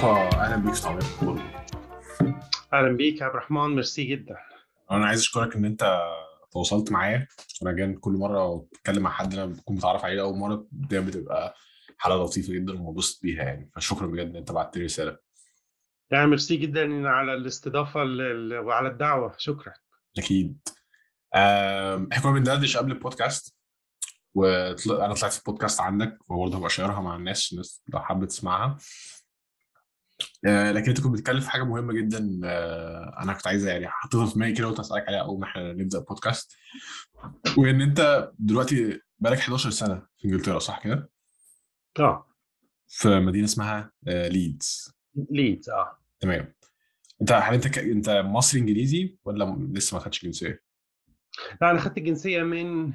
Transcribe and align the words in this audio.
مصطفى 0.00 0.36
أهلا 0.36 0.56
بيك 0.56 0.74
في 0.74 0.82
تعليق 0.82 1.04
الكوره 1.04 1.64
أهلا 2.72 2.96
بيك 2.96 3.20
يا 3.20 3.24
عبد 3.24 3.34
الرحمن 3.34 3.68
ميرسي 3.74 4.04
جدا. 4.04 4.36
أنا 4.90 5.06
عايز 5.06 5.20
أشكرك 5.20 5.56
إن 5.56 5.64
أنت 5.64 6.00
تواصلت 6.52 6.92
معايا. 6.92 7.26
أنا 7.62 7.72
جاي 7.72 7.92
كل 7.92 8.12
مرة 8.12 8.66
بتكلم 8.72 9.02
مع 9.02 9.10
حد 9.10 9.34
أنا 9.34 9.46
بكون 9.46 9.76
متعرف 9.76 10.04
عليه 10.04 10.22
أول 10.22 10.38
مرة 10.38 10.66
دايما 10.72 11.06
بتبقى 11.06 11.54
حلقه 11.98 12.24
لطيفة 12.24 12.52
جدا 12.52 12.72
ومبسوط 12.72 13.22
بيها 13.22 13.42
يعني. 13.44 13.70
فشكرا 13.76 14.06
بجد 14.06 14.28
إن 14.28 14.36
أنت 14.36 14.52
بعت 14.52 14.76
لي 14.76 14.84
رسالة. 14.84 15.18
يعني 16.10 16.26
ميرسي 16.26 16.56
جدا 16.56 17.08
على 17.08 17.34
الاستضافة 17.34 18.00
وعلى 18.60 18.88
الدعوة. 18.88 19.34
شكرا. 19.38 19.72
أكيد. 20.18 20.68
إحنا 21.34 22.20
كنا 22.22 22.32
بندردش 22.32 22.76
قبل 22.76 22.92
البودكاست 22.92 23.56
وأنا 24.34 25.14
طلعت 25.14 25.32
في 25.32 25.38
البودكاست 25.38 25.80
عندك 25.80 26.18
وبرضه 26.28 26.58
هبقى 26.58 26.70
share 26.70 26.95
ها 26.95 27.00
مع 27.00 27.16
الناس 27.16 27.52
الناس 27.52 27.82
لو 27.88 28.00
حابة 28.00 28.26
تسمعها. 28.26 28.78
آه، 30.46 30.72
لكن 30.72 30.88
انت 30.88 31.00
كنت 31.00 31.12
بتتكلم 31.12 31.40
في 31.40 31.50
حاجة 31.50 31.62
مهمة 31.64 31.92
جدا 31.92 32.40
آه، 32.44 33.16
أنا 33.22 33.32
كنت 33.32 33.46
عايز 33.46 33.66
يعني 33.66 33.88
حاططها 33.88 34.26
في 34.26 34.34
دماغي 34.34 34.52
كده 34.52 34.66
وقلت 34.66 34.80
أسألك 34.80 35.08
عليها 35.08 35.20
أول 35.20 35.40
ما 35.40 35.46
إحنا 35.46 35.72
نبدأ 35.72 35.98
البودكاست. 35.98 36.56
وإن 37.58 37.80
أنت 37.80 38.30
دلوقتي 38.38 39.00
بقالك 39.18 39.38
11 39.38 39.70
سنة 39.70 40.02
في 40.18 40.24
إنجلترا 40.28 40.58
صح 40.58 40.84
كده؟ 40.84 41.10
آه. 41.98 42.26
في 42.88 43.08
مدينة 43.20 43.44
اسمها 43.44 43.92
آه، 44.08 44.28
ليدز 44.28 44.94
ليدز 45.30 45.70
آه. 45.70 45.98
تمام. 46.20 46.54
أنت 47.20 47.32
هل 47.32 47.54
أنت 47.54 47.68
ك... 47.68 47.78
أنت 47.78 48.10
مصري 48.10 48.60
إنجليزي 48.60 49.16
ولا 49.24 49.44
م- 49.44 49.72
لسه 49.76 49.94
ما 49.96 50.00
خدتش 50.02 50.24
جنسيه؟ 50.24 50.62
لا 51.62 51.70
أنا 51.70 51.78
خدت 51.80 51.98
الجنسية 51.98 52.42
من 52.42 52.92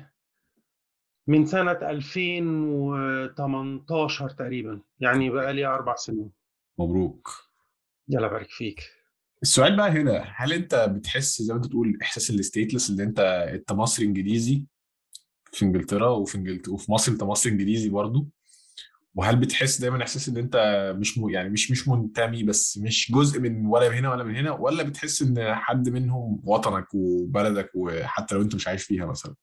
من 1.28 1.46
سنة 1.46 1.72
2018 1.72 4.30
تقريبا 4.30 4.82
يعني 5.00 5.30
بقى 5.30 5.54
لي 5.54 5.66
أربع 5.66 5.96
سنين. 5.96 6.32
مبروك. 6.80 7.30
يلا 8.10 8.28
بارك 8.28 8.50
فيك. 8.50 8.84
السؤال 9.42 9.78
بقى 9.78 9.90
هنا 9.90 10.24
هل 10.36 10.54
انت 10.54 10.76
بتحس 10.76 11.42
زي 11.42 11.54
ما 11.54 11.60
انت 11.60 11.66
تقول 11.70 11.98
إحساس 12.02 12.30
ال 12.30 12.36
stateless 12.36 12.90
اللي 12.90 13.04
انت 13.04 13.20
انت 13.54 13.72
مصري 13.72 14.06
انجليزي 14.06 14.66
في 15.52 15.66
انجلترا 15.66 16.10
وفي 16.10 16.36
انجلترا 16.36 16.74
وفي 16.74 16.92
مصر 16.92 17.12
انت 17.12 17.24
مصري 17.24 17.52
انجليزي 17.52 17.90
برضو؟ 17.90 18.28
وهل 19.16 19.36
بتحس 19.36 19.82
دايما 19.82 20.02
إحساس 20.04 20.30
إن 20.30 20.38
انت 20.38 20.58
مش 21.00 21.18
م... 21.18 21.30
يعني 21.30 21.50
مش 21.50 21.72
مش 21.72 21.88
منتمي 21.88 22.44
بس 22.44 22.78
مش 22.78 23.12
جزء 23.12 23.40
من 23.40 23.66
ولا 23.66 23.90
من 23.90 23.96
هنا 23.96 24.12
ولا 24.12 24.24
من 24.24 24.36
هنا 24.36 24.52
ولا 24.52 24.84
بتحس 24.84 25.22
إن 25.22 25.56
حد 25.56 25.90
منهم 25.90 26.42
وطنك 26.44 26.88
وبلدك 26.94 27.72
وحتى 27.76 28.36
لو 28.36 28.42
انت 28.42 28.56
مش 28.56 28.68
عايش 28.68 28.84
فيها 28.84 29.06
مثلا؟ 29.06 29.36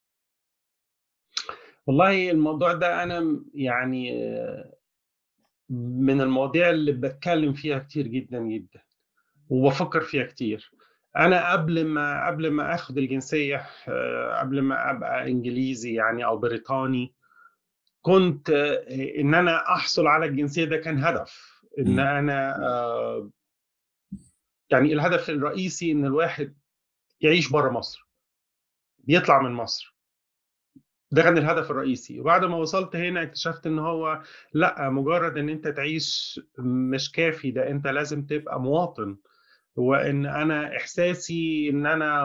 والله 1.86 2.30
الموضوع 2.30 2.72
ده 2.72 3.02
أنا 3.02 3.44
يعني 3.55 4.12
من 5.73 6.20
المواضيع 6.20 6.70
اللي 6.70 6.92
بتكلم 6.92 7.53
فيها 7.53 7.78
كتير 7.78 8.06
جدا 8.06 8.39
جدا. 8.39 8.81
وبفكر 9.48 10.01
فيها 10.01 10.25
كتير. 10.25 10.70
أنا 11.17 11.53
قبل 11.53 11.84
ما 11.87 12.27
قبل 12.27 12.51
ما 12.51 12.75
آخد 12.75 12.98
الجنسية 12.98 13.67
آه، 13.89 14.41
قبل 14.41 14.62
ما 14.62 14.91
أبقى 14.91 15.31
إنجليزي 15.31 15.95
يعني 15.95 16.25
أو 16.25 16.39
بريطاني 16.39 17.14
كنت 18.03 18.51
آه، 18.51 18.84
إن 19.20 19.34
أنا 19.34 19.73
أحصل 19.75 20.06
على 20.06 20.27
الجنسية 20.27 20.64
ده 20.64 20.77
كان 20.77 21.05
هدف. 21.05 21.62
إن. 21.79 21.98
أنا 21.98 22.57
آه، 22.67 23.31
يعني 24.70 24.92
الهدف 24.92 25.31
الرئيسي 25.31 25.92
إن 25.92 26.05
الواحد 26.05 26.57
يعيش 27.20 27.53
بره 27.53 27.70
مصر 27.70 28.09
يطلع 29.09 29.42
من 29.42 29.53
مصر. 29.53 29.97
ده 31.12 31.22
كان 31.22 31.38
الهدف 31.38 31.70
الرئيسي. 31.70 32.20
وبعد 32.20 32.44
ما 32.44 32.56
وصلت 32.56 32.96
هنا 32.96 33.22
اكتشفت 33.22 33.66
إن 33.66 33.78
هو 33.78 34.22
لأ 34.55 34.91
مجرد 34.91 35.38
إن 35.38 35.48
أنت 35.48 35.68
تعيش 35.68 36.41
مش 36.58 37.12
كافي 37.12 37.50
ده 37.50 37.70
أنت 37.70 37.86
لازم 37.86 38.22
تبقى 38.27 38.60
مواطن. 38.60 39.16
وإن 39.77 40.27
أنا 40.27 40.77
إحساسي 40.77 41.68
إن 41.70 41.86
أنا 41.86 42.24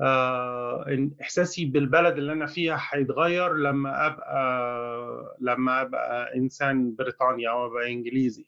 آه 0.00 0.84
إن 0.88 1.10
إحساسي 1.20 1.64
بالبلد 1.64 2.18
اللي 2.18 2.32
أنا 2.32 2.46
فيها 2.46 2.80
هيتغير 2.90 3.54
لما 3.54 4.06
أبقى 4.06 5.36
لما 5.40 5.80
أبقى 5.82 6.36
إنسان 6.36 6.94
بريطاني 6.94 7.48
أو 7.48 7.66
أبقى 7.66 7.92
إنجليزي. 7.92 8.46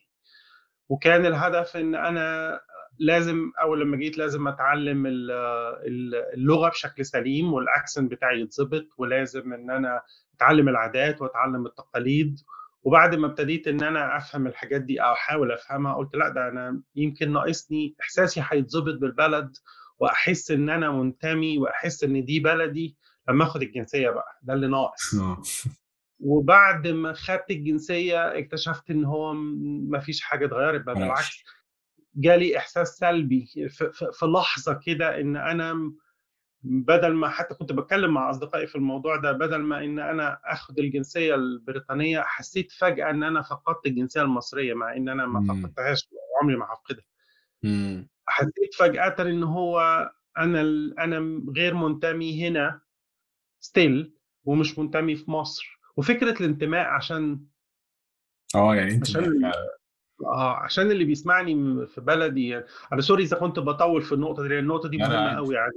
وكان 0.89 1.25
الهدف 1.25 1.77
إن 1.77 1.95
أنا 1.95 2.59
لازم 2.99 3.51
أول 3.61 3.81
لما 3.81 3.97
جيت 3.97 4.17
لازم 4.17 4.47
أتعلم 4.47 5.05
ال- 5.05 5.31
ال- 5.87 6.33
اللغة 6.33 6.69
بشكل 6.69 7.05
سليم 7.05 7.53
والاكسنت 7.53 8.11
بتاعي 8.11 8.41
يتظبط 8.41 8.87
ولازم 8.97 9.53
إن 9.53 9.71
أنا 9.71 10.01
أتعلم 10.35 10.69
العادات 10.69 11.21
وأتعلم 11.21 11.65
التقاليد. 11.65 12.39
وبعد 12.83 13.15
ما 13.15 13.27
ابتديت 13.27 13.67
إن 13.67 13.83
أنا 13.83 14.17
أفهم 14.17 14.47
الحاجات 14.47 14.81
دي 14.81 15.01
أو 15.01 15.13
أحاول 15.13 15.51
أفهمها 15.51 15.93
قلت 15.95 16.15
لأ 16.15 16.29
ده 16.29 16.47
أنا 16.47 16.81
يمكن 16.95 17.33
ناقصني 17.33 17.95
إحساسي 18.01 18.43
هيتظبط 18.49 18.97
بالبلد 19.01 19.51
وأحس 19.99 20.51
إن 20.51 20.69
أنا 20.69 20.91
منتمي 20.91 21.57
وأحس 21.57 22.03
إن 22.03 22.25
دي 22.25 22.39
بلدي. 22.39 22.97
لما 23.29 23.43
آخد 23.43 23.61
الجنسية 23.61 24.09
بقى 24.09 24.39
ده 24.43 24.53
اللي 24.53 24.67
ناقص. 24.67 25.15
آه. 25.15 25.41
وبعد 26.19 26.87
ما 26.87 27.13
خدت 27.13 27.51
الجنسية 27.51 28.39
اكتشفت 28.39 28.91
إن 28.91 29.05
هو 29.05 29.33
ما 29.89 29.99
فيش 29.99 30.21
حاجة 30.21 30.45
اتغيرت 30.45 30.81
بل 30.85 30.93
بالعكس 30.93 31.43
جالي 32.19 32.57
إحساس 32.57 32.87
سلبي 32.97 33.45
في, 33.69 33.91
لحظة 34.23 34.79
كده 34.85 35.19
إن 35.21 35.35
أنا 35.35 35.93
بدل 36.63 37.13
ما 37.13 37.29
حتى 37.29 37.55
كنت 37.55 37.71
بتكلم 37.73 38.13
مع 38.13 38.29
أصدقائي 38.29 38.67
في 38.67 38.75
الموضوع 38.75 39.15
ده 39.15 39.31
بدل 39.31 39.57
ما 39.57 39.83
إن 39.83 39.99
أنا 39.99 40.39
آخد 40.45 40.79
الجنسية 40.79 41.35
البريطانية 41.35 42.21
حسيت 42.21 42.71
فجأة 42.71 43.09
إن 43.09 43.23
أنا 43.23 43.41
فقدت 43.41 43.85
الجنسية 43.85 44.21
المصرية 44.21 44.73
مع 44.73 44.95
إن 44.95 45.09
أنا 45.09 45.25
ما. 45.25 45.47
فقدتهاش 45.47 46.09
عمري 46.41 46.55
ما 46.55 46.65
هفقدها. 46.65 47.05
حسيت 48.27 48.73
فجأة 48.79 49.15
إن 49.19 49.43
هو 49.43 49.79
أنا 50.37 50.61
أنا 50.99 51.43
غير 51.55 51.73
منتمي 51.73 52.47
هنا 52.47 52.81
ستيل 53.59 54.13
ومش 54.43 54.79
منتمي 54.79 55.15
في 55.15 55.31
مصر 55.31 55.79
وفكرة 55.97 56.39
الانتماء 56.39 56.87
عشان 56.87 57.39
آه 58.55 58.75
يعني 58.75 58.91
أنت 58.91 59.09
عشان 59.09 59.51
آه 60.25 60.53
عشان 60.55 60.91
اللي 60.91 61.03
بيسمعني 61.05 61.85
في 61.87 62.01
بلدي 62.01 62.63
أنا 62.93 63.01
سوري 63.01 63.23
إذا 63.23 63.37
كنت 63.37 63.59
بطول 63.59 64.01
في 64.01 64.11
النقطة 64.11 64.43
دي 64.43 64.49
لأن 64.49 64.59
النقطة 64.59 64.89
دي 64.89 64.97
مهمة 64.97 65.35
قوي 65.35 65.55
يعني. 65.55 65.71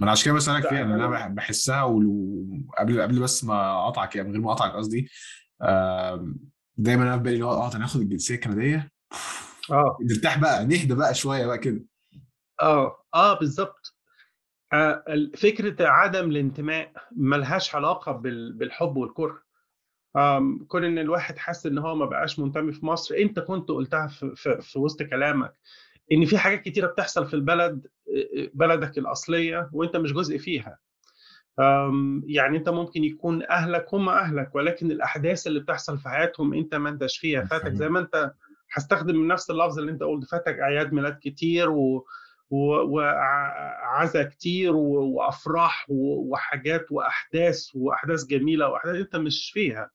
ما 0.00 0.04
أنا 0.04 0.10
عشان 0.10 0.24
كده 0.24 0.34
بسألك 0.34 0.68
فيها 0.68 0.78
لأن 0.78 0.92
أنا 0.92 1.06
بح- 1.06 1.26
بحسها 1.28 1.82
وقبل 1.82 3.02
قبل 3.02 3.20
بس 3.20 3.44
ما 3.44 3.84
أقطعك 3.84 4.16
يعني 4.16 4.28
من 4.28 4.34
غير 4.34 4.42
ما 4.44 4.52
أقطعك 4.52 4.72
قصدي 4.72 5.08
دايما 6.76 7.02
أنا 7.02 7.16
في 7.16 7.22
بالي 7.22 7.34
اللي 7.34 7.46
هو 7.46 7.50
آه 7.50 7.76
هناخد 7.76 8.00
الجنسية 8.00 8.34
الكندية؟ 8.34 8.90
آه. 9.70 9.98
نرتاح 10.10 10.38
بقى 10.38 10.64
نهدى 10.64 10.94
بقى 10.94 11.14
شوية 11.14 11.46
بقى 11.46 11.58
كده. 11.58 11.84
آه 12.62 12.96
آه 13.14 13.38
بالظبط 13.38 13.94
آه 14.72 15.04
فكرة 15.36 15.86
عدم 15.88 16.30
الانتماء 16.30 16.92
ملهاش 17.16 17.74
علاقة 17.74 18.12
بال- 18.12 18.52
بالحب 18.52 18.96
والكره. 18.96 19.43
كون 20.68 20.84
إن 20.84 20.98
الواحد 20.98 21.38
حس 21.38 21.66
إن 21.66 21.78
هو 21.78 21.94
ما 21.94 22.06
بقاش 22.06 22.38
منتمي 22.38 22.72
في 22.72 22.86
مصر 22.86 23.14
أنت 23.14 23.38
كنت 23.40 23.68
قلتها 23.68 24.06
في, 24.06 24.32
في, 24.36 24.60
في 24.60 24.78
وسط 24.78 25.02
كلامك 25.02 25.54
إن 26.12 26.24
في 26.24 26.38
حاجات 26.38 26.62
كتيرة 26.62 26.86
بتحصل 26.86 27.26
في 27.26 27.34
البلد 27.34 27.86
آه، 28.08 28.50
بلدك 28.54 28.98
الأصلية 28.98 29.70
وأنت 29.72 29.96
مش 29.96 30.12
جزء 30.12 30.38
فيها. 30.38 30.78
يعني 32.26 32.56
أنت 32.56 32.68
ممكن 32.68 33.04
يكون 33.04 33.42
أهلك 33.42 33.94
هم 33.94 34.08
أهلك 34.08 34.54
ولكن 34.54 34.90
الأحداث 34.90 35.46
اللي 35.46 35.60
بتحصل 35.60 35.98
في 35.98 36.08
حياتهم 36.08 36.54
أنت 36.54 36.74
ما 36.74 36.88
أنتش 36.88 37.18
فيها. 37.18 37.44
فاتك 37.44 37.74
زي 37.74 37.88
ما 37.88 38.00
أنت 38.00 38.32
هستخدم 38.72 39.28
نفس 39.28 39.50
اللفظ 39.50 39.78
اللي 39.78 39.90
أنت 39.92 40.02
قلت 40.02 40.24
فاتك 40.24 40.58
أعياد 40.58 40.92
ميلاد 40.92 41.18
كتير 41.22 41.70
و 41.70 42.06
وعزا 42.50 44.22
كتير 44.22 44.76
وأفراح 44.76 45.86
وحاجات 45.88 46.86
وأحداث 46.92 47.68
وأحداث 47.74 48.26
جميلة 48.26 48.68
وأحداث 48.68 48.96
أنت 48.96 49.16
مش 49.16 49.50
فيها. 49.54 49.90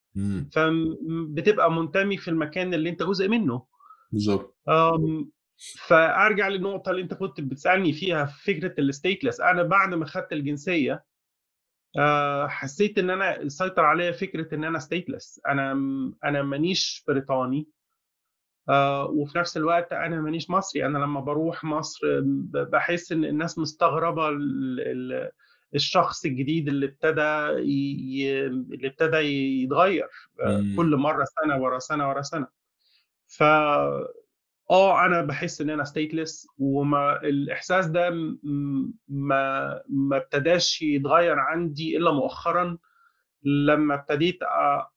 فبتبقى 0.51 1.71
منتمي 1.71 2.17
في 2.17 2.27
المكان 2.27 2.73
اللي 2.73 2.89
أنت 2.89 3.03
جزء 3.03 3.27
منه. 3.27 3.65
بالظبط. 4.11 4.55
فأرجع 5.87 6.47
للنقطة 6.47 6.89
اللي 6.91 7.01
أنت 7.01 7.13
كنت 7.13 7.41
بتسألني 7.41 7.93
فيها 7.93 8.25
في 8.25 8.43
فكره 8.53 8.73
ال 8.79 8.86
stateless 8.86 9.41
أنا 9.41 9.63
بعد 9.63 9.93
ما 9.93 10.05
خدت 10.05 10.33
الجنسية 10.33 11.03
آه، 11.99 12.47
حسيت 12.47 12.97
إن 12.97 13.09
أنا 13.09 13.47
سيطر 13.47 13.85
عليا 13.85 14.11
فكرة 14.11 14.55
إن 14.55 14.63
أنا 14.63 14.79
stateless 14.79 15.41
أنا 15.47 15.71
أنا 16.23 16.41
مانيش 16.43 17.03
بريطاني. 17.07 17.67
وفي 19.09 19.37
نفس 19.37 19.57
الوقت 19.57 19.93
أنا 19.93 20.21
مانيش 20.21 20.49
مصري 20.49 20.85
أنا 20.85 20.97
لما 20.97 21.19
بروح 21.19 21.63
مصر 21.63 21.99
بحس 22.53 23.11
إن 23.11 23.25
الناس 23.25 23.59
مستغربة 23.59 24.29
ال- 24.29 24.79
ال- 24.79 25.31
الشخص 25.75 26.25
الجديد 26.25 26.67
اللي 26.67 26.85
ابتدى 26.85 27.21
ي- 27.71 28.45
اللي 28.47 28.87
ابتدى 28.87 29.17
يتغير 29.63 30.07
آه، 30.41 30.57
مم. 30.61 30.75
كل 30.77 30.95
مرة 30.95 31.25
سنة 31.41 31.61
ورا 31.61 31.79
سنة 31.79 32.09
ورا 32.09 32.21
سنة 32.21 32.47
ف 33.27 33.43
آه 34.71 35.05
أنا 35.05 35.21
بحس 35.21 35.61
إن 35.61 35.69
أنا 35.69 35.83
ستيتلس 35.83 36.47
وما 36.57 37.21
الإحساس 37.23 37.87
ده 37.87 38.09
ما 39.07 39.81
ما 39.89 40.17
ابتداش 40.17 40.81
يتغير 40.81 41.39
عندي 41.39 41.97
إلا 41.97 42.11
مؤخرا 42.11 42.77
لما 43.43 43.95
ابتديت 43.95 44.39
أ- 44.43 44.87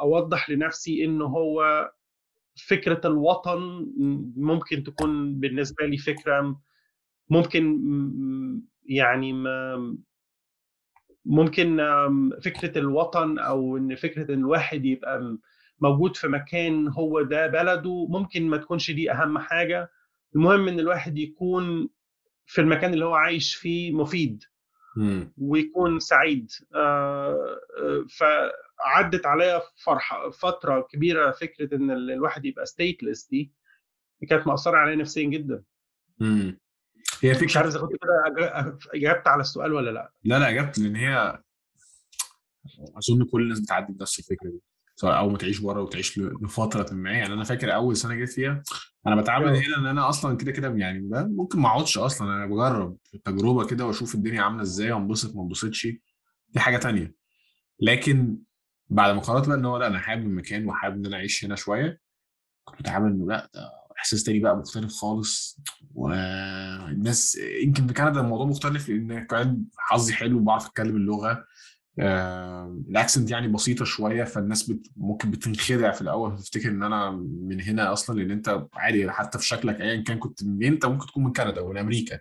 أوضح 0.00 0.50
لنفسي 0.50 1.04
إنه 1.04 1.24
هو 1.24 1.90
فكرة 2.68 3.00
الوطن 3.04 3.86
ممكن 4.36 4.82
تكون 4.82 5.40
بالنسبة 5.40 5.86
لي 5.86 5.96
فكرة 5.98 6.60
ممكن 7.30 7.80
يعني 8.84 9.32
ما 9.32 9.96
ممكن 11.24 11.76
فكرة 12.44 12.78
الوطن 12.78 13.38
أو 13.38 13.76
إن 13.76 13.94
فكرة 13.96 14.34
إن 14.34 14.38
الواحد 14.38 14.84
يبقى 14.84 15.38
موجود 15.80 16.16
في 16.16 16.28
مكان 16.28 16.88
هو 16.88 17.22
ده 17.22 17.46
بلده 17.46 18.06
ممكن 18.08 18.48
ما 18.48 18.56
تكونش 18.56 18.90
دي 18.90 19.12
أهم 19.12 19.38
حاجة 19.38 19.90
المهم 20.36 20.68
إن 20.68 20.80
الواحد 20.80 21.18
يكون 21.18 21.88
في 22.46 22.60
المكان 22.60 22.94
اللي 22.94 23.04
هو 23.04 23.14
عايش 23.14 23.54
فيه 23.54 23.92
مفيد. 23.92 24.44
ويكون 25.38 25.98
سعيد 26.00 26.50
آه، 26.74 27.36
فعدت 28.84 29.26
عليا 29.26 29.62
فرحه 29.84 30.30
فترة 30.30 30.80
كبيرة 30.92 31.30
فكرة 31.30 31.76
إن 31.76 31.90
ال- 31.90 32.10
الواحد 32.10 32.44
يبقى 32.44 32.66
ستيتلس 32.66 33.28
دي 33.28 33.52
كانت 34.28 34.46
مأثرة 34.46 34.76
عليا 34.76 34.94
نفسيا 34.96 35.28
جدا 35.28 35.62
مم. 36.18 36.58
هي 37.20 37.30
مش 37.30 37.36
فكرة 37.38 37.58
عارف 37.58 37.70
إذا 37.70 37.80
كنت 37.80 37.90
كده 37.92 38.78
إجابت 38.94 39.26
على 39.28 39.40
السؤال 39.40 39.72
ولا 39.72 39.90
لأ 39.90 40.12
لا 40.24 40.38
لا 40.38 40.48
اجابت 40.48 40.78
لأن 40.78 40.96
هي 40.96 41.38
أظن 42.96 43.24
كل 43.24 43.42
الناس 43.42 43.60
بتعدي 43.60 43.92
بنفس 43.92 44.18
الفكرة 44.18 44.48
دي 44.50 44.60
سواء 44.94 45.18
أول 45.18 45.32
ما 45.32 45.38
تعيش 45.38 45.60
بره 45.60 45.82
وتعيش 45.82 46.18
لفترة 46.18 46.94
ما 46.94 47.10
يعني 47.10 47.34
أنا 47.34 47.44
فاكر 47.44 47.74
أول 47.74 47.96
سنة 47.96 48.14
جيت 48.14 48.28
فيها 48.32 48.62
أنا 49.06 49.20
بتعامل 49.20 49.48
آه. 49.48 49.58
هنا 49.58 49.76
إن 49.78 49.86
أنا 49.86 50.08
أصلا 50.08 50.36
كده 50.36 50.52
كده 50.52 50.68
يعني 50.76 51.08
ممكن 51.12 51.58
ما 51.60 51.68
أقعدش 51.68 51.98
أصلا 51.98 52.28
أنا 52.36 52.46
بجرب 52.46 52.96
التجربة 53.14 53.66
كده 53.66 53.86
وأشوف 53.86 54.14
الدنيا 54.14 54.42
عاملة 54.42 54.62
إزاي 54.62 54.92
وأنبسط 54.92 55.36
ما 55.36 55.42
أنبسطش 55.42 55.86
دي 56.48 56.60
حاجة 56.60 56.76
تانية 56.76 57.14
لكن 57.80 58.38
بعد 58.90 59.14
ما 59.14 59.20
قررت 59.20 59.48
بقى 59.48 59.56
إن 59.56 59.64
هو 59.64 59.76
لأ 59.76 59.86
أنا 59.86 59.98
حابب 59.98 60.22
المكان 60.22 60.66
وحابب 60.66 60.96
إن 60.96 61.06
أنا 61.06 61.16
أعيش 61.16 61.44
هنا 61.44 61.54
شوية 61.56 62.00
كنت 62.64 62.80
بتعامل 62.80 63.10
إنه 63.10 63.26
لأ 63.26 63.50
ده 63.54 63.70
إحساس 63.98 64.22
تاني 64.24 64.38
بقى 64.38 64.56
مختلف 64.56 64.92
خالص. 64.92 65.60
والناس 65.94 67.38
يمكن 67.62 67.86
في 67.86 67.94
كندا 67.94 68.20
الموضوع 68.20 68.46
مختلف 68.46 68.88
لأن 68.88 69.26
كمان 69.26 69.64
حظي 69.76 70.12
حلو 70.12 70.38
وبعرف 70.38 70.66
أتكلم 70.66 70.96
اللغة. 70.96 71.44
الاكسنت 72.88 73.30
يعني 73.30 73.48
بسيطة 73.48 73.84
شوية 73.84 74.24
فالناس 74.24 74.70
بت 74.70 74.86
ممكن 74.96 75.30
بتنخدع 75.30 75.90
في 75.90 76.02
الأول 76.02 76.38
تفتكر 76.38 76.68
إن 76.68 76.82
أنا 76.82 77.10
من 77.42 77.60
هنا 77.60 77.92
أصلا 77.92 78.18
لأن 78.20 78.30
أنت 78.30 78.66
عادي 78.74 79.10
حتى 79.10 79.38
في 79.38 79.46
شكلك 79.46 79.80
ايا 79.80 80.02
كان 80.02 80.18
كنت 80.18 80.44
منين 80.44 80.72
أنت 80.72 80.86
ممكن 80.86 81.06
تكون 81.06 81.24
من 81.24 81.32
كندا 81.32 81.62
من 81.64 81.78
أمريكا. 81.78 82.20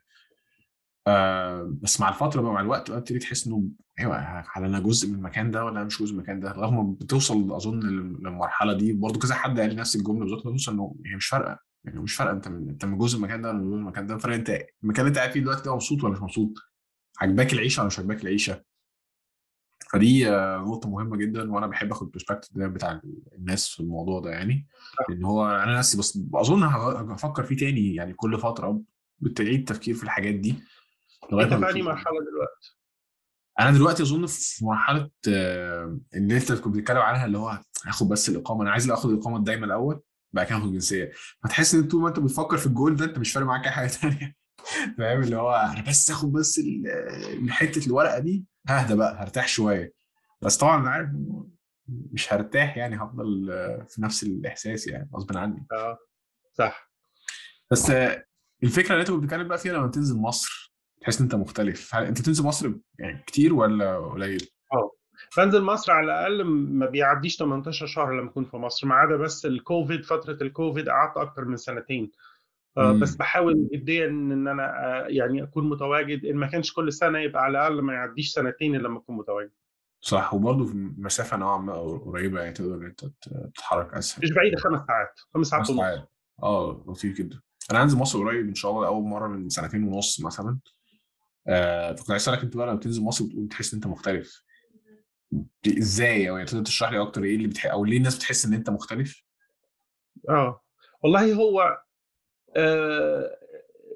آه 1.08 1.74
بس 1.82 2.00
مع 2.00 2.10
الفترة 2.10 2.42
بقى 2.42 2.54
مع 2.54 2.62
الوقت 2.62 2.92
بقى 2.92 3.02
تحس 3.02 3.48
إنه 3.48 3.64
أيوه 4.00 4.40
هل 4.54 4.64
أنا 4.64 4.80
جزء 4.80 5.10
من 5.10 5.16
المكان 5.16 5.52
ده 5.52 5.66
ولا 5.66 5.78
أنا 5.78 5.84
مش 5.84 6.02
جزء 6.02 6.14
من 6.14 6.20
المكان 6.20 6.40
ده 6.40 6.72
ما 6.72 6.96
بتوصل 7.02 7.52
أظن 7.52 7.80
للمرحلة 7.80 8.74
دي 8.74 8.94
برضو 8.94 9.20
كذا 9.20 9.36
حد 9.36 9.60
قال 9.60 9.76
نفس 9.76 9.96
الجملة 9.96 10.20
بالظبط 10.20 10.44
توصل 10.44 10.72
إنه 10.72 10.96
هي 11.06 11.16
مش 11.16 11.28
فارقة 11.28 11.60
يعني 11.84 12.00
مش 12.00 12.16
فارقة 12.16 12.32
أنت 12.32 12.48
من 12.48 12.70
أنت 12.70 12.86
من 12.86 12.98
جزء 12.98 13.18
من 13.18 13.24
المكان 13.24 13.42
ده 13.42 13.50
ولا 13.50 13.58
من 13.58 13.66
جزء 13.66 13.76
من 13.76 13.82
المكان 13.82 14.08
ده 14.08 14.18
فرق 14.18 14.34
انت 14.34 14.50
المكان 14.84 15.06
اللي 15.06 15.10
أنت 15.10 15.18
قاعد 15.18 15.32
فيه 15.32 15.40
دلوقتي 15.40 15.64
ده 15.64 15.74
مبسوط 15.74 16.04
ولا 16.04 16.14
مش 16.14 16.22
مبسوط؟ 16.22 16.54
عجباك 17.22 17.54
العيشة 17.54 17.80
ولا 17.80 17.88
مش 17.88 18.00
عجباك 18.00 18.24
العيشة؟ 18.24 18.64
فدي 19.92 20.30
آه، 20.30 20.58
نقطة 20.58 20.90
مهمة 20.90 21.18
جدا 21.18 21.52
وأنا 21.52 21.68
بحب 21.68 21.92
آخد 21.92 22.06
البرسبكتيف 22.08 22.58
ده 22.58 22.68
بتاع 22.68 23.02
الناس 23.34 23.70
في 23.70 23.80
الموضوع 23.80 24.20
ده 24.20 24.30
يعني 24.30 24.68
لأن 25.10 25.24
هو 25.24 25.48
أنا 25.48 25.78
نفسي 25.78 25.98
بس 25.98 26.20
أظن 26.34 26.64
هفكر 26.64 27.44
فيه 27.44 27.58
تاني 27.58 27.96
يعني 27.96 28.14
كل 28.14 28.40
فترة 28.40 28.82
بتعيد 29.20 29.60
التفكير 29.60 29.96
في 29.96 30.04
الحاجات 30.04 30.36
دي 30.36 30.56
لغاية 31.32 31.46
أنت 31.46 31.54
ما 31.54 31.74
في 31.74 31.82
مرحلة 31.82 32.20
دلوقتي؟ 32.32 32.79
أنا 33.60 33.72
دلوقتي 33.72 34.04
أظن 34.04 34.26
في 34.26 34.66
مرحلة 34.66 35.10
آه، 35.30 36.00
اللي 36.16 36.38
أنت 36.38 36.52
كنت 36.52 36.76
بتتكلم 36.76 36.98
عنها 36.98 37.26
اللي 37.26 37.38
هو 37.38 37.60
هاخد 37.86 38.10
بس 38.10 38.30
الإقامة. 38.30 38.62
أنا 38.64 38.72
عايز 38.72 38.92
آخد 38.92 39.10
الإقامة 39.12 39.38
الدايمه 39.38 39.66
الأول 39.66 40.02
بعد 40.34 40.46
كده 40.46 40.58
اخد 40.58 40.66
الجنسية. 40.66 41.12
فتحس 41.44 41.76
إن 41.76 41.88
طول 41.88 42.02
ما 42.02 42.08
أنت 42.08 42.20
بتفكر 42.20 42.58
في 42.58 42.66
الجول 42.66 42.96
ده 42.96 43.06
أنت 43.06 43.18
مش 43.20 43.32
فارق 43.34 43.46
معاك 43.46 43.66
أي 43.66 43.72
حاجة 43.72 43.88
ثانية 43.88 44.36
فاهم؟ 44.98 45.22
اللي 45.24 45.36
هو 45.36 45.54
أنا 45.56 45.82
بس 45.90 46.12
اخد 46.12 46.32
بس 46.32 46.62
من 47.40 47.52
حتة 47.52 47.88
الورقة 47.88 48.20
دي 48.20 48.46
ههدى 48.68 48.96
بقى 48.96 49.24
هرتاح 49.24 49.48
شوية. 49.48 49.94
بس 50.42 50.58
طبعا 50.58 50.82
أنا 50.82 50.90
عارف 50.90 51.10
مش 51.90 52.34
هرتاح 52.34 52.78
يعني 52.78 52.96
هفضل 53.04 53.52
آه، 53.52 53.86
في 53.90 54.02
نفس 54.02 54.24
الإحساس 54.24 54.88
يعني 54.88 55.10
غصب 55.16 55.38
عني. 55.38 55.68
آه 55.72 55.98
صح. 56.54 56.92
بس 57.72 57.90
آه، 57.90 58.26
الفكرة 58.64 58.92
اللي 58.92 59.02
أنت 59.02 59.12
كنت 59.12 59.24
بتتكلم 59.24 59.48
بقى 59.48 59.58
فيها 59.58 59.74
لما 59.74 59.88
تنزل 59.88 60.18
مصر 60.18 60.69
تحس 61.02 61.18
إن 61.20 61.24
أنت 61.24 61.36
مختلف. 61.36 61.96
هل 61.96 62.04
أنت 62.04 62.22
بتنزل 62.22 62.44
مصر 62.44 62.72
يعني 63.00 63.24
كتير 63.28 63.54
ولا 63.54 63.98
قليل؟ 63.98 64.50
بنزل 65.38 65.62
مصر 65.62 65.92
على 65.92 66.06
الأقل 66.06 66.44
ما 66.44 66.86
بيعديش 66.86 67.38
18 67.38 67.86
شهر 67.86 68.20
لما 68.20 68.30
أكون 68.30 68.46
في 68.46 68.58
مصر 68.58 68.88
ما 68.88 68.96
عدا 68.96 69.16
بس 69.16 69.46
الكوفيد 69.46 70.06
فترة 70.06 70.38
الكوفيد 70.42 70.90
قعدت 70.90 71.18
أكتر 71.18 71.46
من 71.46 71.58
سنتين. 71.58 72.12
آه، 72.78 72.94
مم. 72.94 73.00
بس 73.00 73.16
بحاول 73.16 73.70
جديا 73.74 74.06
إن 74.08 74.48
أنا 74.48 74.64
آه، 74.64 75.06
يعني 75.08 75.44
أكون 75.44 75.70
متواجد. 75.70 76.26
إن 76.26 76.36
ما 76.36 76.48
كانش 76.48 76.74
كل 76.74 76.94
سنة 76.94 77.20
يبقى 77.20 77.44
على 77.44 77.52
الأقل 77.52 77.82
ما 77.82 77.94
يعديش 77.94 78.32
سنتين 78.32 78.76
إلا 78.76 78.88
لما 78.88 78.98
أكون 79.00 79.18
متواجد. 79.18 79.52
صح. 80.02 80.34
وبرضه 80.34 80.66
في 80.66 80.92
مسافة 80.98 81.38
نوعا 81.38 81.58
ما 81.58 81.74
قريبة 81.98 82.40
يعني 82.42 82.54
تقدر 82.54 82.76
إن 82.76 82.86
أنت 82.86 83.06
ت- 83.06 83.52
تتحرك 83.56 83.94
أسهل. 83.94 84.24
مش 84.24 84.32
بعيدة 84.32 84.58
خمس 84.58 84.80
ساعات. 84.88 85.20
خمس 85.34 85.48
ساعات 85.48 85.70
ونص. 85.70 85.80
آه 86.44 86.84
لطيف 86.88 87.18
جدا. 87.18 87.40
أنا 87.72 87.84
هنزل 87.84 87.98
مصر 87.98 88.20
قريب 88.20 88.48
إن 88.48 88.56
شاء 88.56 88.72
الله 88.72 88.88
أول 88.88 89.04
مرة 89.04 89.28
من 89.28 89.50
سنتين 89.50 89.84
ونص 89.84 90.22
مثلا. 90.26 90.60
آه 91.48 91.94
فكنت 91.94 92.12
عايز 92.12 92.22
أسألك 92.22 92.44
أنت 92.44 92.58
بقى 92.58 92.68
لما 92.68 92.76
بتنزل 92.76 93.02
مصر 93.04 93.26
بتقول 93.26 93.46
بتحس 93.46 93.74
إن 93.74 93.78
أنت 93.78 93.88
مختلف 93.88 94.44
دي 95.64 95.78
إزاي 95.80 96.30
أو 96.30 96.36
يعني 96.38 96.48
تقدر 96.50 96.64
تشرح 96.64 96.92
لي 96.92 97.02
أكتر 97.02 97.24
إيه 97.24 97.36
اللي 97.36 97.48
بتح... 97.48 97.66
أو 97.66 97.86
ليه 97.86 97.98
الناس 97.98 98.16
بتحس 98.18 98.46
إن 98.46 98.54
أنت 98.54 98.70
مختلف؟ 98.70 99.24
آه 100.30 100.62
والله 101.04 101.34
هو 101.34 101.82
آه 102.56 103.38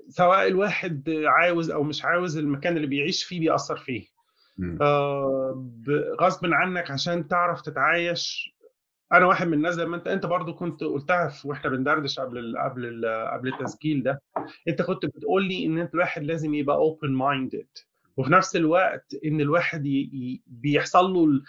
سواء 0.09 0.47
الواحد 0.47 1.09
عاوز 1.25 1.69
أو 1.71 1.83
مش 1.83 2.05
عاوز 2.05 2.37
المكان 2.37 2.75
اللي 2.77 2.87
بيعيش 2.87 3.23
فيه 3.23 3.39
بيأثر 3.39 3.77
فيه. 3.77 4.07
آه 4.81 5.69
غصب 6.21 6.45
عنك 6.45 6.91
عشان 6.91 7.27
تعرف 7.27 7.61
تتعايش 7.61 8.52
أنا 9.13 9.25
واحد 9.25 9.47
من 9.47 9.53
الناس 9.53 9.73
زي 9.75 9.85
ما 9.85 9.95
أنت 9.95 10.07
أنت 10.07 10.25
برضو 10.25 10.53
كنت 10.53 10.83
قلتها 10.83 11.33
وإحنا 11.45 11.69
بندردش 11.69 12.19
قبل 12.19 12.37
ال 12.37 12.57
قبل 12.57 12.85
ال 12.85 13.27
قبل 13.33 13.47
التسجيل 13.53 14.03
ده 14.03 14.21
أنت 14.67 14.81
كنت 14.81 15.05
بتقول 15.05 15.45
لي 15.47 15.65
إن 15.65 15.77
أنت 15.77 15.93
الواحد 15.93 16.23
لازم 16.23 16.53
يبقى 16.53 16.75
open 16.75 17.11
minded 17.11 17.67
وفي 18.17 18.31
نفس 18.31 18.55
الوقت 18.55 19.15
إن 19.25 19.41
الواحد. 19.41 19.83
بيحصل 20.47 21.13
له 21.13 21.25
ال- 21.25 21.43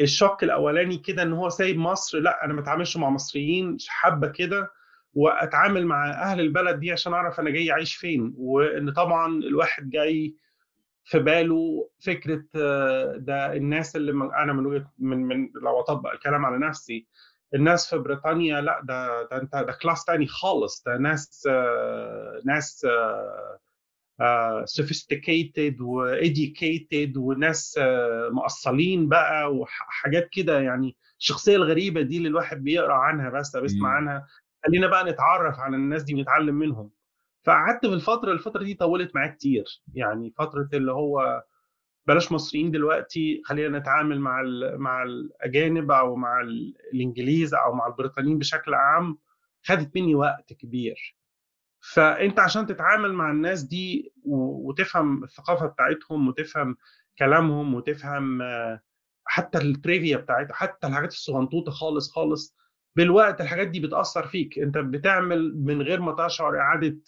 ال 0.00 0.07
shock 0.07 0.44
الأولاني 0.44 0.98
كده 0.98 1.22
إن 1.22 1.32
هو 1.32 1.48
سايب 1.48 1.76
مصر 1.78 2.18
لأ 2.18 2.44
أنا 2.44 2.54
ما 2.54 2.60
أتعاملش 2.60 2.96
مع 2.96 3.10
مصريين 3.10 3.76
حبة 3.88 4.28
كده 4.28 4.70
وأتعامل 5.14 5.86
مع 5.86 6.10
أهل 6.10 6.40
البلد 6.40 6.80
دي 6.80 6.92
عشان 6.92 7.12
أعرف 7.12 7.40
أنا 7.40 7.50
جاي 7.50 7.70
أعيش 7.72 7.94
فين 7.94 8.34
وإن 8.38 8.90
طبعا 8.92 9.26
الواحد 9.38 9.90
جاي 9.90 10.34
في 11.08 11.18
باله 11.18 11.90
فكرة 12.06 12.44
آه، 12.56 13.16
ده 13.16 13.52
الناس 13.52 13.96
اللي 13.96 14.12
أنا 14.12 14.52
من 14.52 14.66
وجهة 14.66 14.92
من 14.98 15.18
من 15.18 15.50
لو 15.62 15.80
أطبق 15.80 16.10
الكلام 16.12 16.46
على 16.46 16.58
نفسي 16.58 17.06
الناس 17.54 17.90
في 17.90 17.98
بريطانيا 17.98 18.60
لا 18.60 18.80
ده 18.84 19.22
ده 19.22 19.42
أنت 19.42 19.56
ده 19.56 19.78
class 19.82 20.04
تاني 20.04 20.26
خالص 20.26 20.82
ده 20.86 20.96
ناس 20.98 21.48
آه، 21.50 22.40
ناس 22.44 22.86
sophisticated 24.64 25.80
و 25.80 25.95
educated 25.95 27.16
وناس 27.16 27.78
آه، 27.82 28.28
مأصلين 28.32 29.08
بقى 29.08 29.54
وحاجات 29.54 30.28
كده 30.32 30.60
يعني 30.60 30.96
الشخصية 31.18 31.56
الغريبة 31.56 32.02
دي 32.02 32.16
اللي 32.16 32.28
الواحد 32.28 32.64
بيقرأ 32.64 32.94
عنها 32.94 33.30
بس 33.30 33.56
بيسمع. 33.56 33.88
عنها 33.88 34.26
خلينا 34.66 34.86
بقى 34.86 35.04
نتعرف 35.04 35.58
على 35.58 35.76
الناس 35.76 36.02
دي 36.02 36.14
ونتعلم 36.14 36.54
منهم 36.54 36.90
فقعدت 37.46 37.86
في 37.86 37.92
الفترة 37.94 38.32
الفترة 38.32 38.64
دي 38.64 38.74
طولت 38.74 39.14
معايا 39.14 39.30
كتير. 39.32 39.64
يعني 39.94 40.30
فترة 40.38 40.68
اللي 40.74 40.92
هو 40.92 41.42
بلاش 42.06 42.32
مصريين 42.32 42.70
دلوقتي 42.70 43.42
خلينا 43.44 43.78
نتعامل 43.78 44.20
مع 44.20 44.40
ال- 44.40 44.78
مع 44.80 45.02
الأجانب 45.02 45.90
أو 45.90 46.16
مع 46.16 46.40
ال- 46.40 46.74
الإنجليز 46.94 47.54
أو 47.54 47.72
مع 47.74 47.86
البريطانيين 47.86 48.38
بشكل 48.38 48.74
عام 48.74 49.18
خدت 49.66 49.96
مني 49.96 50.14
وقت 50.14 50.52
كبير. 50.52 51.16
فأنت 51.94 52.38
عشان 52.40 52.66
تتعامل 52.66 53.12
مع 53.12 53.30
الناس 53.30 53.62
دي 53.62 54.12
وتفهم 54.24 55.24
الثقافة 55.24 55.66
بتاعتهم 55.66 56.28
وتفهم 56.28 56.76
كلامهم 57.18 57.74
وتفهم 57.74 58.42
آه، 58.42 58.80
حتى 59.24 59.58
ال 59.58 59.66
trivia 59.66 60.16
بتاعتها 60.16 60.54
حتى 60.54 60.86
الحاجات 60.86 61.12
الصغنطوطة 61.12 61.72
خالص 61.72 62.12
خالص 62.12 62.56
بالوقت 62.96 63.40
الحاجات 63.40 63.68
دي 63.68 63.80
بتأثر 63.80 64.26
فيك. 64.26 64.58
أنت 64.58 64.78
بتعمل 64.78 65.56
من 65.64 65.82
غير 65.82 66.00
ما 66.00 66.26
تشعر 66.26 66.58
إعادة 66.60 66.98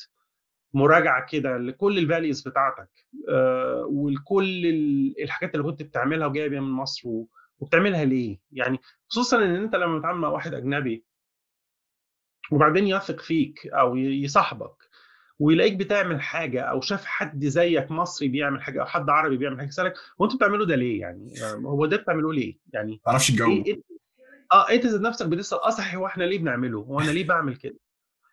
مراجعة 0.75 1.26
كده 1.32 1.58
لكل 1.58 1.98
ال 1.99 2.06
values 2.06 2.49
بتاعتك 2.48 2.88
آه، 3.30 3.84
ولكل 3.90 4.66
ال- 4.66 5.22
الحاجات 5.22 5.54
اللي 5.54 5.66
كنت 5.66 5.82
بتعملها 5.82 6.26
وجايه 6.26 6.48
بيها 6.48 6.60
من 6.60 6.70
مصر 6.70 7.08
وبتعملها 7.60 8.04
ليه 8.04 8.38
يعني 8.52 8.78
خصوصا 9.08 9.37
إن 9.44 9.54
أنت 9.54 9.76
لما 9.76 9.96
بتتعامل 9.98 10.18
مع 10.20 10.28
واحد 10.28 10.54
أجنبي 10.54 11.04
وبعدين 12.52 12.87
يثق 12.87 13.20
فيك 13.20 13.66
أو 13.66 13.96
يصاحبك 13.96 14.75
ويلاقيك 15.38 15.76
بتعمل 15.76 16.20
حاجة 16.20 16.60
أو 16.62 16.80
شاف 16.80 17.04
حد 17.04 17.44
زيك 17.44 17.90
مصري 17.90 18.28
بيعمل 18.28 18.62
حاجة 18.62 18.80
أو 18.80 18.87
حد 18.87 19.10
عربي 19.10 19.37
بيعمل 19.37 19.58
حاجة 19.58 19.68
يسألك 19.68 19.94
هو 20.20 20.25
أنتوا 20.25 20.38
بتعملوا 20.38 20.66
ده 20.66 20.76
ليه 20.76 21.00
يعني 21.00 21.42
آه، 21.42 21.54
هو 21.54 21.87
ده 21.87 21.96
بتعملوه 21.96 22.34
ليه 22.34 22.58
يعني 22.72 22.92
ما 22.92 22.98
تعرفش 23.04 23.30
الجو 23.30 23.50
إيه 23.52 23.66
إيه 23.66 23.82
آه 24.52 24.70
أنت 24.70 24.87
ذات 24.87 25.00
نفسك 25.00 25.26
بتسأل 25.26 25.58
آه 25.58 25.70
صحيح 25.70 25.94
هو 25.94 26.06
إحنا 26.06 26.25
ليه 26.25 26.38
بنعمله؟ 26.38 26.78
هو 26.78 27.00
أنا 27.00 27.10
ليه 27.10 27.26
بعمل 27.26 27.56
كده؟ 27.56 27.78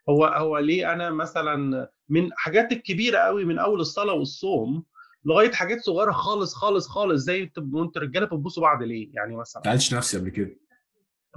هو 0.10 0.26
هو 0.26 0.58
ليه 0.58 0.94
أنا 0.94 1.10
مثلا 1.10 1.90
من 2.10 2.30
حاجات 2.34 2.72
الكبيرة 2.72 3.18
قوي 3.18 3.46
من 3.46 3.60
أول 3.60 3.80
الصلاة 3.80 4.14
والصوم 4.14 4.84
لغاية 5.26 5.52
حاجات 5.52 5.82
صغيرة 5.82 6.12
خالص 6.12 6.54
خالص 6.54 6.88
خالص 6.88 7.24
زي 7.24 7.44
أنتوا 7.44 7.64
أنتوا 7.64 8.02
الرجاله 8.02 8.26
بتبوسوا 8.26 8.64
بعض 8.64 8.84
ليه؟ 8.84 9.10
يعني 9.14 9.36
مثلا 9.36 9.62
ما 9.66 9.72
سالتش 9.72 9.94
نفسي 9.94 10.18
قبل 10.18 10.30
كده 10.30 10.58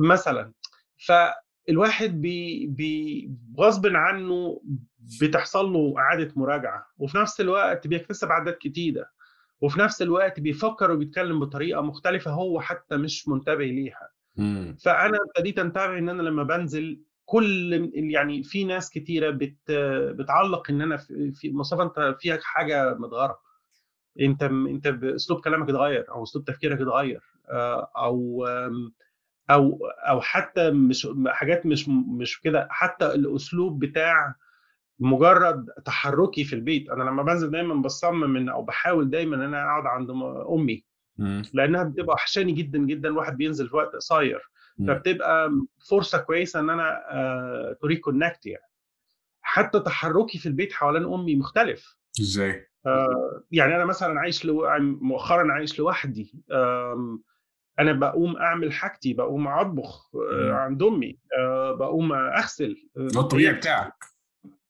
مثلا 0.01 0.53
فالواحد 1.07 2.21
بي 2.21 2.67
بي 2.67 3.31
غصب 3.59 3.87
عنه 3.87 4.61
بتحصل 5.21 5.73
له 5.73 5.95
إعادة 5.99 6.33
مراجعة 6.37 6.87
وفي 6.99 7.19
نفس 7.19 7.41
الوقت 7.41 7.87
بيكتسب 7.87 8.33
عادات 8.33 8.59
جديده 8.65 9.11
وفي 9.61 9.81
نفس 9.81 10.03
الوقت 10.03 10.41
بيفكر 10.41 10.91
وبيتكلم 10.91 11.41
بطريقة 11.41 11.81
مختلفة 11.83 12.31
هو 12.31 12.61
حتى 12.61 12.97
مش 12.97 13.29
منتبه 13.29 13.65
ليها 13.65 14.09
مم. 14.37 14.77
فأنا 14.85 15.19
ابتديت 15.29 15.59
أنتبه 15.59 15.99
إن 15.99 16.09
أنا 16.09 16.23
لما 16.23 16.43
بنزل 16.43 17.01
كل 17.29 17.91
يعني 17.95 18.43
في 18.43 18.65
ناس 18.65 18.91
كتيرة 18.91 19.31
بت 19.31 19.71
بتعلق 20.19 20.71
إن 20.71 20.83
أنا 20.83 20.97
في 21.35 21.53
مصطفى 21.53 21.83
أنت 21.83 22.17
فيك 22.21 22.43
حاجة 22.43 22.95
متغيره 22.95 23.39
أنت 24.21 24.43
أنت 24.43 24.87
أسلوب 24.87 25.41
كلامك 25.41 25.69
اتغير 25.69 26.11
أو 26.11 26.23
أسلوب 26.23 26.45
تفكيرك 26.45 26.81
اتغير 26.81 27.23
آه، 27.51 27.91
أو 27.97 28.47
أو 29.51 29.79
أو 30.09 30.21
حتى 30.21 30.71
مش 30.71 31.09
حاجات 31.27 31.67
مش 31.67 31.89
مش 31.89 32.41
كده 32.41 32.69
حتى 32.71 33.07
الأسلوب 33.07 33.79
بتاع 33.85 34.35
مجرد 34.99 35.67
تحركي 35.85 36.45
في 36.45 36.55
البيت 36.55 36.91
أنا 36.91 37.03
لما 37.03 37.23
بنزل 37.23 37.51
دايما 37.51 37.75
بصمم 37.75 38.37
ان 38.37 38.49
أو 38.49 38.63
بحاول 38.63 39.11
دايما 39.11 39.37
إن 39.37 39.43
أنا 39.43 39.63
أقعد 39.63 39.87
عند 39.87 40.11
أمي. 40.51 40.85
لأنها 41.55 41.85
بتبقى 41.85 42.15
وحشاني 42.15 42.53
جدا 42.53 42.79
جدا 42.79 43.09
الواحد 43.09 43.37
بينزل 43.37 43.69
في 43.69 43.77
وقت 43.77 43.95
قصير. 43.97 44.51
فبتبقى 44.87 45.51
فرصة 45.91 46.19
كويسة 46.19 46.61
إن 46.61 46.71
أنا 46.71 47.77
to 47.81 47.87
reconnect 47.87 48.47
يعني. 48.47 48.69
حتى 49.41 49.81
تحركي 49.81 50.39
في 50.39 50.47
البيت 50.47 50.73
حوالين 50.73 51.05
أمي 51.05 51.37
مختلف. 51.37 51.99
إزاي؟ 52.21 52.69
آه، 52.87 53.43
يعني 53.51 53.77
أنا 53.77 53.85
مثلا 53.85 54.21
عايش 54.21 54.45
لو... 54.45 54.67
مؤخرا 54.81 55.53
عايش 55.53 55.79
لوحدي. 55.79 56.35
أنا 57.79 57.93
بقوم 57.93 58.37
أعمل 58.37 58.73
حاجتي 58.73 59.15
بقوم 59.15 59.49
أطبخ 59.49 60.11
آه،. 60.17 60.53
عند 60.53 60.83
أمي. 60.83 61.19
آه، 61.39 61.73
بقوم 61.73 62.13
أغسل. 62.13 62.77
آه، 62.97 63.09
ده 63.09 63.21
الطبيعي 63.21 63.55
بتاعك. 63.55 64.05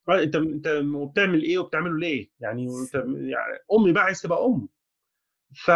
آه، 0.09 0.23
أنت 0.23 0.37
أنت 0.37 0.69
بتعمل 1.11 1.43
إيه 1.43 1.59
وبتعمله 1.59 1.99
ليه؟ 1.99 2.31
يعني 2.41 2.67
أنت 2.67 2.95
يعني 3.05 3.59
أمي 3.79 3.93
بقى 3.93 4.05
عايز 4.05 4.23
تبقى 4.23 4.45
أم. 4.47 4.69
ف 5.65 5.71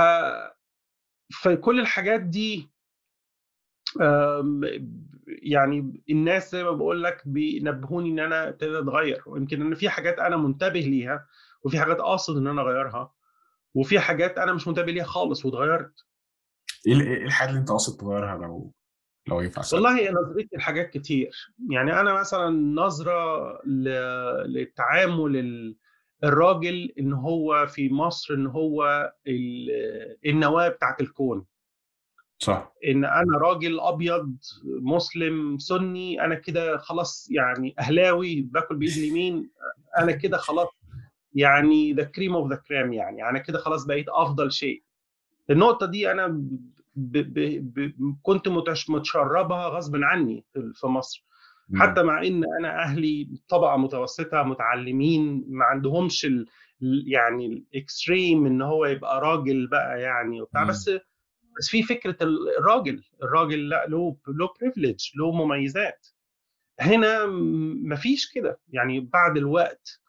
فكل 1.43 1.81
الحاجات 1.81 2.21
دي 2.21 2.72
يعني 5.27 6.03
الناس 6.11 6.53
زي 6.53 6.65
ما 6.65 6.71
بقول 6.71 7.03
لك 7.03 7.23
بينبهوني 7.29 8.11
إن 8.11 8.19
أنا 8.19 8.49
ابتديت 8.49 8.75
أتغير 8.75 9.23
ويمكن 9.27 9.63
إن 9.63 9.75
في 9.75 9.89
حاجات 9.89 10.19
أنا 10.19 10.37
منتبه 10.37 10.81
ليها 10.81 11.27
وفي 11.63 11.81
حاجات 11.81 11.99
قاصد 11.99 12.37
إن 12.37 12.47
أنا 12.47 12.63
أغيرها 12.63 13.13
وفي 13.75 14.01
حاجات 14.01 14.39
أنا 14.39 14.53
مش 14.53 14.69
منتبه 14.69 14.93
ليها 14.93 15.05
خالص 15.05 15.45
واتغيرت. 15.45 15.93
إيه 16.87 17.01
إيه 17.01 17.25
الحاجات 17.25 17.51
اللي 17.51 17.61
أنت 17.61 17.71
قاصد 17.71 18.01
تغيرها 18.01 18.39
لو 18.39 18.73
لو 19.29 19.41
ينفع؟ 19.41 19.63
والله 19.73 20.11
نظرتي 20.11 20.57
لحاجات 20.57 20.91
كتير. 20.91 21.31
يعني 21.71 22.01
أنا 22.01 22.13
مثلا 22.21 22.51
نظرة 22.75 23.53
ل- 23.67 24.53
للتعامل 24.53 25.37
ال- 25.37 25.77
الراجل 26.25 26.93
إن 26.99 27.13
هو 27.13 27.67
في 27.67 27.91
مصر 27.93 28.35
إن 28.35 28.47
هو 28.47 29.13
ال- 29.27 30.17
النواة 30.27 30.69
بتاعت 30.69 31.01
الكون. 31.01 31.45
صح 32.43 32.73
إن 32.87 33.05
أنا 33.05 33.39
راجل 33.39 33.81
أبيض 33.81 34.37
مسلم 34.83 35.59
سني 35.59 36.25
أنا 36.25 36.35
كده 36.35 36.77
خلاص 36.77 37.29
يعني 37.31 37.75
أهلاوي 37.79 38.41
باكل 38.43 38.77
بايد 38.77 38.97
اليمين 38.97 39.51
أنا 39.99 40.13
كده 40.13 40.37
خلاص 40.37 40.69
يعني 41.35 41.93
the 41.93 42.05
cream 42.05 42.35
of 42.35 42.51
the 42.51 42.57
cream 42.69 42.93
يعني 42.93 43.29
أنا 43.29 43.39
كده 43.39 43.59
خلاص 43.59 43.85
بقيت 43.85 44.07
أفضل 44.09 44.53
شيء 44.53 44.83
النقطة 45.51 45.87
دي 45.87 46.11
أنا 46.13 46.27
ب 46.97 47.17
ب 47.19 47.39
ب 47.75 47.93
كنت 48.23 48.49
متش- 48.49 48.91
متشربها 48.91 49.69
غصب 49.69 49.97
عني 49.97 50.45
في 50.75 50.87
مصر. 50.87 51.25
حتى 51.75 52.03
مع 52.03 52.23
إن 52.23 52.45
أنا 52.59 52.83
أهلي 52.83 53.29
طبقة 53.49 53.77
متوسطة 53.77 54.43
متعلمين 54.43 55.45
ما 55.49 55.65
عندهمش 55.65 56.25
ال 56.25 56.47
ال- 56.83 57.05
يعني 57.07 57.47
ال 57.47 57.59
extreme 57.59 58.47
إن 58.47 58.63
هو 58.63 58.87
يبقى 58.87 59.21
راجل 59.21 59.67
بقى 59.67 60.01
يعني 60.01 60.41
وبتاع. 60.43 60.65
بس 60.65 60.91
بس 61.59 61.69
في 61.69 61.83
فكرة 61.83 62.17
ال- 62.23 62.57
الراجل 62.59 63.05
الراجل 63.23 63.69
لا 63.69 63.87
له 63.89 64.17
له 64.29 64.49
privilege 64.61 65.11
له 65.17 65.33
مميزات. 65.33 66.07
هنا 66.81 67.27
م- 67.27 67.89
مفيش 67.93 68.33
كده. 68.33 68.61
يعني 68.69 69.01
بعد 69.01 69.37
الوقت 69.37 70.01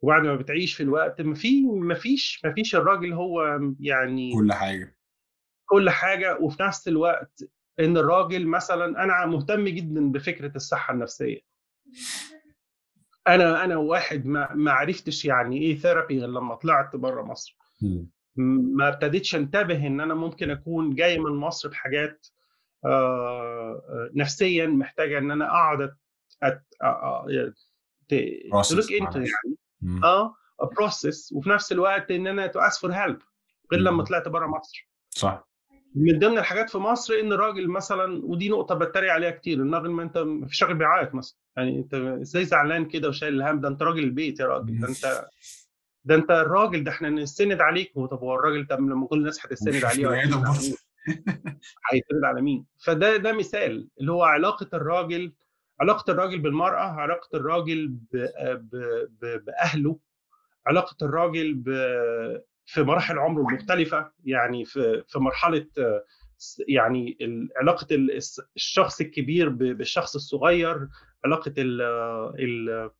وبعد 0.00 0.22
ما 0.22 0.36
بتعيش 0.36 0.74
في 0.74 0.82
الوقت 0.82 1.20
ما 1.20 1.34
في 1.34 1.62
مفيش 1.66 2.42
مفيش 2.44 2.76
الراجل 2.76 3.12
هو 3.12 3.60
يعني 3.80 4.32
كل 4.34 4.52
حاجة. 4.52 4.96
كل 5.66 5.90
حاجة. 5.90 6.38
وفي 6.40 6.62
نفس 6.62 6.88
الوقت 6.88 7.44
إن 7.80 7.96
الراجل 7.96 8.46
مثلا 8.46 9.04
أنا 9.04 9.26
مهتم 9.26 9.68
جدا 9.68 10.12
بفكرة 10.12 10.52
الصحة 10.56 10.94
النفسية. 10.94 11.40
أنا 13.28 13.64
أنا 13.64 13.76
واحد 13.76 14.26
ما 14.26 14.54
ما 14.54 14.72
عرفتش 14.72 15.24
يعني 15.24 15.58
إيه 15.62 15.76
therapy 15.78 16.18
غير 16.20 16.28
لما 16.28 16.54
طلعت 16.54 16.96
بره 16.96 17.22
مصر. 17.22 17.56
مم. 17.82 18.10
ما 18.38 18.88
ابتديتش 18.88 19.34
انتبه 19.34 19.86
ان 19.86 20.00
أنا 20.00 20.14
ممكن 20.14 20.50
اكون 20.50 20.94
جاي 20.94 21.18
من 21.18 21.32
مصر 21.32 21.68
بحاجات 21.68 22.26
آه، 22.84 22.88
آه، 22.88 24.10
نفسيا 24.14 24.66
محتاجة 24.66 25.18
إن 25.18 25.30
أنا 25.30 25.46
أقعد 25.46 25.94
to 28.08 28.23
look 28.23 28.54
نفسك. 28.54 29.16
يعني 29.16 29.56
مم. 29.82 30.04
آه 30.04 30.34
process 30.76 31.32
وفي 31.32 31.50
نفس 31.50 31.72
الوقت 31.72 32.10
إن 32.10 32.26
أنا 32.26 32.46
to 32.46 32.58
ask 32.60 32.80
for 32.80 32.92
help 32.92 33.18
غير 33.72 33.80
لما. 33.80 34.04
طلعت 34.04 34.28
بره 34.28 34.46
مصر 34.46 34.88
صح 35.10 35.48
من 35.94 36.18
ضمن 36.18 36.38
الحاجات 36.38 36.70
في 36.70 36.78
مصر 36.78 37.14
إن 37.14 37.32
الراجل 37.32 37.68
مثلا 37.68 38.24
ودي 38.24 38.48
نقطة 38.48 38.74
بتريق 38.74 39.12
عليها 39.12 39.30
كتير 39.30 39.62
إن 39.62 39.74
الراجل 39.74 39.90
ما 39.90 40.02
أنت 40.02 40.18
ما 40.18 40.46
فيش 40.46 40.62
راجل 40.62 40.74
بيعيط 40.74 41.14
مثلا 41.14 41.38
يعني 41.56 41.78
أنت 41.78 41.94
إزاي 41.94 42.44
زعلان 42.44 42.84
كده 42.84 43.08
وشايل 43.08 43.34
الهم 43.34 43.60
ده 43.60 43.68
أنت 43.68 43.82
راجل 43.82 44.04
البيت 44.04 44.40
يا 44.40 44.46
راجل 44.46 44.80
ده 44.80 44.88
أنت 44.88 45.28
ده 46.08 46.14
انت 46.14 46.30
الراجل 46.30 46.84
ده 46.84 46.90
إحنا 46.90 47.10
نستند 47.10 47.60
عليك 47.60 47.94
طب 47.94 48.18
هو 48.18 48.34
الراجل 48.34 48.66
طب 48.66 48.80
لما 48.80 49.06
كل 49.06 49.18
الناس 49.18 49.46
هتستند 49.46 49.84
عليه 49.84 50.06
وهتستند 50.06 50.44
على. 52.24 52.42
مين؟ 52.42 52.66
فده 52.84 53.16
ده 53.16 53.32
مثال 53.32 53.88
اللي 54.00 54.12
هو 54.12 54.22
علاقة 54.22 54.68
الراجل 54.74 55.32
علاقة 55.80 56.10
الراجل 56.12 56.38
بالمرأة 56.38 56.80
علاقة 56.80 57.36
الراجل 57.36 57.88
ب... 57.88 58.16
ب... 58.46 58.76
ب... 59.20 59.44
بأهله 59.44 59.98
علاقة 60.66 60.96
الراجل 61.02 61.54
ب... 61.54 61.68
في 62.66 62.82
مراحل 62.82 63.18
عمره 63.18 63.40
المختلفه 63.48 64.12
يعني 64.24 64.64
في 64.64 65.04
في 65.08 65.18
مرحلة 65.18 65.66
يعني 66.68 67.18
علاقة 67.56 67.86
الشخص 68.56 69.00
الكبير 69.00 69.48
بالشخص 69.48 70.14
الصغير 70.14 70.88
علاقة 71.24 71.54
ال 71.58 71.82
ال 72.38 72.90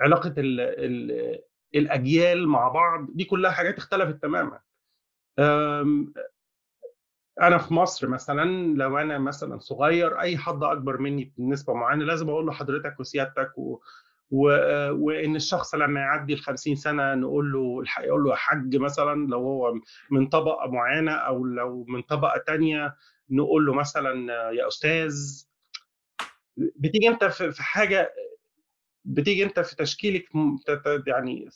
علاقة 0.00 0.34
ال 0.38 0.60
ال 0.60 1.40
الأجيال 1.74 2.48
مع 2.48 2.68
بعض 2.68 3.06
دي 3.12 3.24
كلها 3.24 3.50
حاجات 3.50 3.76
اختلفت 3.78 4.22
تماما. 4.22 4.60
أنا 7.42 7.58
في 7.58 7.74
مصر 7.74 8.08
مثلا 8.08 8.74
لو 8.76 8.98
أنا 8.98 9.18
مثلا 9.18 9.58
صغير 9.58 10.20
أي 10.20 10.38
حد 10.38 10.62
أكبر 10.62 10.98
مني 10.98 11.32
بنسبة 11.38 11.74
معينة 11.74 12.04
لازم 12.04 12.28
أقول 12.30 12.46
له 12.46 12.52
حضرتك 12.52 13.00
وسيادتك 13.00 13.58
و... 13.58 13.78
و... 14.30 14.46
وإن 14.90 15.36
الشخص 15.36 15.74
لما 15.74 16.00
يعدي 16.00 16.34
ال 16.34 16.38
50 16.40 16.74
سنة 16.76 17.14
نقول 17.14 17.52
له 17.52 17.82
يقول 18.00 18.24
له 18.24 18.30
يا 18.30 18.36
حاج 18.36 18.76
مثلا 18.76 19.26
لو 19.26 19.38
هو 19.38 19.74
من 20.10 20.26
طبقة 20.28 20.70
معينة 20.70 21.12
أو 21.12 21.44
لو 21.44 21.84
من 21.88 22.02
طبقة 22.02 22.38
تانية 22.46 22.96
نقول 23.30 23.66
له 23.66 23.74
مثلا 23.74 24.32
يا 24.50 24.68
أستاذ 24.68 25.44
بتيجي 26.56 27.08
أنت 27.08 27.24
في 27.24 27.62
حاجة 27.62 28.12
بتيجي 29.04 29.44
انت 29.44 29.60
في 29.60 29.76
تشكيلك 29.76 30.24
يعني 31.06 31.48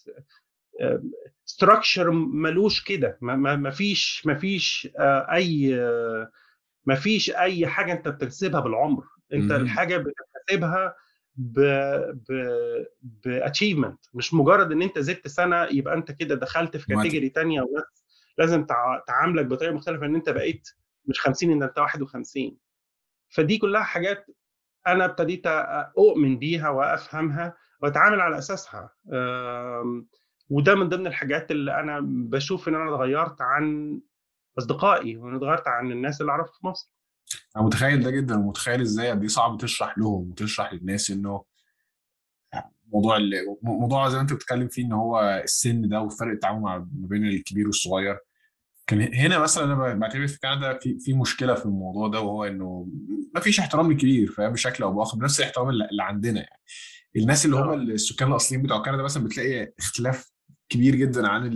structure 1.45 2.11
ملوش 2.11 2.85
كده. 2.85 3.19
ما- 3.21 3.37
فيش 3.71 4.27
ما 4.27 4.35
فيش 4.35 4.89
آه، 4.99 5.33
أي 5.33 5.81
آه، 5.83 6.31
ما 6.87 6.95
فيش 6.95 7.31
أي 7.31 7.67
حاجة 7.67 7.93
انت 7.93 8.09
بتكسبها 8.09 8.61
بالعمر. 8.61 9.05
انت 9.33 9.53
مم. 9.53 9.61
الحاجة 9.61 9.97
بتكتسبها 9.97 10.95
ب 11.37 11.61
ب 12.29 12.33
ب 13.03 13.11
achievement 13.11 13.99
مش 14.15 14.35
مجرد 14.35 14.73
ان 14.73 14.83
انت 14.83 14.99
زدت 14.99 15.29
سنة 15.29 15.65
يبقى 15.65 15.95
انت 15.95 16.13
كده 16.13 16.35
دخلت 16.35 16.77
في. 16.77 16.87
category 16.87 17.29
تانية 17.29 17.61
وناس 17.63 18.05
لازم 18.39 18.65
تع- 18.65 19.03
تعاملك 19.07 19.47
بطريقة 19.47 19.75
مختلفة 19.75 20.07
ان 20.07 20.15
انت 20.15 20.29
بقيت 20.31 20.69
مش 21.07 21.21
50 21.21 21.51
إن 21.53 21.63
انت 21.63 21.79
51 21.79 22.57
فدي 23.29 23.59
كلها 23.59 23.83
حاجات 23.83 24.27
أنا 24.87 25.05
ابتديت 25.05 25.43
أؤمن 25.99 26.39
بيها 26.39 26.69
وأفهمها 26.69 27.57
وأتعامل 27.83 28.21
على 28.21 28.39
أساسها. 28.39 28.91
وده 30.51 30.75
من 30.75 30.89
ضمن 30.89 31.07
الحاجات 31.07 31.51
اللي 31.51 31.81
أنا 31.81 32.01
بشوف 32.05 32.69
إن 32.69 32.75
أنا 32.75 32.95
اتغيرت 32.95 33.41
عن 33.41 34.01
أصدقائي 34.59 35.17
وأنا 35.17 35.37
اتغيرت 35.37 35.69
عن 35.69 35.93
الناس 35.93 36.21
اللي 36.21 36.33
اعرفها 36.33 36.53
في 36.61 36.67
مصر. 36.67 36.93
أنا 37.57 37.65
متخيل 37.65 38.03
ده 38.03 38.11
جدا 38.11 38.39
ومتخيل 38.39 38.81
إزاي 38.81 39.11
قد 39.11 39.21
إيه 39.21 39.29
صعب 39.29 39.59
تشرح 39.59 39.99
لهم 39.99 40.31
وتشرح 40.31 40.73
للناس 40.73 41.11
إنه 41.11 41.45
موضوع 42.93 43.19
موضوع 43.63 44.09
زي 44.09 44.17
ما 44.17 44.23
أنت 44.23 44.33
بتتكلم 44.33 44.69
فيه 44.69 44.85
إن 44.85 44.93
هو 44.93 45.41
السن 45.45 45.89
ده 45.89 46.01
وفرق 46.01 46.31
التعامل 46.33 46.61
ما 46.61 46.89
بين 46.93 47.25
الكبير 47.25 47.67
والصغير. 47.67 48.19
كان 48.87 49.15
هنا 49.15 49.39
مثلا 49.39 49.65
أنا 49.65 49.95
بعتبر 49.95 50.27
في 50.27 50.39
كندا 50.39 50.79
في 50.79 50.99
في 50.99 51.15
مشكلة 51.15 51.55
في 51.55 51.67
الموضوع 51.67 52.09
ده 52.09 52.21
وهو 52.21 52.45
إنه 52.45 52.89
ما 53.35 53.41
فيش 53.41 53.61
احترام 53.61 53.93
للكبير 53.93 54.31
فاهم؟ 54.31 54.53
بشكل 54.53 54.85
أو 54.85 54.93
بآخر 54.93 55.19
بنفس 55.19 55.41
الاحترام 55.41 55.69
اللي 55.69 56.03
عندنا 56.03 56.41
يعني. 56.41 56.61
الناس 57.17 57.45
اللي 57.45 57.57
هم 57.57 57.69
آه. 57.69 57.75
السكان 57.75 58.31
الأصليين 58.31 58.63
بتوع 58.63 58.83
كندا 58.83 59.03
مثلا 59.03 59.25
بتلاقي 59.25 59.73
اختلاف 59.79 60.31
كبير 60.69 60.95
جدا 60.95 61.29
عن 61.29 61.51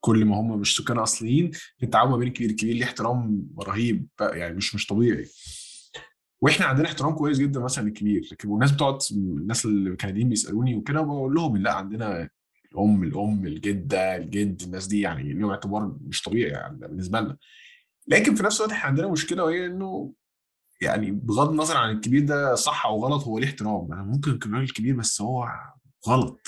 كل 0.00 0.24
ما 0.24 0.40
هم 0.40 0.60
مش 0.60 0.76
سكان 0.76 0.98
أصليين 0.98 1.50
في 1.50 1.82
التعامل 1.82 2.10
ما 2.10 2.16
بين 2.16 2.28
الكبير 2.28 2.50
الكبير 2.50 2.74
ليه 2.74 2.84
احترام 2.84 3.46
رهيب 3.60 4.08
يعني 4.20 4.54
مش 4.54 4.74
مش 4.74 4.86
طبيعي. 4.86 5.26
وإحنا 6.40 6.66
عندنا 6.66 6.86
احترام 6.86 7.14
كويس 7.14 7.38
جدا 7.38 7.60
مثلا 7.60 7.84
للكبير 7.84 8.28
لكن 8.32 8.48
والناس 8.48 8.72
بتقعد 8.72 8.98
الناس 9.12 9.66
الكنديين 9.66 10.28
بيسألوني 10.28 10.76
وكده 10.76 11.00
بقول 11.00 11.34
لهم 11.34 11.56
لأ 11.56 11.72
عندنا 11.74 12.30
الأم 12.74 13.02
الأم 13.02 13.46
الجدة 13.46 14.16
الجد 14.16 14.62
الناس 14.62 14.86
دي 14.86 15.00
يعني 15.00 15.32
ليهم 15.32 15.50
اعتبار 15.50 15.96
مش 16.00 16.22
طبيعي 16.22 16.50
يعني 16.50 16.76
بالنسبة 16.78 17.20
لنا. 17.20 17.36
لكن 18.08 18.34
في 18.34 18.42
نفس 18.42 18.56
الوقت 18.60 18.72
إحنا 18.72 18.88
عندنا 18.88 19.08
مشكلة 19.08 19.44
وهي 19.44 19.66
إنه 19.66 20.12
يعني 20.80 21.10
بغض 21.10 21.50
النظر 21.50 21.76
عن 21.76 21.90
الكبير 21.90 22.24
ده 22.26 22.54
صح 22.54 22.86
أو 22.86 23.04
غلط 23.04 23.24
هو 23.24 23.38
ليه 23.38 23.46
احترام؟ 23.46 23.92
أنا 23.92 24.02
ممكن 24.02 24.30
يكون 24.34 24.54
راجل 24.54 24.72
كبير 24.72 24.96
بس 24.96 25.20
هو 25.20 25.48
غلط 26.08 26.40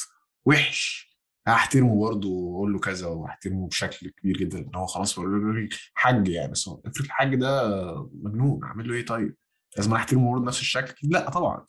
وحش. 0.45 1.07
هحترمه 1.47 2.01
برضه 2.01 2.29
وأقول 2.29 2.73
له 2.73 2.79
كذا 2.79 3.07
واحترمه 3.07 3.69
بشكل 3.69 4.11
كبير 4.11 4.37
جدا 4.37 4.59
إن 4.59 4.75
هو 4.75 4.87
خلاص 4.87 5.19
بقول 5.19 5.57
له 5.57 5.69
حاج 5.95 6.29
يعني. 6.29 6.53
بس 6.53 6.69
هو 6.69 6.81
افرض 6.87 7.05
الحاج 7.05 7.35
ده 7.35 7.83
مجنون 8.13 8.65
أعمل 8.65 8.89
له 8.89 8.95
إيه 8.95 9.07
طيب؟ 9.07 9.37
لازم 9.77 9.95
أحترمه 9.95 10.31
برضه 10.31 10.45
بنفس 10.45 10.61
الشكل؟ 10.61 10.95
لا 11.03 11.31
طبعا. 11.31 11.65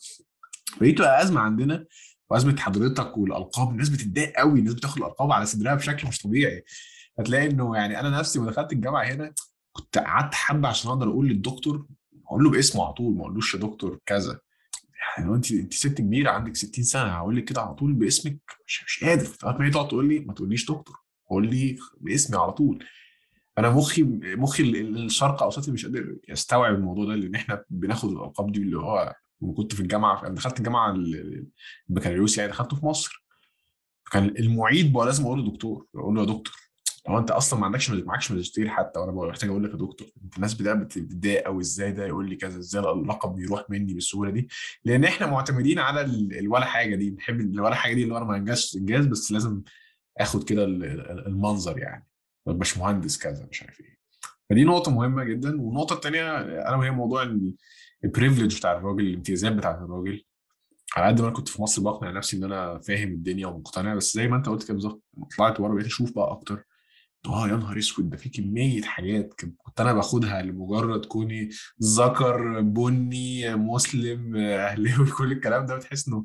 فدي 0.80 0.92
تبقى 0.92 1.22
أزمة 1.22 1.40
عندنا 1.40 1.86
وأزمة 2.30 2.56
حضرتك 2.56 3.18
والألقاب 3.18 3.70
الناس 3.70 3.88
بتتضايق 3.88 4.32
قوي 4.36 4.58
الناس 4.60 4.74
بتاخد 4.74 4.98
الألقاب 4.98 5.32
على 5.32 5.46
صدرها 5.46 5.74
بشكل 5.74 6.08
مش 6.08 6.18
طبيعي. 6.22 6.64
هتلاقي 7.18 7.46
إنه 7.50 7.76
يعني 7.76 8.00
أنا 8.00 8.18
نفسي 8.18 8.38
لما 8.38 8.50
دخلت 8.50 8.72
الجامعة 8.72 9.02
هنا 9.04 9.32
كنت 9.72 9.98
قعدت 9.98 10.34
حبة 10.34 10.68
عشان 10.68 10.90
أقدر 10.90 11.08
أقول 11.08 11.28
للدكتور 11.28 11.86
أقول 12.26 12.44
له 12.44 12.50
باسمه 12.50 12.84
على 12.84 12.92
طول 12.92 13.14
ما 13.14 13.20
أقولوش 13.20 13.54
يا 13.54 13.58
دكتور 13.60 13.98
كذا. 14.06 14.40
يعني 15.18 15.34
أنت 15.34 15.52
أنت 15.52 15.72
ست 15.74 15.98
كبيرة 15.98 16.30
عندك 16.30 16.56
60 16.56 16.84
سنة 16.84 17.10
هقول 17.10 17.36
لك 17.36 17.44
كده 17.44 17.60
على 17.62 17.74
طول 17.74 17.92
باسمك 17.92 18.38
مش, 18.66 18.84
مش 18.84 19.04
قادر. 19.04 19.28
ما 19.58 19.66
هي 19.66 19.70
تقعد 19.70 19.88
تقول 19.88 20.08
لي 20.08 20.18
ما 20.20 20.34
تقوليش 20.34 20.62
دكتور 20.70 20.96
قول 21.30 21.50
لي 21.50 21.78
باسمي 22.00 22.36
على 22.38 22.52
طول. 22.52 22.84
أنا 23.58 23.70
مخي 23.70 24.02
مخي 24.22 24.62
ال- 24.62 24.76
ال- 24.76 25.04
الشرق 25.04 25.42
أوسطي 25.42 25.70
مش 25.70 25.86
قادر 25.86 26.16
يستوعب 26.28 26.74
الموضوع 26.74 27.04
ده 27.04 27.14
لأن 27.14 27.34
إحنا 27.34 27.64
بناخد 27.70 28.10
الألقاب 28.10 28.52
دي 28.52 28.60
اللي 28.62 28.78
هو 28.78 29.14
لما 29.42 29.54
كنت 29.54 29.74
في 29.74 29.80
الجامعة 29.80 30.28
دخلت 30.28 30.58
الجامعة 30.58 30.90
ال- 30.90 31.46
البكالوريوس 31.90 32.38
يعني 32.38 32.50
دخلته 32.50 32.76
في 32.76 32.86
مصر. 32.86 33.24
كان 34.12 34.24
المعيد 34.24 34.92
بقى 34.92 35.06
لازم 35.06 35.24
أقول 35.24 35.38
له 35.44 35.50
دكتور 35.50 35.86
أقول 35.96 36.14
له 36.14 36.20
يا 36.20 36.26
دكتور 36.26 36.54
هو 37.08 37.18
أنت 37.18 37.30
أصلا 37.30 37.60
ما 37.60 37.66
عندكش 37.66 37.90
معكش 37.90 38.32
ماجستير 38.32 38.68
حتى؟ 38.68 38.98
وأنا 39.00 39.28
محتاج 39.28 39.50
أقول 39.50 39.64
لك 39.64 39.70
يا 39.70 39.76
دكتور 39.76 40.08
الناس 40.36 40.54
بتبقى 40.54 40.78
بتتضايق 40.78 41.44
قوي 41.44 41.60
إزاي 41.62 41.92
ده 41.92 42.06
يقول 42.06 42.28
لي 42.28 42.36
كذا 42.36 42.58
إزاي 42.58 42.82
اللقب 42.92 43.34
بيروح 43.34 43.70
مني 43.70 43.94
بالسهولة 43.94 44.30
دي؟ 44.30 44.48
لأن 44.84 45.04
إحنا 45.04 45.26
معتمدين 45.26 45.78
على 45.78 46.00
ال- 46.00 46.38
الولا 46.38 46.64
حاجة 46.64 46.96
دي 46.96 47.10
بنحب 47.10 47.40
الولا 47.40 47.74
حاجة 47.74 47.94
دي 47.94 48.02
اللي 48.04 48.16
أنا 48.16 48.24
ما 48.24 48.36
انجزش 48.36 48.76
إنجاز 48.76 49.06
بس 49.06 49.32
لازم 49.32 49.62
آخد 50.18 50.44
كده 50.44 50.64
ال- 50.64 50.84
ال- 50.84 51.26
المنظر 51.26 51.78
يعني. 51.78 52.06
مش 52.46 52.78
مهندس 52.78 53.18
كذا 53.18 53.46
مش 53.50 53.62
عارف 53.62 53.80
إيه. 53.80 53.98
فدي 54.50 54.64
نقطة 54.64 54.90
مهمة 54.90 55.24
جدا. 55.24 55.60
والنقطة 55.62 55.94
الثانية 55.94 56.38
أنا 56.40 56.76
وهي 56.76 56.90
موضوع 56.90 57.22
البريفليج 58.04 58.58
بتاع 58.58 58.72
الراجل 58.72 59.06
الامتيازات 59.06 59.52
بتاعت 59.52 59.76
الراجل. 59.78 60.24
على 60.96 61.06
قد 61.06 61.20
ما 61.20 61.26
أنا 61.28 61.36
كنت 61.36 61.48
في 61.48 61.62
مصر 61.62 61.82
بقنع 61.82 62.10
نفسي 62.10 62.36
إن 62.36 62.44
أنا 62.44 62.78
فاهم 62.78 63.08
الدنيا 63.08 63.46
ومقتنع 63.46 63.94
بس 63.94 64.14
زي 64.14 64.28
ما 64.28 64.36
أنت 64.36 64.48
قلت 64.48 64.64
كده 64.64 64.74
بالظبط 64.74 65.02
طلعت 65.38 65.60
بره 65.60 65.74
بقيت 65.74 65.86
أشوف 65.86 66.14
بقى 66.14 66.30
أكتر. 66.30 66.64
آه 67.26 67.48
يا 67.48 67.56
نهار 67.56 67.78
أسود 67.78 68.10
ده 68.10 68.16
في 68.16 68.28
كمية 68.28 68.82
حاجات 68.82 69.34
كنت 69.64 69.80
أنا 69.80 69.92
باخدها 69.92 70.42
لمجرد 70.42 71.04
كوني 71.06 71.48
ذكر 71.82 72.60
بني 72.60 73.54
مسلم 73.56 74.36
اهلاوي 74.36 75.10
كل 75.18 75.32
الكلام 75.32 75.66
ده 75.66 75.76
بتحس 75.76 76.08
إنه 76.08 76.24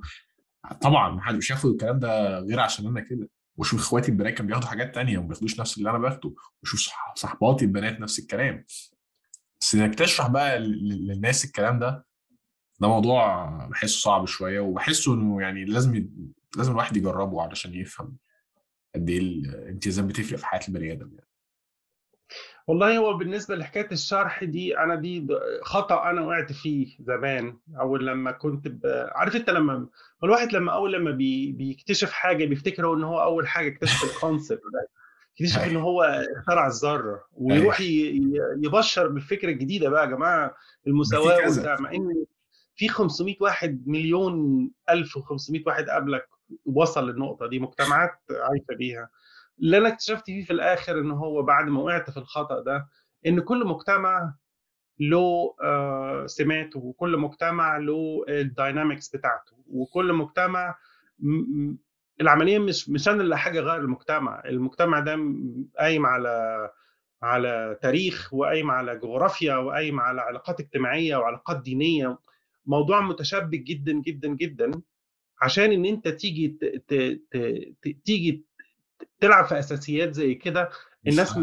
طبعا 0.82 1.16
ما 1.16 1.22
حد 1.22 1.36
مش 1.36 1.52
هياخد 1.52 1.70
الكلام 1.70 2.00
ده 2.00 2.40
غير 2.40 2.60
عشان 2.60 2.88
أنا 2.88 3.02
كده. 3.02 3.30
وأشوف 3.58 3.80
إخواتي 3.80 4.12
البنات 4.12 4.34
كانوا 4.34 4.48
بياخدوا 4.48 4.68
حاجات 4.70 4.96
تانية 4.96 5.18
وما 5.18 5.28
بياخدوش 5.28 5.60
نفس 5.60 5.78
اللي 5.78 5.90
أنا 5.90 5.98
باخده. 5.98 6.34
وأشوف 6.64 6.80
صح- 6.80 7.14
صحباتي 7.18 7.66
البنات 7.66 8.00
نفس 8.00 8.20
الكلام. 8.20 8.66
بس 9.63 9.76
إنك 9.76 9.95
تشرح 9.95 10.28
بقى 10.28 10.60
لل- 10.60 11.08
للناس 11.08 11.45
الكلام 11.45 11.80
ده 11.80 12.06
ده 12.80 12.88
موضوع 12.88 13.45
بحسه 13.67 13.99
صعب 14.02 14.26
شوية 14.26 14.60
وبحسه 14.60 15.13
إنه 15.13 15.41
يعني 15.41 15.65
لازم 15.65 16.10
لازم 16.58 16.71
الواحد 16.71 16.97
يجربه 16.97 17.41
علشان 17.41 17.73
يفهم 17.73 18.17
قد 18.95 19.10
إيه 19.10 19.17
الامتيازات 19.19 20.06
بتفرق 20.06 20.38
في 20.39 20.45
حياة 20.45 20.62
البني 20.67 20.91
آدم 20.91 21.12
يعني. 21.15 21.30
والله 22.67 22.97
هو 22.97 23.13
بالنسبة 23.17 23.56
لحكاية 23.56 23.88
الشرح 23.91 24.43
دي 24.43 24.78
أنا 24.78 24.95
دي 24.95 25.28
خطأ 25.62 26.10
أنا 26.10 26.21
وقعت 26.21 26.52
فيه 26.52 26.97
زمان 26.99 27.58
أول 27.80 28.08
لما 28.08 28.32
كنت 28.32 28.67
ب... 28.67 28.82
عارف 29.15 29.36
أنت 29.36 29.49
لما 29.49 29.88
الواحد 30.23 30.54
لما 30.54 30.73
أول 30.73 30.93
لما 30.93 31.12
بي... 31.12 31.52
بيكتشف 31.52 32.12
حاجة 32.12 32.45
بيفتكر 32.45 32.93
إن 32.93 33.04
هو 33.04 33.21
أول 33.23 33.47
حاجة 33.47 33.67
اكتشف 33.67 34.04
الكونسبت 34.04 34.62
يكتشف 35.39 35.62
أيوه 35.62 35.82
هو 35.82 36.04
اخترع 36.38 36.67
الذرة 36.67 37.10
أيوه. 37.12 37.24
ويروح 37.36 37.82
يبشر 38.63 39.08
بالفكرة 39.08 39.50
الجديدة 39.50 39.89
بقى 39.89 40.10
يا 40.10 40.10
المساواة 40.88 41.39
كذا. 41.41 41.62
وبتاع 41.62 41.76
مع 41.80 41.91
إن 41.91 42.26
في 42.76 42.88
500 42.89 43.36
واحد 43.39 43.84
مليون 43.88 44.69
1500 44.89 45.63
واحد 45.65 45.89
قبلك 45.89 46.28
وصل 46.65 47.10
للنقطة 47.10 47.48
دي 47.48 47.60
مجتمعات 47.60 48.12
عايشة 48.32 48.78
بيها. 48.78 49.10
اللي 49.60 49.78
أنا 49.78 49.88
اكتشفت 49.88 50.26
فيه 50.26 50.46
في 50.46 50.54
الآخر 50.54 51.00
ان 51.00 51.12
هو 51.12 51.41
بعد 51.43 51.65
ما 51.67 51.82
وقعت 51.82 52.10
في 52.10 52.17
الخطأ 52.17 52.60
ده 52.62 52.88
إن 53.28 53.39
كل 53.39 53.65
مجتمع 53.67 54.34
له 55.00 55.56
آه، 55.63 56.26
سماته 56.26 56.80
وكل 56.80 57.17
مجتمع 57.17 57.78
له 57.78 58.26
الداينامكس 58.30 59.10
بتاعته 59.15 59.54
وكل 59.67 60.13
مجتمع 60.13 60.76
العملية 62.21 62.60
مش 62.60 62.89
مش 62.89 63.08
أنا 63.08 63.21
اللي 63.23 63.38
حاجة 63.38 63.60
غير 63.60 63.76
المجتمع 63.82 64.43
المجتمع 64.45 64.99
ده 64.99 65.19
قايم 65.80 66.06
على 66.06 66.69
على 67.23 67.78
تاريخ 67.82 68.34
وقايم 68.34 68.71
على 68.71 68.97
جغرافيا 68.99 69.56
وقايم 69.56 69.99
على 69.99 70.21
علاقات 70.21 70.60
اجتماعية 70.60 71.15
وعلاقات 71.15 71.62
دينية. 71.62 72.17
موضوع 72.65 73.02
متشابك 73.02 73.60
جدا 73.60 73.91
جدا 73.91 74.28
جدا. 74.28 74.71
عشان 75.41 75.71
إن 75.71 75.86
أنت 75.86 76.08
تيجي 76.08 76.47
ت- 76.47 76.65
ت- 76.65 77.21
ت- 77.32 77.71
ت- 77.82 77.97
تيجي 78.06 78.45
تلعب 79.19 79.45
في 79.45 79.60
أساسيات 79.60 80.13
زي 80.13 80.34
كده 80.36 80.69
الناس 81.08 81.38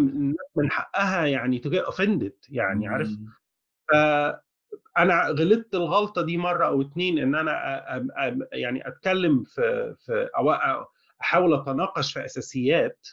من 0.57 0.71
حقها 0.71 1.27
يعني 1.27 1.61
get 1.65 1.93
offended 1.93 2.33
يعني 2.49 2.89
عارف؟ 2.89 3.09
مم. 4.73 4.79
فانا 4.97 5.23
غلطت 5.29 5.75
الغلطة 5.75 6.23
دي 6.23 6.37
مرة 6.37 6.67
أو 6.67 6.83
اتنين 6.83 7.19
إن 7.19 7.35
أنا 7.35 7.53
يعني 8.53 8.89
أتكلم 8.89 9.45
في 9.45 9.95
في 9.99 10.29
أو 10.37 10.55
أ- 10.57 10.87
أحاول 11.21 11.55
أتناقش 11.55 12.13
في 12.13 12.25
أساسيات 12.25 13.09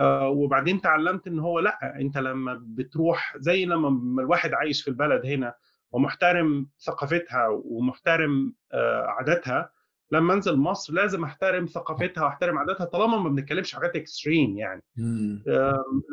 آه، 0.00 0.28
وبعدين 0.28 0.80
تعلمت 0.80 1.26
إن 1.26 1.38
هو 1.38 1.58
لأ 1.60 1.96
أنت 2.00 2.18
لما 2.18 2.60
بتروح 2.66 3.36
زي 3.38 3.64
لما 3.64 3.88
لما 3.88 4.22
الواحد 4.22 4.54
عايش 4.54 4.82
في 4.82 4.88
البلد 4.88 5.26
هنا 5.26 5.54
ومحترم 5.92 6.68
ثقافتها 6.86 7.46
ومحترم 7.64 8.54
آه، 8.72 9.02
عاداتها 9.06 9.70
لما 10.10 10.34
انزل 10.34 10.56
مصر 10.56 10.92
لازم 10.92 11.24
احترم 11.24 11.66
ثقافتها 11.66 12.24
واحترم 12.24 12.58
عاداتها 12.58 12.84
طالما 12.84 13.18
ما 13.18 13.28
بنتكلمش 13.28 13.74
حاجات 13.74 13.96
اكستريم 13.96 14.58
يعني. 14.58 14.82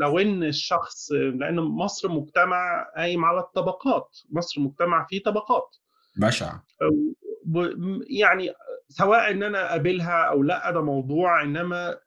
لو 0.01 0.19
إن 0.19 0.43
الشخص 0.43 1.12
لأن 1.12 1.56
مصر 1.60 2.10
مجتمع 2.10 2.88
قايم 2.97 3.25
على 3.25 3.39
الطبقات 3.39 4.17
مصر 4.29 4.62
مجتمع 4.62 5.06
فيه 5.10 5.23
طبقات. 5.23 5.75
بشع. 6.17 6.53
يعني 8.10 8.53
سواء 8.88 9.32
إن 9.32 9.43
أنا 9.43 9.65
أقابلها 9.69 10.23
أو 10.23 10.43
لأ 10.43 10.71
ده 10.71 10.82
موضوع 10.82 11.43
إنما 11.43 11.97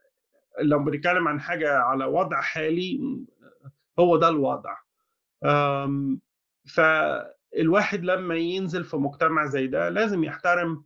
لو 0.61 0.79
بنتكلم 0.85 1.29
عن 1.29 1.41
حاجة 1.41 1.79
على 1.79 2.05
وضع 2.05 2.41
حالي 2.41 3.01
هو 3.99 4.17
ده 4.17 4.29
الوضع. 4.29 4.77
فالواحد 6.75 8.05
لما 8.05 8.37
ينزل 8.37 8.85
في 8.85 8.97
مجتمع 8.97 9.47
زي 9.47 9.67
ده 9.67 9.89
لازم 9.89 10.25
يحترم 10.25 10.85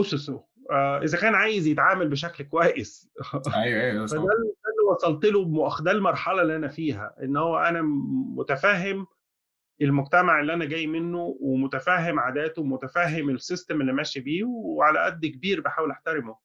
أسسه. 0.00 0.44
آه، 0.70 1.02
إذا 1.02 1.18
كان 1.18 1.34
عايز 1.34 1.66
يتعامل 1.66 2.08
بشكل 2.08 2.44
كويس. 2.44 3.10
أيوه 3.54 3.82
أيوه 3.82 4.06
فده 4.06 4.18
اللي 4.18 4.90
وصلت 4.90 5.24
له 5.24 5.68
ده 5.80 5.90
المرحلة 5.90 6.42
اللي 6.42 6.56
أنا 6.56 6.68
فيها 6.68 7.14
إن 7.22 7.36
هو 7.36 7.58
أنا 7.58 7.82
متفهم 8.36 9.06
المجتمع 9.82 10.40
اللي 10.40 10.54
أنا 10.54 10.64
جاي 10.64 10.86
منه 10.86 11.36
ومتفهم 11.40 12.20
عاداته 12.20 12.62
ومتفهم 12.62 13.30
السيستم 13.30 13.80
اللي 13.80 13.92
ماشي 13.92 14.20
بيه 14.20 14.44
وعلى 14.44 14.98
قد 15.04 15.26
كبير 15.26 15.60
بحاول 15.60 15.90
أحترمه. 15.90 16.36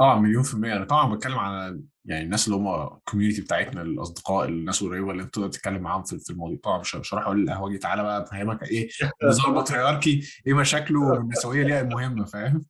آه 0.00 0.20
مليون 0.20 0.42
في 0.42 0.54
المية. 0.54 0.76
أنا 0.76 0.84
طبعا 0.84 1.14
بتكلم 1.14 1.38
على 1.38 1.80
يعني 2.04 2.24
الناس 2.24 2.46
اللي 2.48 2.58
هم 2.58 2.96
الكوميونتي 2.96 3.40
بتاعتنا 3.40 3.82
الأصدقاء 3.82 4.48
الناس 4.48 4.82
القريبة 4.82 5.10
اللي 5.10 5.22
أنت 5.22 5.34
تقدر 5.34 5.48
تتكلم 5.48 5.82
معاهم 5.82 6.02
في 6.02 6.18
في 6.18 6.30
الموضوع 6.30 6.58
طبعا 6.62 6.78
مش 6.78 6.94
مش 6.96 7.14
هروح 7.14 7.24
أقول 7.24 7.42
للقهوجي 7.42 7.78
تعالى 7.78 8.02
بقى 8.02 8.22
أفهمك 8.22 8.62
إيه 8.62 8.88
النظام 9.22 9.50
البطريركي 9.52 10.22
إيه 10.46 10.54
مشاكله 10.54 11.00
والنسوية 11.10 11.64
ليها 11.64 11.80
المهمه 11.80 12.24
فاهم؟ 12.24 12.64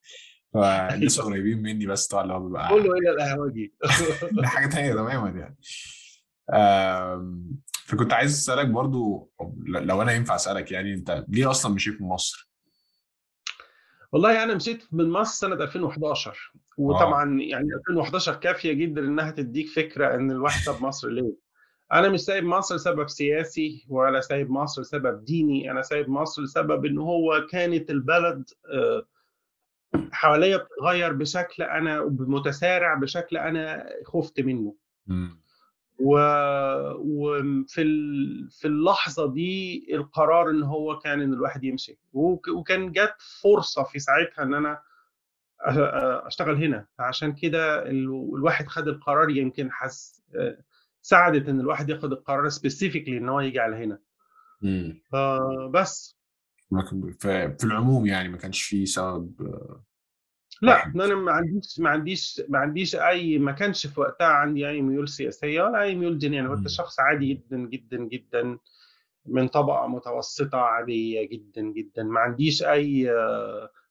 فالناس 0.54 1.20
قريبين 1.20 1.62
مني 1.62 1.86
بس 1.86 2.06
طبعا 2.06 2.22
اللي 2.22 2.34
هو 2.34 2.40
بيبقى 2.40 2.68
كله 2.68 2.92
الا 2.94 3.10
القهوجي 3.10 3.74
ده 4.42 4.46
حاجة 4.46 4.66
تانية 4.66 4.92
تماما 4.92 5.28
يعني. 5.28 5.56
فكنت 7.86 8.12
عايز 8.12 8.32
أسألك 8.32 8.66
برضو 8.66 9.30
لو 9.66 10.02
أنا 10.02 10.12
ينفع 10.12 10.34
أسألك 10.34 10.72
يعني 10.72 10.94
أنت 10.94 11.24
ليه 11.28 11.50
أصلا 11.50 11.74
مشيت 11.74 12.02
من 12.02 12.08
مصر؟ 12.08 12.45
والله 14.12 14.42
أنا 14.42 14.54
مشيت 14.54 14.84
من 14.92 15.10
مصر 15.10 15.48
سنة 15.48 15.64
2011 15.64 16.52
آه 16.54 16.82
وطبعا 16.82 17.40
يعني 17.40 17.68
2011 17.74 18.34
كافية 18.34 18.72
جدا 18.72 19.00
إنها 19.00 19.30
تديك 19.30 19.68
فكرة 19.68 20.14
إن 20.14 20.30
الواحد 20.30 20.60
ساب 20.60 20.82
مصر 20.82 21.08
ليه. 21.08 21.46
أنا 21.92 22.08
مش 22.08 22.20
سايب 22.20 22.44
مصر 22.44 22.74
لسبب 22.74 23.08
سياسي 23.08 23.86
ولا 23.88 24.20
سايب 24.20 24.50
مصر 24.50 24.82
لسبب 24.82 25.24
ديني 25.24 25.70
أنا 25.70 25.82
سايب 25.82 26.08
مصر 26.08 26.42
لسبب 26.42 26.84
إن 26.84 26.98
هو 26.98 27.46
كانت 27.50 27.90
البلد 27.90 28.44
آه، 28.72 29.06
حواليا 30.12 30.56
بتتغير 30.56 31.12
بشكل 31.12 31.62
أنا 31.62 32.04
متسارع 32.04 32.94
بشكل 32.94 33.36
أنا 33.36 33.86
خفت 34.06 34.40
منه. 34.40 34.74
و... 35.98 36.18
وفي 36.94 37.82
ال... 37.82 38.48
في 38.50 38.68
اللحظة 38.68 39.32
دي 39.32 39.86
القرار 39.94 40.50
إن 40.50 40.62
هو 40.62 40.98
كان 40.98 41.20
إن 41.20 41.32
الواحد 41.32 41.64
يمشي. 41.64 41.98
وك... 42.12 42.48
وكان 42.48 42.92
جت 42.92 43.14
فرصة 43.42 43.82
في 43.82 43.98
ساعتها 43.98 44.42
إن 44.42 44.54
أنا 44.54 44.82
أشتغل 46.26 46.64
هنا. 46.64 46.86
عشان 46.98 47.32
كده 47.32 47.82
ال... 47.82 48.04
الواحد 48.34 48.66
خد 48.66 48.88
القرار 48.88 49.30
يمكن 49.30 49.72
حس 49.72 50.22
ساعدت 51.02 51.48
إن 51.48 51.60
الواحد 51.60 51.88
ياخد 51.90 52.12
القرار 52.12 52.48
specifically 52.48 53.18
إن 53.18 53.28
هو 53.28 53.40
يجي 53.40 53.60
على 53.60 53.76
هنا. 53.76 53.98
مم. 54.62 55.00
فبس. 55.12 56.16
ما 56.70 56.82
كان- 56.82 57.12
في 57.18 57.56
في 57.58 57.64
العموم 57.64 58.06
يعني 58.06 58.28
ما 58.28 58.36
كانش 58.36 58.62
في 58.62 58.86
سبب 58.86 59.32
لا 60.62 60.84
أنا 60.86 61.14
ما 61.14 61.32
عنديش 61.32 61.80
ما 61.80 61.90
عنديش 61.90 62.42
ما 62.48 62.58
عنديش 62.58 62.96
أي 62.96 63.38
ما 63.38 63.52
كانش 63.52 63.86
في 63.86 64.00
وقتها 64.00 64.26
عندي 64.26 64.68
أي 64.68 64.82
ميول 64.82 65.08
سياسية 65.08 65.62
ولا 65.62 65.82
أي 65.82 65.94
ميول 65.94 66.18
دينية. 66.18 66.40
أنا 66.40 66.54
كنت. 66.54 66.68
شخص 66.68 67.00
عادي 67.00 67.34
جدا 67.34 67.56
جدا 67.56 67.96
جدا 67.96 68.58
من 69.26 69.48
طبقة 69.48 69.86
متوسطة 69.86 70.58
عادية 70.58 71.28
جدا 71.28 71.62
جدا. 71.62 72.02
ما 72.02 72.20
عنديش 72.20 72.62
أي 72.62 73.04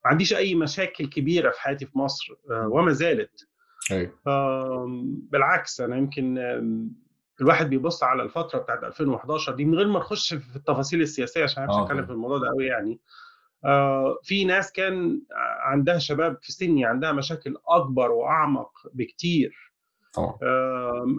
ما 0.05 0.11
عنديش 0.11 0.33
أي 0.33 0.55
مشاكل 0.55 1.05
كبيرة 1.09 1.51
في 1.51 1.61
حياتي 1.61 1.85
في 1.85 1.97
مصر 1.97 2.33
آه، 2.51 2.67
وما 2.67 2.91
زالت. 2.91 3.47
آم، 4.27 5.19
بالعكس 5.31 5.81
أنا 5.81 5.97
يمكن 5.97 6.37
الواحد 7.41 7.69
بيبص 7.69 8.03
على 8.03 8.23
الفترة 8.23 8.59
بتاعت 8.59 8.83
2011 8.83 9.55
دي 9.55 9.65
من 9.65 9.75
غير 9.75 9.87
ما 9.87 9.99
نخش 9.99 10.33
في 10.33 10.55
التفاصيل 10.55 11.01
السياسية 11.01 11.43
عشان 11.43 11.65
ما 11.65 11.73
آه 11.73 11.83
اتكلم 11.83 12.05
في 12.05 12.11
الموضوع 12.11 12.37
ده 12.37 12.47
قوي 12.47 12.65
يعني. 12.65 12.91
آه، 12.91 12.99
في 14.23 14.45
ناس 14.45 14.71
كان 14.71 15.21
عندها 15.61 15.97
شباب 15.97 16.37
في 16.41 16.51
سني 16.51 16.85
عندها 16.85 17.11
مشاكل 17.11 17.57
أكبر 17.67 18.11
وأعمق 18.11 18.71
بكتير. 18.93 19.73
طبعا. 20.13 20.37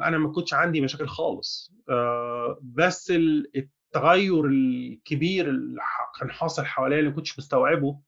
أنا 0.05 0.19
ما 0.19 0.33
كنتش 0.33 0.55
عندي 0.55 0.81
مشاكل 0.81 1.07
خالص. 1.09 1.73
آه، 1.91 2.59
بس 2.63 3.11
ال- 3.11 3.51
التغير 3.57 4.45
الكبير 4.45 5.49
اللي 5.49 5.81
كان 6.21 6.31
حاصل 6.31 6.65
حواليا 6.65 6.99
اللي 6.99 7.11
ما 7.11 7.17
كنتش 7.17 7.39
مستوعبه 7.39 8.01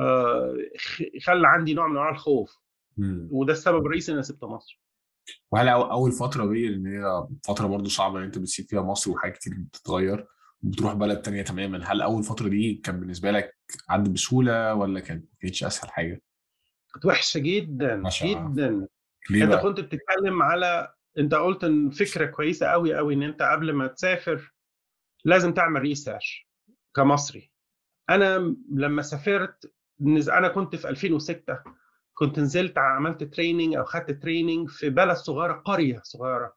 آه، 0.00 0.56
خلى 1.24 1.48
عندي 1.48 1.74
نوع 1.74 1.86
من 1.86 1.96
أنواع 1.96 2.10
الخوف. 2.10 2.56
مم. 2.96 3.28
وده 3.32 3.52
السبب 3.52 3.86
الرئيسي 3.86 4.12
إن 4.12 4.16
أنا 4.16 4.22
سبت 4.22 4.44
مصر. 4.44 4.80
وهل 5.52 5.68
أول 5.68 6.12
فترة 6.12 6.46
دي 6.46 6.66
اللي 6.66 6.88
هي 6.90 7.26
فترة 7.44 7.66
برضو 7.66 7.88
صعبة 7.88 8.18
إن 8.18 8.24
أنت 8.24 8.38
بتسيب 8.38 8.66
فيها 8.66 8.82
مصر 8.82 9.10
وحاجات 9.10 9.36
كتير 9.36 9.52
بتتغير؟ 9.58 10.26
وبتروح 10.64 10.92
بلد 10.92 11.22
تانية 11.22 11.42
تماما 11.42 11.92
هل 11.92 12.02
أول 12.02 12.22
فترة 12.22 12.48
دي 12.48 12.74
كان 12.74 13.00
بالنسبة 13.00 13.30
لك 13.30 13.56
عدى 13.88 14.10
بسهولة 14.10 14.74
ولا 14.74 15.00
كانت 15.00 15.22
ما 15.22 15.38
كانتش 15.40 15.64
أسهل 15.64 15.90
حاجة؟ 15.90 16.22
كانت 16.92 17.06
وحشة 17.06 17.38
جدا 17.38 17.96
ما 17.96 18.10
شاء 18.10 18.28
الله 18.32 18.50
جدا 18.50 18.88
ليه 19.30 19.44
أنت 19.44 19.52
بقى؟ 19.52 19.62
كنت 19.62 19.80
بتتكلم 19.80 20.42
على 20.42 20.94
أنت 21.18 21.34
قلت 21.34 21.64
إن 21.64 21.90
فكرة 21.90 22.26
كويسة 22.26 22.66
قوي 22.66 22.94
قوي 22.96 23.14
إن 23.14 23.22
أنت 23.22 23.42
قبل 23.42 23.72
ما 23.72 23.86
تسافر 23.86 24.52
لازم 25.24 25.54
تعمل 25.54 25.80
research 25.80 26.48
كمصري 26.94 27.50
أنا 28.10 28.54
لما 28.74 29.02
سافرت 29.02 29.72
أنا 30.28 30.48
كنت 30.48 30.76
في 30.76 30.88
2006 30.88 31.58
كنت 32.14 32.38
نزلت 32.38 32.78
عملت 32.78 33.24
training 33.24 33.74
أو 33.74 33.84
خدت 33.84 34.10
training 34.22 34.68
في 34.68 34.90
بلد 34.90 35.16
صغيرة 35.16 35.52
قرية 35.52 36.00
صغيرة 36.04 36.56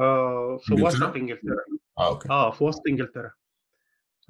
آه، 0.00 0.58
في 0.62 0.74
وسط 0.74 1.16
إنجلترا؟ 1.16 1.56
آه 2.00 2.08
okay. 2.08 2.28
آه 2.30 2.50
في 2.50 2.64
وسط 2.64 2.82
إنجلترا. 2.88 3.30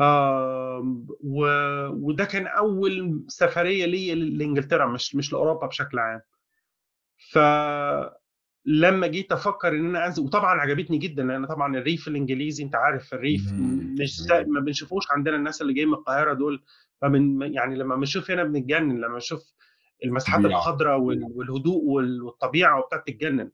آه 0.01 1.05
و... 1.25 1.47
وده 1.89 2.25
كان 2.25 2.47
أول 2.47 3.25
سفرية 3.29 3.87
لي 3.87 4.15
لإنجلترا 4.15 4.87
مش 4.87 5.15
مش 5.17 5.33
لأوروبا 5.33 5.67
بشكل 5.67 5.99
عام. 5.99 6.21
فلما 7.33 9.07
جيت 9.07 9.33
أفكر 9.33 9.69
إن 9.69 9.87
أنا 9.87 10.07
أنزل 10.07 10.23
وطبعا 10.23 10.61
عجبتني 10.61 10.99
جدا 10.99 11.23
لأن 11.25 11.47
طبعا 11.47 11.77
الريف 11.77 12.09
الإنجليزي 12.09 12.65
أنت 12.65 12.75
عارف 12.77 13.15
الريف. 13.15 13.53
مش 14.01 14.21
ما 14.47 14.61
بنشوفوش 14.61 15.05
عندنا 15.11 15.37
الناس 15.37 15.63
اللي 15.63 15.73
جايين 15.73 15.89
من 15.89 15.95
القاهرة 15.95 16.33
دول. 16.35 16.63
فمن 17.01 17.43
يعني 17.55 17.77
لما 17.77 17.97
بنشوف 17.97 18.31
هنا 18.31 18.45
بنتجنن 18.45 19.01
لما 19.01 19.17
نشوف 19.17 19.53
المساحات 20.05 20.41
الخضراء 20.57 20.99
وال- 20.99 21.33
والهدوء 21.35 21.85
وال- 21.85 22.23
والطبيعة 22.23 22.79
وبتاع 22.81 22.99
تتجنن 23.07 23.51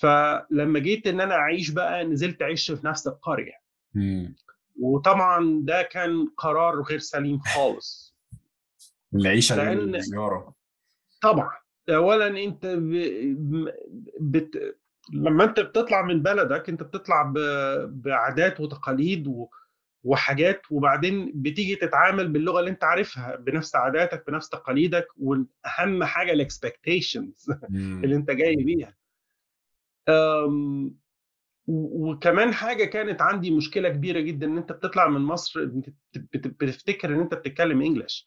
فلما 0.00 0.78
جيت 0.78 1.06
إن 1.06 1.20
أنا 1.20 1.34
أعيش 1.34 1.70
بقى 1.70 2.04
نزلت 2.04 2.42
عشت 2.42 2.72
في 2.72 2.86
نفس 2.86 3.06
القرية. 3.06 3.52
مم. 3.94 4.36
وطبعا 4.80 5.60
ده 5.62 5.82
كان 5.82 6.28
قرار 6.36 6.82
غير 6.82 6.98
سليم 6.98 7.38
خالص. 7.38 8.16
العيشة 9.14 9.72
الزياره 9.72 10.54
طبعا. 11.22 11.50
اولا 11.88 12.44
أنت 12.44 12.66
ب... 12.66 12.90
بت... 14.20 14.76
لما 15.12 15.44
أنت 15.44 15.60
بتطلع 15.60 16.02
من 16.02 16.22
بلدك 16.22 16.68
أنت 16.68 16.82
بتطلع 16.82 17.22
ب... 17.22 17.38
بعادات 18.02 18.60
وتقاليد 18.60 19.26
و... 19.26 19.48
وحاجات 20.04 20.62
وبعدين 20.70 21.32
بتيجي 21.34 21.76
تتعامل 21.76 22.28
باللغة 22.28 22.60
اللي 22.60 22.70
أنت 22.70 22.84
عارفها 22.84 23.36
بنفس 23.36 23.76
عاداتك 23.76 24.24
بنفس 24.26 24.48
تقاليدك 24.48 25.06
واهم 25.16 26.04
حاجة 26.04 26.32
الاكسبكتيشنز. 26.32 27.50
اللي 27.74 28.16
أنت 28.16 28.30
جاي 28.30 28.56
بيها. 28.56 28.95
وكمان 31.68 32.54
حاجة 32.54 32.84
كانت 32.84 33.22
عندي 33.22 33.50
مشكلة 33.50 33.88
كبيرة 33.88 34.20
جدا 34.20 34.46
إن 34.46 34.56
أنت 34.58 34.72
بتطلع 34.72 35.08
من 35.08 35.20
مصر 35.20 35.64
بت- 35.64 35.94
بت- 36.14 36.46
بتفتكر 36.64 37.14
إن 37.14 37.20
أنت 37.20 37.34
بتتكلم 37.34 37.82
English 37.82 38.26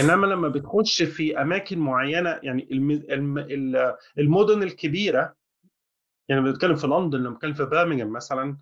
إنما 0.00 0.26
لما 0.26 0.48
بتخش 0.48 1.02
في 1.02 1.42
أماكن 1.42 1.78
معينة 1.78 2.40
يعني 2.42 2.68
الم... 2.72 2.90
الم... 2.90 3.38
ال- 3.38 3.96
المدن 4.18 4.62
الكبيرة 4.62 5.36
يعني 6.28 6.42
بنتكلم 6.42 6.76
في 6.76 6.86
لندن 6.86 7.18
لما 7.18 7.30
بتكلم 7.34 7.54
في 7.54 7.64
برمنغهام 7.64 8.12
مثلا 8.12 8.58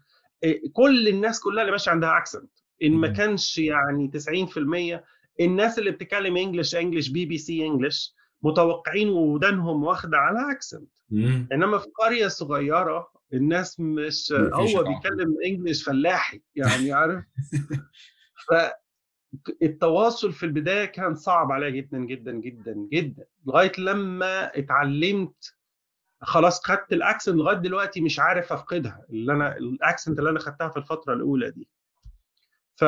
كل 0.73 1.09
الناس 1.09 1.41
كلها 1.41 1.61
اللي 1.63 1.73
ماشية 1.73 1.91
عندها 1.91 2.19
accent 2.19 2.51
إن 2.83 3.01
ما. 3.01 3.09
كانش 3.09 3.59
يعني 3.59 4.09
90% 4.09 5.05
الناس 5.41 5.79
اللي 5.79 5.91
بتتكلم 5.91 6.37
English 6.37 6.75
English 6.75 7.09
BBC 7.09 7.67
English 7.67 8.15
متوقعين 8.43 9.09
ودانهم 9.09 9.85
واخدة 9.85 10.19
على 10.19 10.53
accent. 10.53 10.91
إنما 11.53 11.79
في 11.79 11.87
قرية 11.99 12.29
صغيرة 12.29 13.13
الناس 13.33 13.81
مش 13.81 14.33
هو 14.33 14.83
بيتكلم 14.85 15.37
English 15.45 15.83
فلاحي 15.85 16.41
يعني 16.55 16.93
عارف؟ 16.93 17.25
فالتواصل 18.49 20.33
في 20.33 20.47
البداية 20.47 20.85
كان 20.85 21.15
صعب 21.15 21.53
عليا 21.53 21.71
جدا 21.71 21.99
جدا 21.99 22.33
جدا 22.33 22.75
جدا. 22.93 23.25
لغاية 23.47 23.73
لما 23.79 24.59
اتعلمت 24.59 25.55
خلاص 26.21 26.65
خدت 26.65 26.93
ال 26.93 26.99
accent 26.99 27.37
لغاية 27.37 27.57
دلوقتي 27.57 28.01
مش 28.01 28.21
عارف 28.21 28.53
أفقدها 28.53 29.07
اللي 29.11 29.33
أنا 29.33 29.57
ال 29.57 29.65
accent 29.65 30.19
اللي 30.19 30.31
أنا 30.31 30.39
خدتها 30.39 30.69
في 30.69 30.77
الفترة 30.77 31.15
الأولى 31.15 31.51
دي. 31.51 31.69
ف 32.77 32.85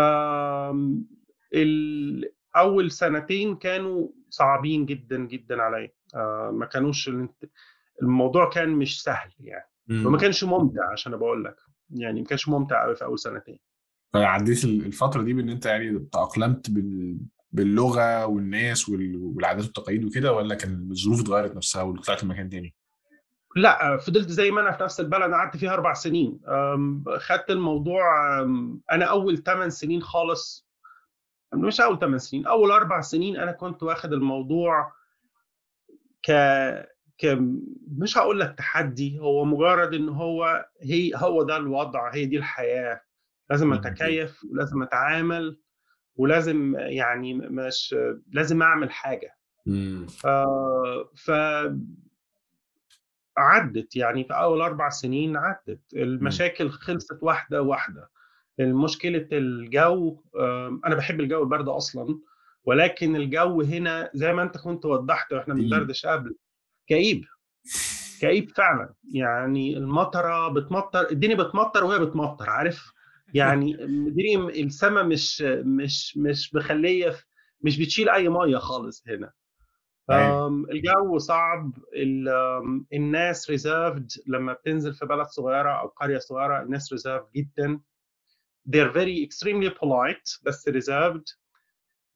أول 2.56 2.90
سنتين 2.90 3.56
كانوا 3.56 4.08
صعبين 4.34 4.86
جدا 4.86 5.18
جدا 5.18 5.62
عليا. 5.62 5.90
آه، 6.14 6.50
ما 6.54 6.66
كانوش 6.66 7.10
الموضوع 8.02 8.50
كان 8.50 8.68
مش 8.68 9.02
سهل 9.02 9.30
يعني. 9.40 9.68
وما. 9.90 10.18
كانش 10.18 10.44
ممتع 10.44 10.92
عشان 10.92 11.16
بقول 11.16 11.44
لك. 11.44 11.56
يعني 11.90 12.20
ما 12.20 12.26
كانش 12.26 12.48
ممتع 12.48 12.84
قوي 12.84 12.96
في 12.96 13.04
أول 13.04 13.18
سنتين. 13.18 13.58
فعديت 14.12 14.64
ال- 14.64 14.86
الفترة 14.86 15.22
دي 15.22 15.32
بإن 15.32 15.48
أنت 15.48 15.66
يعني 15.66 15.98
تأقلمت 16.12 16.70
بال... 16.70 17.18
باللغة 17.52 18.26
والناس 18.26 18.88
وال... 18.88 19.16
والعادات 19.16 19.64
والتقاليد 19.64 20.04
وكده 20.04 20.32
ولا 20.32 20.54
كان 20.54 20.88
الظروف 20.90 21.20
اتغيرت 21.20 21.56
نفسها 21.56 21.82
وطلعت 21.82 22.24
مكان 22.24 22.50
تاني؟ 22.50 22.74
لا 23.56 23.96
فضلت 23.96 24.28
زي 24.28 24.50
ما 24.50 24.60
أنا 24.60 24.72
في 24.72 24.82
نفس 24.84 25.00
البلد 25.00 25.32
قعدت 25.32 25.56
فيها 25.56 25.74
أربع 25.74 25.92
سنين. 25.92 26.40
خدت 27.18 27.50
الموضوع 27.50 28.02
أنا 28.92 29.04
أول 29.04 29.42
ثمان 29.42 29.70
سنين 29.70 30.02
خالص 30.02 30.66
مش 31.54 31.80
اول 31.80 31.98
ثمان 31.98 32.18
سنين 32.18 32.46
أول 32.46 32.70
أربع 32.70 33.00
سنين 33.00 33.36
أنا 33.36 33.52
كنت 33.52 33.82
واخد 33.82 34.12
الموضوع 34.12 34.92
ك 36.22 36.32
ك 37.18 37.38
مش 37.98 38.18
هقول 38.18 38.40
لك 38.40 38.54
تحدي 38.58 39.18
هو 39.18 39.44
مجرد 39.44 39.94
إن 39.94 40.08
هو 40.08 40.66
هي 40.82 41.12
هو 41.16 41.42
ده 41.42 41.56
الوضع 41.56 42.14
هي 42.14 42.26
دي 42.26 42.36
الحياة. 42.38 43.00
لازم. 43.50 43.72
أتكيف 43.72 44.44
ولازم 44.52 44.82
أتعامل 44.82 45.60
ولازم 46.16 46.74
يعني 46.78 47.34
مش 47.34 47.96
لازم 48.32 48.62
أعمل 48.62 48.90
حاجة. 48.90 49.36
آه، 50.24 51.10
ف 51.16 51.30
عدت 53.36 53.96
يعني 53.96 54.24
في 54.24 54.34
أول 54.34 54.60
أربع 54.60 54.88
سنين 54.88 55.36
عدت. 55.36 55.80
المشاكل 55.94 56.70
خلصت 56.70 57.18
واحدة 57.22 57.62
واحدة. 57.62 58.10
المشكلة 58.60 59.28
الجو 59.32 60.22
أنا 60.86 60.94
بحب 60.94 61.20
الجو 61.20 61.42
البرد 61.42 61.68
أصلا 61.68 62.18
ولكن 62.64 63.16
الجو 63.16 63.62
هنا 63.62 64.10
زي 64.14 64.32
ما 64.32 64.42
أنت 64.42 64.56
كنت 64.58 64.84
وضحت 64.86 65.32
وإحنا 65.32 65.54
كئيب. 65.54 65.64
بندردش 65.64 66.06
قبل 66.06 66.36
كئيب. 66.86 67.24
كئيب 68.20 68.50
فعلا. 68.50 68.94
يعني 69.12 69.76
المطرة 69.76 70.48
بتمطر 70.48 71.10
الدنيا 71.10 71.36
بتمطر 71.36 71.84
وهي 71.84 71.98
بتمطر 71.98 72.50
عارف؟ 72.50 72.92
يعني 73.34 73.84
الدنيا 73.84 74.38
السماء 74.64 75.04
مش 75.04 75.42
مش 75.46 76.16
مش 76.16 76.54
مخلية 76.54 77.14
مش 77.60 77.78
بتشيل 77.80 78.08
أي 78.08 78.28
مية 78.28 78.56
خالص 78.58 79.04
هنا. 79.08 79.32
أيوة. 80.10 80.46
أم، 80.46 80.66
الجو 80.70 81.18
صعب 81.18 81.72
الناس 82.92 83.50
reserved 83.50 84.12
لما 84.26 84.52
بتنزل 84.52 84.94
في 84.94 85.06
بلد 85.06 85.26
صغيرة 85.26 85.70
أو 85.80 85.86
قرية 85.88 86.18
صغيرة 86.18 86.62
الناس 86.62 86.92
reserved 86.92 87.26
جدا. 87.36 87.80
They're 88.70 88.92
very 88.94 89.27
extremely 89.29 89.70
polite 89.70 90.40
بس 90.42 90.68
reserved. 90.68 91.37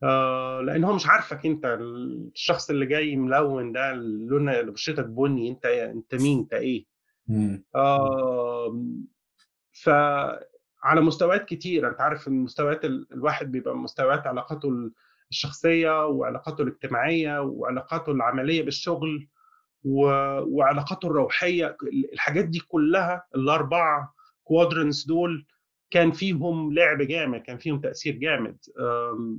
آه 0.03 0.61
لأن 0.61 0.85
هو 0.85 0.95
مش 0.95 1.07
عارفك 1.07 1.47
أنت 1.47 1.65
الشخص 1.81 2.71
اللي 2.71 2.87
جاي 2.87 3.17
ملون 3.17 3.73
ده 3.73 3.93
اللون 3.93 4.49
اللي 4.49 4.73
بشرتك 4.73 5.05
بني 5.07 5.51
أنت 5.51 5.67
أنت 5.67 6.15
مين؟ 6.15 6.39
أنت 6.39 6.53
إيه. 6.53 6.87
آه 7.75 8.85
فعلى 9.73 11.01
مستويات 11.01 11.45
كتير 11.45 11.89
أنت 11.89 12.01
عارف 12.01 12.29
إن 12.29 12.33
مستويات 12.33 12.85
ال- 12.85 13.07
الواحد 13.13 13.53
بيبقى 13.53 13.77
مستويات 13.77 14.27
علاقاته 14.27 14.91
الشخصية 15.31 16.07
وعلاقاته 16.07 16.63
الاجتماعية 16.63 17.41
وعلاقاته 17.41 18.13
العملية 18.13 18.63
بالشغل 18.63 19.29
وعلاقاته 19.85 21.07
الروحية. 21.07 21.77
الحاجات 22.13 22.45
دي 22.45 22.59
كلها 22.61 23.25
الأربعة 23.35 24.15
كوادرنس 24.45 25.07
دول 25.07 25.47
كان 25.91 26.13
فيهم 26.13 26.73
لعب 26.75 27.03
جامد 27.03 27.41
كان 27.41 27.59
فيهم 27.59 27.81
تأثير 27.81 28.15
جامد. 28.17 28.57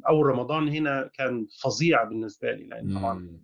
اول 0.09 0.25
رمضان 0.25 0.67
هنا 0.69 1.09
كان 1.13 1.47
فظيع 1.63 2.03
بالنسبة 2.03 2.51
لي 2.51 2.63
لأن 2.67 2.99
طبعا 2.99 3.13
مم. 3.13 3.41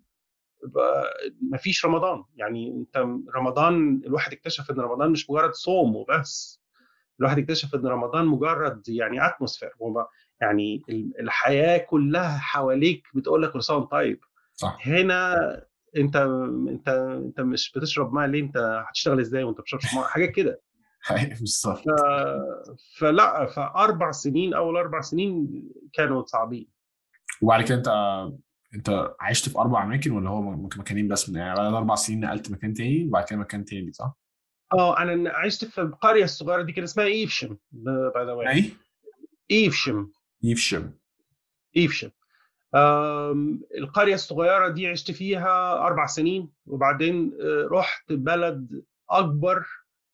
ما 1.51 1.57
فيش 1.57 1.85
رمضان. 1.85 2.23
يعني 2.35 2.71
أنت 2.71 3.05
رمضان 3.35 4.01
الواحد 4.05 4.33
اكتشف 4.33 4.71
إن 4.71 4.79
رمضان 4.79 5.11
مش 5.11 5.29
مجرد 5.29 5.53
صوم 5.53 5.95
وبس. 5.95 6.61
الواحد 7.19 7.39
اكتشف 7.39 7.75
إن 7.75 7.87
رمضان 7.87 8.25
مجرد 8.25 8.89
يعني 8.89 9.25
اتموسفير 9.27 9.69
يعني 10.41 10.81
ال- 10.89 11.19
الحياة 11.19 11.77
كلها 11.77 12.37
حواليك 12.37 13.03
بتقول 13.15 13.43
لك 13.43 13.51
كل 13.51 13.63
سنه 13.63 13.79
طيب. 13.85 14.19
صح. 14.53 14.87
هنا 14.87 15.35
أنت 15.97 16.15
أنت 16.69 16.87
أنت 17.25 17.41
مش 17.41 17.71
بتشرب 17.71 18.13
ماء 18.13 18.27
ليه؟ 18.27 18.41
أنت 18.41 18.57
هتشتغل 18.89 19.19
إزاي 19.19 19.43
وأنت 19.43 19.61
بتشربش 19.61 19.93
ماء؟ 19.95 20.03
حاجات 20.03 20.29
كده. 20.29 20.61
بالظبط. 21.39 21.77
ف- 21.79 22.99
فلا 22.99 23.45
فأربع 23.45 24.11
سنين 24.11 24.53
أول 24.53 24.77
أربع 24.77 25.01
سنين 25.01 25.63
كانوا 25.93 26.25
صعبين. 26.25 26.67
وبعد 27.41 27.63
كده 27.63 27.75
أنت 27.77 27.87
أنت 28.75 29.09
عشت 29.19 29.49
في 29.49 29.59
أربع 29.59 29.83
أماكن 29.83 30.11
ولا 30.11 30.29
هو 30.29 30.41
مكانين 30.77 31.07
بس 31.07 31.29
من 31.29 31.35
يعني 31.35 31.55
بعد 31.55 31.73
أربع 31.73 31.95
سنين 31.95 32.19
نقلت 32.19 32.51
مكان 32.51 32.73
تاني 32.73 33.05
وبعد 33.07 33.23
كده 33.25 33.39
مكان 33.39 33.65
تاني 33.65 33.91
صح؟ 33.93 34.13
آه 34.73 34.97
أنا 34.99 35.29
عشت 35.31 35.65
في 35.65 35.81
القرية 35.81 36.23
الصغيرة 36.23 36.61
دي 36.61 36.71
كان 36.71 36.83
اسمها 36.83 37.05
إيفشم 37.05 37.57
باي 37.71 38.25
ذا 38.25 38.49
أي؟ 38.49 38.71
إيفشم. 39.51 40.07
يفشم 40.43 40.91
إيفشم. 41.77 42.09
آم، 42.75 43.61
القرية 43.77 44.13
الصغيرة 44.13 44.69
دي 44.69 44.87
عشت 44.87 45.11
فيها 45.11 45.77
أربع 45.79 46.05
سنين 46.05 46.51
وبعدين 46.65 47.33
آه، 47.41 47.67
رحت 47.71 48.13
بلد 48.13 48.83
أكبر 49.09 49.65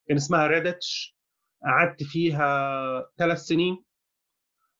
كان 0.07 0.17
اسمها 0.17 0.47
ريدتش 0.47 1.17
قعدت 1.65 2.03
فيها 2.03 3.11
ثلاث 3.17 3.39
سنين. 3.39 3.83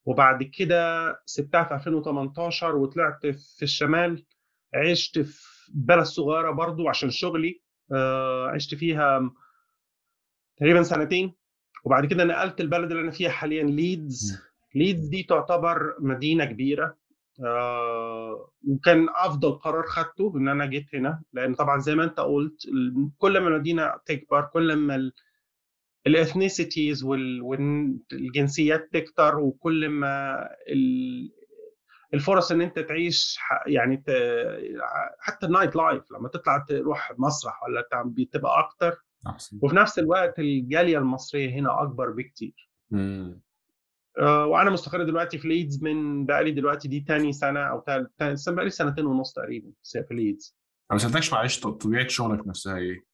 وبعد 0.06 0.44
كده 0.44 1.06
سبتها 1.26 1.64
في 1.64 1.74
2018 1.74 2.76
وطلعت 2.76 3.28
في 3.28 3.64
الشمال. 3.64 4.26
عشت 4.74 5.20
في 5.20 5.72
بلد 5.74 6.04
صغيرة 6.04 6.52
برضو 6.52 6.88
عشان 6.90 7.10
شغلي. 7.10 7.62
آه، 7.94 8.48
عشت 8.48 8.76
فيها 8.76 9.32
تقريبا 10.58 10.84
سنتين. 10.84 11.34
وبعد 11.84 12.06
كده 12.06 12.24
نقلت 12.24 12.62
البلد 12.62 12.92
اللي 12.92 13.04
أنا 13.04 13.12
فيها 13.12 13.30
حاليا 13.30 13.64
ليدز 13.64 14.42
ليدز 14.76 15.08
دي 15.08 15.24
تعتبر 15.24 15.96
مدينة 16.00 16.46
كبيرة. 16.46 16.98
آه، 17.46 18.50
وكان 18.68 19.08
أفضل 19.16 19.52
قرار 19.52 19.84
خدته 19.88 20.34
ان 20.36 20.48
أنا 20.48 20.66
جيت 20.66 20.96
هنا 20.96 21.22
لأن 21.34 21.56
طبعا 21.56 21.80
زي 21.80 21.96
ما 21.96 22.04
أنت 22.04 22.20
قلت 22.20 22.62
كل 23.18 23.40
ما 23.40 23.48
المدينة 23.48 23.94
تكبر 24.06 24.42
كل 24.42 24.74
ما 24.76 25.12
ال 26.08 26.16
ethnicities 26.16 27.04
والجنسيات 27.04 28.90
تكتر 28.94 29.40
وكل 29.40 29.90
ما 29.90 30.42
ال- 30.70 31.32
الفرص 32.14 32.52
إن 32.52 32.62
أنت 32.62 32.80
تعيش 32.80 33.40
يعني 33.68 33.98
ت- 33.98 34.62
حتى 35.20 35.46
ال 35.46 35.51
night 35.51 35.76
life 35.76 36.12
لما 36.12 36.30
تطلع 36.30 36.58
تروح 36.58 37.14
مسرح 37.18 37.64
ولا 37.64 37.88
بتبقى 38.06 38.60
أكتر. 38.60 39.04
وفي 39.64 39.76
نفس 39.76 40.00
الوقت 40.00 40.40
الجالية 40.40 40.98
المصرية 40.98 41.50
هنا 41.50 41.82
أكبر 41.84 42.10
بكتير. 42.12 42.70
مم. 42.92 43.42
آه، 44.20 44.46
وأنا 44.46 44.70
مستقر 44.70 45.04
دلوقتي 45.04 45.38
في 45.38 45.48
ليدز 45.48 45.84
من 45.84 46.26
بقالي 46.26 46.52
دلوقتي 46.52 46.88
دي 46.88 47.00
تاني 47.00 47.34
سنة 47.34 47.60
أو 47.60 47.80
تاني 48.18 48.38
سنة 48.38 48.56
بقالي 48.56 48.70
سنتين 48.70 49.06
ونص 49.06 49.34
تقريبا 49.34 49.72
في 50.08 50.14
ليدز 50.16 50.56
أنا 50.92 51.00
ما 51.02 51.08
سألتكش 51.08 51.34
معلش 51.34 51.60
طبيعة 51.60 52.08
شغلك 52.08 52.48
نفسها 52.48 52.78
إيه؟ 52.78 53.12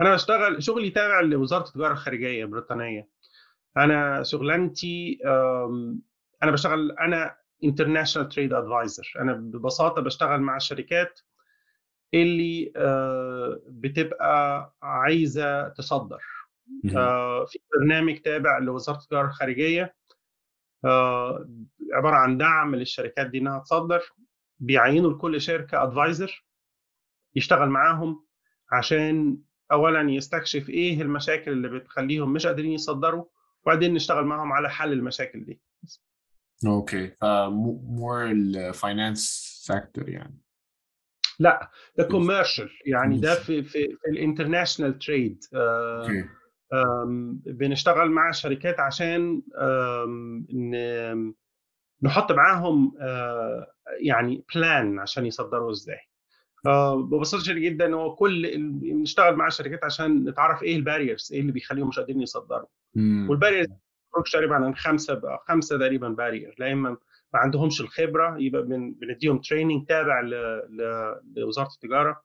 أنا 0.00 0.14
بشتغل 0.14 0.62
شغلي 0.62 0.90
تابع 0.90 1.20
لوزارة 1.20 1.68
التجارة 1.68 1.92
الخارجية 1.92 2.44
البريطانية. 2.44 3.08
أنا 3.76 4.22
شغلانتي 4.22 5.18
أنا 6.42 6.50
بشتغل 6.50 6.92
أنا 6.92 7.36
international 7.64 8.28
trade 8.28 8.52
advisor 8.52 9.12
أنا 9.18 9.32
ببساطة 9.32 10.02
بشتغل 10.02 10.40
مع 10.40 10.56
الشركات 10.56 11.20
اللي 12.14 12.72
آه، 12.76 13.60
بتبقى 13.68 14.74
عايزة 14.82 15.68
تصدر. 15.68 16.22
آه، 16.96 17.44
في 17.44 17.58
برنامج 17.78 18.16
تابع 18.18 18.58
لوزارة 18.58 18.98
التجارة 18.98 19.26
الخارجية. 19.26 19.94
عبارة 21.94 22.16
عن 22.16 22.38
دعم 22.38 22.74
للشركات 22.74 23.26
دي 23.26 23.38
إنها 23.38 23.58
تصدر 23.58 24.02
بيعينوا 24.58 25.12
لكل 25.12 25.40
شركة 25.40 25.82
advisor 25.82 26.44
يشتغل 27.34 27.68
معاهم 27.68 28.26
عشان 28.72 29.38
اولا 29.72 30.10
يستكشف 30.10 30.68
إيه 30.68 31.02
المشاكل 31.02 31.50
اللي 31.52 31.68
بتخليهم 31.68 32.32
مش 32.32 32.46
قادرين 32.46 32.72
يصدروا 32.72 33.24
وبعدين 33.62 33.94
نشتغل 33.94 34.24
معاهم 34.24 34.52
على 34.52 34.70
حل 34.70 34.92
المشاكل 34.92 35.44
دي. 35.44 35.60
okay 36.66 37.12
more 37.82 38.26
ال 38.30 38.41
finance 38.41 39.20
sector 39.66 40.08
يعني. 40.08 40.40
لا 41.38 41.70
ده 41.98 42.04
commercial 42.04 42.70
يعني 42.86 43.20
ده. 43.20 43.34
في 43.34 43.62
في, 43.62 43.88
في 43.96 44.08
ال 44.10 44.16
international 44.16 44.98
trade 44.98 45.44
okay. 45.54 46.28
بنشتغل 47.46 48.10
مع 48.10 48.30
شركات 48.30 48.80
عشان 48.80 49.42
نحط 52.02 52.32
معاهم 52.32 52.94
آه، 53.00 53.66
يعني 54.00 54.44
plan 54.54 54.98
عشان 54.98 55.26
يصدروا 55.26 55.70
إزاي. 55.70 55.98
آه، 56.66 56.96
ببساطة 57.02 57.42
شديدة 57.42 57.60
جدا 57.60 57.94
هو 57.94 58.14
كل 58.14 58.50
بنشتغل 58.58 59.36
مع 59.36 59.46
الشركات 59.46 59.84
عشان 59.84 60.24
نتعرف 60.28 60.62
إيه 60.62 60.76
ال 60.76 60.82
barriers 60.82 61.30
إيه 61.32 61.40
اللي 61.40 61.52
بيخليهم 61.52 61.88
مش 61.88 61.98
قادرين 61.98 62.22
يصدروا. 62.22 62.66
وال 63.28 63.36
barriers 63.36 63.68
تقريبا 64.32 64.54
عن 64.54 64.74
خمسة 64.74 65.20
خمسة 65.48 65.78
تقريبا 65.78 66.08
barrier 66.08 66.54
لا 66.58 66.72
إما 66.72 66.90
ما 67.34 67.40
عندهمش 67.40 67.80
الخبرة 67.80 68.36
يبقى 68.38 68.62
بن- 68.62 68.94
بنديهم 69.00 69.38
training 69.38 69.86
تابع 69.86 70.20
لوزارة 71.36 71.68
التجارة. 71.74 72.22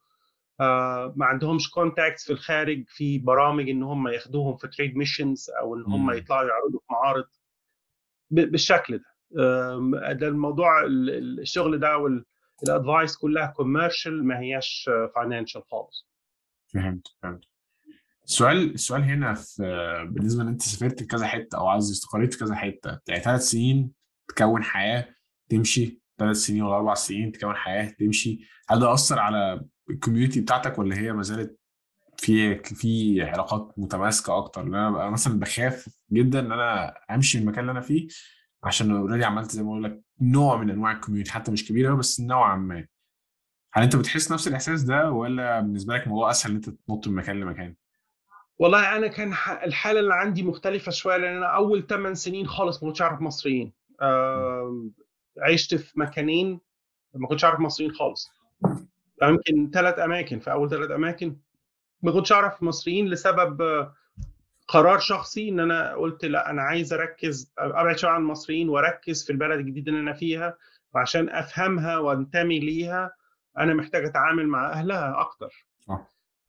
ما 0.60 1.26
عندهمش 1.26 1.70
contacts 1.72 2.24
في 2.26 2.34
الخارج 2.34 2.84
في 2.88 3.20
برامج 3.20 3.70
إن 3.70 3.84
هم 3.84 4.08
ياخدوهم 4.08 4.58
في 4.58 4.68
trade 4.68 4.96
missions 4.98 5.50
أو 5.60 5.76
إن 5.76 5.84
هم. 5.84 6.12
يطلعوا 6.12 6.48
يعرضوا 6.50 6.80
في 6.80 6.86
معارض 6.92 7.26
بالشكل 8.32 8.98
ده. 8.98 9.06
ده 10.14 10.28
الموضوع 10.28 10.84
ال- 10.84 11.10
ال- 11.10 11.40
الشغل 11.40 11.80
ده 11.80 11.98
وال 11.98 12.28
advice 12.28 13.18
كلها 13.18 13.46
commercial 13.46 14.24
ما 14.28 14.40
هياش 14.40 14.90
financial 15.16 15.64
خالص. 15.72 16.08
فهمت 16.74 17.08
فهمت. 17.24 17.44
السؤال 18.26 18.74
السؤال 18.74 19.02
هنا 19.04 19.34
في 19.34 19.64
بالنسبة 20.12 20.44
إن 20.44 20.48
أنت 20.48 20.62
سافرت 20.62 21.04
كذا 21.04 21.28
حتة 21.28 21.58
أو 21.58 21.68
عايز 21.68 21.92
استقريت 21.92 22.34
في 22.34 22.40
كذا 22.40 22.56
حتة 22.56 23.00
يعني 23.08 23.22
ثلاث 23.24 23.42
سنين 23.42 23.92
تكون 24.28 24.64
حياة 24.64 25.16
تمشي 25.50 26.02
ثلاث 26.18 26.38
سنين 26.38 26.62
ولا 26.64 26.76
أربع 26.76 26.94
سنين 26.94 27.32
تكون 27.32 27.56
حياة 27.56 27.90
تمشي 28.00 28.40
هل 28.70 28.80
ده 28.80 28.94
أثر 28.94 29.20
على 29.20 29.66
ال 29.90 29.95
community 29.95 30.42
بتاعتك 30.42 30.80
ولا 30.80 30.98
هي 30.98 31.14
ما 31.14 31.24
زالت 31.24 31.60
في 32.18 32.56
في 32.64 33.22
علاقات 33.22 33.74
متماسكة 33.78 34.38
أكتر؟ 34.38 34.64
لأن 34.64 34.76
أنا 34.76 34.92
بقى 34.92 35.12
مثلا 35.12 35.40
بخاف 35.40 35.90
جدا 36.12 36.40
إن 36.40 36.52
أنا 36.52 36.94
أمشي 37.12 37.38
من 37.38 37.44
المكان 37.44 37.60
اللي 37.60 37.72
أنا 37.72 37.82
فيه 37.82 38.08
عشان 38.64 38.92
already 38.92 39.26
عملت 39.26 39.52
زي 39.52 39.64
ما 39.64 39.68
بقول 39.70 39.84
لك 39.84 40.02
نوع 40.22 40.58
من 40.58 40.70
أنواع 40.70 40.92
ال 40.92 40.96
community 40.96 41.32
حتى 41.32 41.52
مش 41.52 41.68
كبيره 41.68 41.94
بس 41.96 42.20
نوعا 42.20 42.56
ما. 42.56 42.88
هل 43.74 43.84
أنت 43.84 43.96
بتحس 43.96 44.32
نفس 44.32 44.48
الإحساس 44.48 44.82
ده 44.84 45.12
ولا 45.12 45.60
بالنسبة 45.60 45.94
لك 45.94 46.04
الموضوع 46.04 46.30
أسهل 46.32 46.50
إن 46.52 46.56
أنت 46.56 46.70
تنط 46.70 47.08
من 47.08 47.16
مكان 47.16 47.40
لمكان؟ 47.40 47.76
والله 48.60 48.96
أنا 48.98 49.08
كان 49.08 49.28
الحالة 49.64 50.00
اللي 50.00 50.14
عندي 50.14 50.44
مختلفة 50.44 50.92
شوية 50.92 51.18
لأن 51.18 51.38
أنا 51.38 51.46
أول 51.56 51.88
8 51.88 52.14
سنين 52.14 52.48
خالص 52.48 52.84
ما 52.84 52.90
كنتش 52.90 53.02
أعرف 53.02 53.22
مصريين. 53.22 53.74
عشت 55.42 55.76
في 55.76 56.00
مكانين 56.00 56.60
ما 57.14 57.28
كنتش 57.28 57.46
أعرف 57.46 57.60
مصريين 57.60 57.92
خالص. 57.92 58.30
يمكن 59.24 59.72
ثلاث 59.74 60.00
أماكن 60.00 60.40
في 60.40 60.52
أول 60.52 60.70
ثلاث 60.70 60.92
أماكن 60.92 61.36
ما 62.02 62.12
كنتش 62.12 62.32
أعرف 62.32 62.64
مصريين 62.64 63.08
لسبب 63.08 63.62
قرار 64.68 65.00
شخصي 65.00 65.50
إن 65.50 65.60
أنا 65.60 65.96
قلت 65.96 66.26
لأ 66.26 66.50
أنا 66.50 66.62
عايز 66.62 66.94
أركز 66.94 67.54
أبعد 67.58 67.98
شوية 67.98 68.12
عن 68.12 68.22
المصريين 68.22 68.70
وأركز 68.70 69.26
في 69.26 69.32
البلد 69.32 69.60
الجديدة 69.60 69.92
اللي 69.92 70.02
أنا 70.02 70.14
فيها 70.14 70.58
وعشان 70.94 71.30
أفهمها 71.30 71.98
وأنتمي 71.98 72.60
ليها. 72.60 73.12
أنا 73.58 73.74
محتاج 73.74 74.06
أتعامل 74.06 74.48
مع 74.48 74.72
أهلها 74.72 75.22
أكتر. 75.22 75.66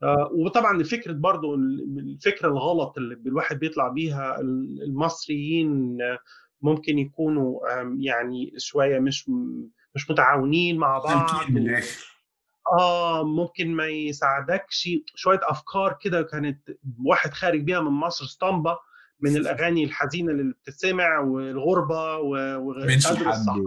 آه. 0.02 0.30
وطبعا 0.32 0.82
فكره 0.82 1.12
برضو 1.12 1.54
الفكرة 1.54 2.48
الغلط 2.48 2.98
اللي 2.98 3.14
الواحد 3.26 3.58
بيطلع 3.58 3.88
بيها 3.88 4.40
المصريين 4.40 5.98
ممكن 6.62 6.98
يكونوا 6.98 7.60
يعني 7.98 8.52
شوية 8.58 8.98
مش 8.98 9.30
مش 9.94 10.10
متعاونين 10.10 10.78
مع 10.78 10.98
بعض 10.98 11.50
آه 12.72 13.24
ممكن 13.24 13.74
ما 13.74 13.86
يساعدكش. 13.86 14.88
شوية 15.14 15.40
أفكار 15.42 15.96
كده 16.00 16.22
كانت 16.22 16.70
واحد 17.04 17.30
خارج 17.32 17.60
بيها 17.60 17.80
من 17.80 17.90
مصر 17.90 18.24
اسطمبة 18.24 18.78
من 19.20 19.36
الأغاني 19.36 19.84
الحزينة 19.84 20.32
اللي 20.32 20.54
بتسمع 20.62 21.18
والغربة 21.18 22.16
وقدر 22.16 22.88
الصحي 23.28 23.60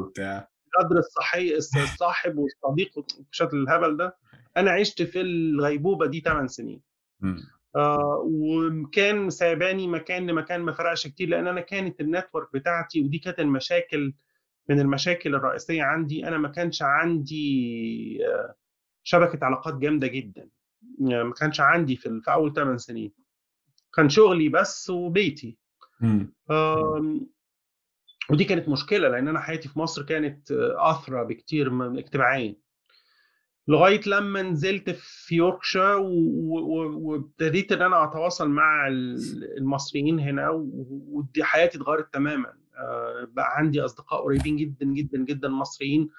قدر 0.80 0.98
الصحي 0.98 1.56
الصاحب 1.56 2.38
والصديق 2.38 2.92
وشكل 3.30 3.58
الهبل 3.58 3.98
ده. 3.98 4.18
أنا 4.58 4.72
عشت 4.72 5.02
في 5.02 5.22
الغيبوبة 5.22 6.06
دي 6.06 6.20
8 6.20 6.48
سنين. 6.48 6.82
آه 7.76 8.24
وكان 8.26 9.30
سايباني 9.30 9.88
مكان 9.88 10.28
لمكان 10.28 10.62
ما 10.62 10.72
فرقش 10.72 11.08
كتير 11.08 11.30
لأن 11.30 11.48
أنا 11.48 11.62
كانت 11.62 12.02
النتورك 12.02 12.54
بتاعتي 12.54 13.02
ودي 13.02 13.20
كانت 13.20 13.40
المشاكل 13.40 14.14
من 14.70 14.80
المشاكل 14.80 15.36
الرئيسية 15.36 15.84
عندي. 15.84 16.28
أنا 16.28 16.38
ما 16.38 16.48
كانش 16.50 16.82
عندي 16.82 18.20
آه 18.28 18.56
شبكه 19.10 19.46
علاقات 19.46 19.74
جامدة 19.76 20.08
جدا. 20.08 20.50
يعني 21.00 21.24
ما 21.24 21.34
كانش 21.34 21.62
عندي 21.62 21.96
في, 21.96 22.22
في 22.24 22.32
أول 22.32 22.54
8 22.54 22.78
سنين. 22.78 23.12
كان 23.94 24.10
شغلي 24.10 24.50
بس 24.50 24.90
وبيتي. 24.90 25.58
آه 26.50 27.20
ودي 28.32 28.44
كانت 28.44 28.70
مشكلة 28.70 29.08
لأن 29.10 29.28
أنا 29.28 29.40
حياتي 29.40 29.70
في 29.70 29.80
مصر 29.80 30.04
كانت 30.04 30.52
أثرى 30.78 31.26
بكتير 31.26 31.98
اجتماعيا. 32.00 32.56
لغاية 33.68 34.02
لما 34.08 34.42
نزلت 34.42 34.90
في 34.90 35.36
يوركشا 35.36 35.96
وابتديت 35.96 37.72
إن 37.72 37.82
أنا 37.82 38.04
أتواصل 38.04 38.50
مع 38.50 38.88
المصريين 39.58 40.20
هنا 40.20 40.50
ودي 40.50 41.44
حياتي 41.44 41.78
اتغيرت 41.78 42.14
تماما. 42.14 42.54
بقى 43.28 43.58
عندي 43.58 43.82
أصدقاء 43.82 44.24
قريبين 44.24 44.56
جدا 44.56 44.86
جدا 44.86 45.18
جدا 45.18 45.50
مصريين. 45.50 46.10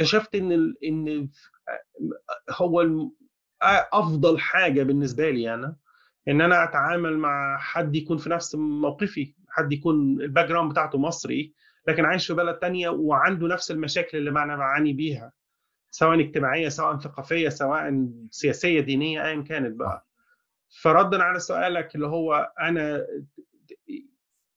اكتشفت 0.00 0.34
إن 0.34 0.74
إن 0.84 1.28
هو 2.50 2.86
أفضل 3.92 4.38
حاجة 4.40 4.82
بالنسبة 4.82 5.30
لي 5.30 5.54
أنا 5.54 5.76
إن 6.28 6.40
أنا 6.40 6.64
أتعامل 6.64 7.18
مع 7.18 7.58
حد 7.58 7.96
يكون 7.96 8.16
في 8.18 8.30
نفس 8.30 8.54
موقفي 8.54 9.34
حد 9.48 9.72
يكون 9.72 10.20
ال 10.20 10.48
background 10.48 10.70
بتاعته 10.72 10.98
مصري 10.98 11.54
لكن 11.88 12.04
عايش 12.04 12.26
في 12.26 12.34
بلد 12.34 12.54
تانية 12.58 12.88
وعنده 12.88 13.46
نفس 13.46 13.70
المشاكل 13.70 14.18
اللي 14.18 14.30
أنا 14.30 14.56
بعاني 14.56 14.92
بيها 14.92 15.32
سواء 15.90 16.20
اجتماعية 16.20 16.68
سواء 16.68 16.98
ثقافية 16.98 17.48
سواء 17.48 18.08
سياسية 18.30 18.80
دينية 18.80 19.24
ايا 19.24 19.42
كانت 19.42 19.76
بقى. 19.76 20.06
فردا 20.82 21.22
على 21.22 21.38
سؤالك 21.40 21.94
اللي 21.94 22.06
هو 22.06 22.52
أنا 22.60 23.06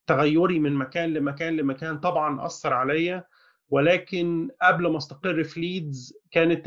تغيري 0.07 0.59
من 0.59 0.73
مكان 0.73 1.13
لمكان 1.13 1.55
لمكان 1.57 1.99
طبعا 1.99 2.45
أثر 2.45 2.73
عليا 2.73 3.23
ولكن 3.71 4.49
قبل 4.61 4.87
ما 4.87 4.97
استقر 4.97 5.43
في 5.43 5.59
ليدز 5.59 6.13
كانت 6.31 6.61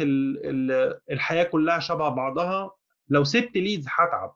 الحياة 1.10 1.44
كلها 1.44 1.78
شبه 1.78 2.08
بعضها. 2.08 2.70
لو 3.08 3.24
سبت 3.24 3.56
ليدز 3.56 3.86
هتعب. 3.88 4.34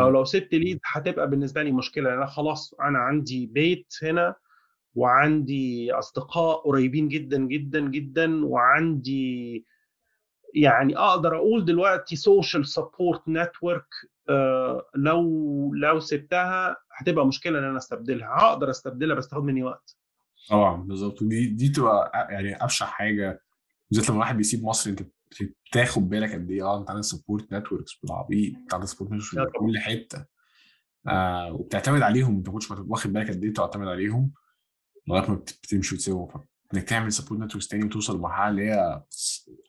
أو 0.00 0.10
لو 0.10 0.24
سبت 0.24 0.54
ليدز 0.54 0.80
هتبقى 0.84 1.30
بالنسبة 1.30 1.62
لي 1.62 1.72
مشكلة. 1.72 2.14
أنا 2.14 2.26
خلاص 2.26 2.74
أنا 2.74 2.98
عندي 2.98 3.46
بيت 3.46 3.94
هنا 4.02 4.34
وعندي 4.94 5.92
أصدقاء 5.92 6.56
قريبين 6.56 7.08
جدا 7.08 7.38
جدا 7.38 7.80
جدا 7.80 8.46
وعندي 8.46 9.66
يعني 10.54 10.96
أقدر 10.98 11.36
أقول 11.36 11.64
دلوقتي 11.64 12.16
social 12.16 12.66
support 12.66 13.28
network 13.28 13.86
لو 14.94 15.22
لو 15.74 16.00
سبتها 16.00 16.76
هتبقى 16.96 17.26
مشكلة 17.26 17.58
إن 17.58 17.64
أنا 17.64 17.76
أستبدلها. 17.78 18.28
هقدر 18.28 18.70
أستبدلها 18.70 19.16
بس 19.16 19.28
تاخد 19.28 19.44
مني 19.44 19.62
وقت. 19.62 19.96
طبعا 20.50 20.82
بالظبط. 20.82 21.22
ودي 21.22 21.46
دي 21.46 21.68
تبقى 21.68 22.28
يعني 22.30 22.56
أبشع 22.56 22.86
حاجة 22.86 23.42
بالذات 23.90 24.08
لما 24.08 24.16
الواحد 24.16 24.36
بيسيب 24.36 24.64
مصر 24.64 24.90
أنت 24.90 25.02
بتاخد 25.70 26.08
بالك 26.08 26.32
قد 26.32 26.50
إيه 26.50 26.62
آه 26.62 26.80
أنت 26.80 26.90
عندك 26.90 27.04
support 27.04 27.52
networks 27.52 27.98
بالعبيط 28.02 28.56
أنت 28.56 28.74
عندك 28.74 28.86
support 28.86 29.12
networks 29.12 29.30
في 29.30 29.58
كل 29.58 29.78
حتة. 29.78 30.24
آه 31.08 31.52
وبتعتمد 31.52 32.02
عليهم 32.02 32.36
أنت 32.36 32.46
ما 32.48 32.52
كنتش 32.52 32.70
واخد 32.70 33.12
بالك 33.12 33.30
قد 33.30 33.44
إيه 33.44 33.50
بتعتمد 33.50 33.88
عليهم 33.88 34.32
لغاية 35.08 35.30
ما 35.30 35.34
بتمشي 35.34 35.94
وتسيبهم. 35.94 36.44
إنك 36.74 36.82
تعمل 36.82 37.12
support 37.12 37.40
networks 37.40 37.68
تاني 37.68 37.84
وتوصل 37.84 38.16
لمرحلة 38.18 38.48
اللي 38.48 38.62
هي 38.70 39.02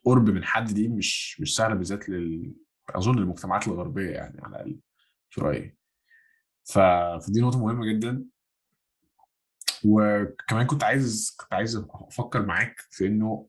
قرب 0.04 0.30
من 0.30 0.44
حد 0.44 0.74
دي 0.74 0.88
مش 0.88 1.40
مش 1.40 1.56
سهلة 1.56 1.74
بالذات 1.74 2.08
لل 2.08 2.52
أظن 2.90 3.18
المجتمعات 3.18 3.68
الغربية 3.68 4.10
يعني 4.10 4.40
على 4.42 4.56
الأقل 4.56 4.78
في 5.30 5.40
رأيي. 5.40 5.76
ف... 6.64 6.78
فدي 7.26 7.40
نقطة 7.40 7.58
مهمة 7.58 7.86
جدا. 7.86 8.24
وكمان 9.84 10.66
كنت 10.66 10.84
عايز 10.84 11.36
كنت 11.40 11.52
عايز 11.52 11.76
أفكر 12.08 12.46
معاك 12.46 12.80
في 12.90 13.06
إنه 13.06 13.46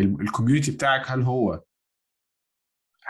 ال 0.00 0.07
community 0.07 0.70
بتاعك 0.70 1.10
هل 1.10 1.22
هو 1.22 1.62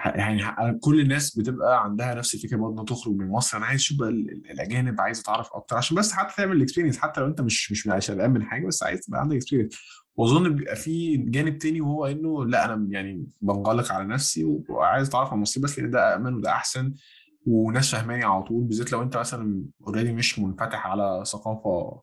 يعني 0.05 0.79
كل 0.81 1.00
الناس 1.00 1.38
بتبقى 1.38 1.85
عندها 1.85 2.14
نفس 2.14 2.35
الفكرة 2.35 2.57
برضه 2.57 2.85
تخرج 2.85 3.14
من 3.14 3.29
مصر؟ 3.29 3.57
أنا 3.57 3.66
عايز 3.66 3.81
أشوف 3.81 3.98
بقى 3.98 4.09
الأجانب 4.50 5.00
عايز 5.00 5.20
اتعرف 5.20 5.48
أكتر 5.53 5.76
عشان 5.76 5.96
بس 5.96 6.12
حتى 6.12 6.35
تعمل 6.37 6.57
ال 6.57 6.60
experience 6.60 6.98
حتى 6.98 7.20
لو 7.20 7.26
أنت 7.26 7.40
مش 7.40 7.72
مش 7.72 7.88
قلقان 8.11 8.31
من 8.31 8.42
حاجة 8.44 8.66
بس 8.66 8.83
عايز 8.83 9.00
تبقى 9.00 9.20
عندك 9.20 9.37
experience 9.37 9.79
وأظن 10.16 10.55
بيبقى 10.55 10.76
في 10.76 11.16
جانب 11.16 11.59
تاني 11.59 11.81
وهو 11.81 12.07
إنه 12.07 12.44
لأ 12.44 12.64
أنا 12.64 12.87
يعني 12.90 13.26
بنغلق 13.40 13.92
على 13.92 14.05
نفسي 14.05 14.44
وعايز 14.68 15.09
أتعرف 15.09 15.29
على 15.29 15.37
المصريين 15.37 15.64
بس 15.64 15.79
لأن 15.79 15.90
ده 15.90 16.16
امن 16.16 16.35
وده 16.35 16.50
أحسن. 16.50 16.94
وناس 17.46 17.92
فاهماني 17.94 18.24
على 18.24 18.42
طول 18.42 18.64
بالذات 18.64 18.92
لو 18.92 19.03
أنت 19.03 19.16
مثلا 19.16 19.64
already 19.87 20.12
مش 20.12 20.38
منفتح 20.38 20.87
على 20.87 21.22
ثقافة 21.26 22.03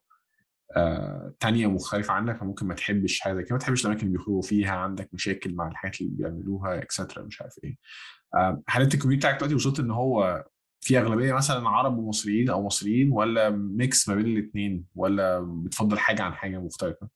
آه 0.76 1.34
تانية 1.39 1.67
مختلفة 1.67 2.13
عنك 2.13 2.38
فممكن 2.38 2.65
ما 2.67 2.73
تحبش 2.73 3.19
حاجة 3.19 3.41
كده 3.41 3.52
ما 3.54 3.60
تحبش 3.60 3.82
الأماكن 3.86 4.08
اللي 4.08 4.17
بيخرجوا 4.17 4.41
فيها 4.41 4.71
عندك 4.71 5.10
مشاكل 5.13 5.54
مع 5.56 5.67
الحاجات 5.67 6.02
اللي 6.02 6.12
بيعملوها 6.12 6.78
extra 6.82 7.23
مش 7.23 7.41
عارف 7.41 7.54
إيه. 7.63 7.78
آه 8.36 8.62
هل 8.67 8.82
أنت 8.82 8.93
ال 8.93 8.96
community 8.96 9.19
بتاعك 9.28 9.36
دلوقتي 9.38 9.56
وصلت 9.56 9.80
إن 9.80 9.91
هو 9.91 10.45
في 10.82 11.00
أغلبية 11.00 11.34
مثلا 11.34 11.69
عرب 11.69 11.97
ومصريين 11.97 12.50
أو 12.50 12.63
مصريين 12.63 13.12
ولا 13.12 13.50
mix 13.50 14.10
ما 14.10 14.15
بين 14.15 14.26
الاتنين 14.26 14.86
ولا 14.95 15.39
بتفضل 15.65 16.00
حاجة 16.00 16.21
عن 16.21 16.34
حاجة 16.34 16.58
مختلفة؟ 16.58 17.08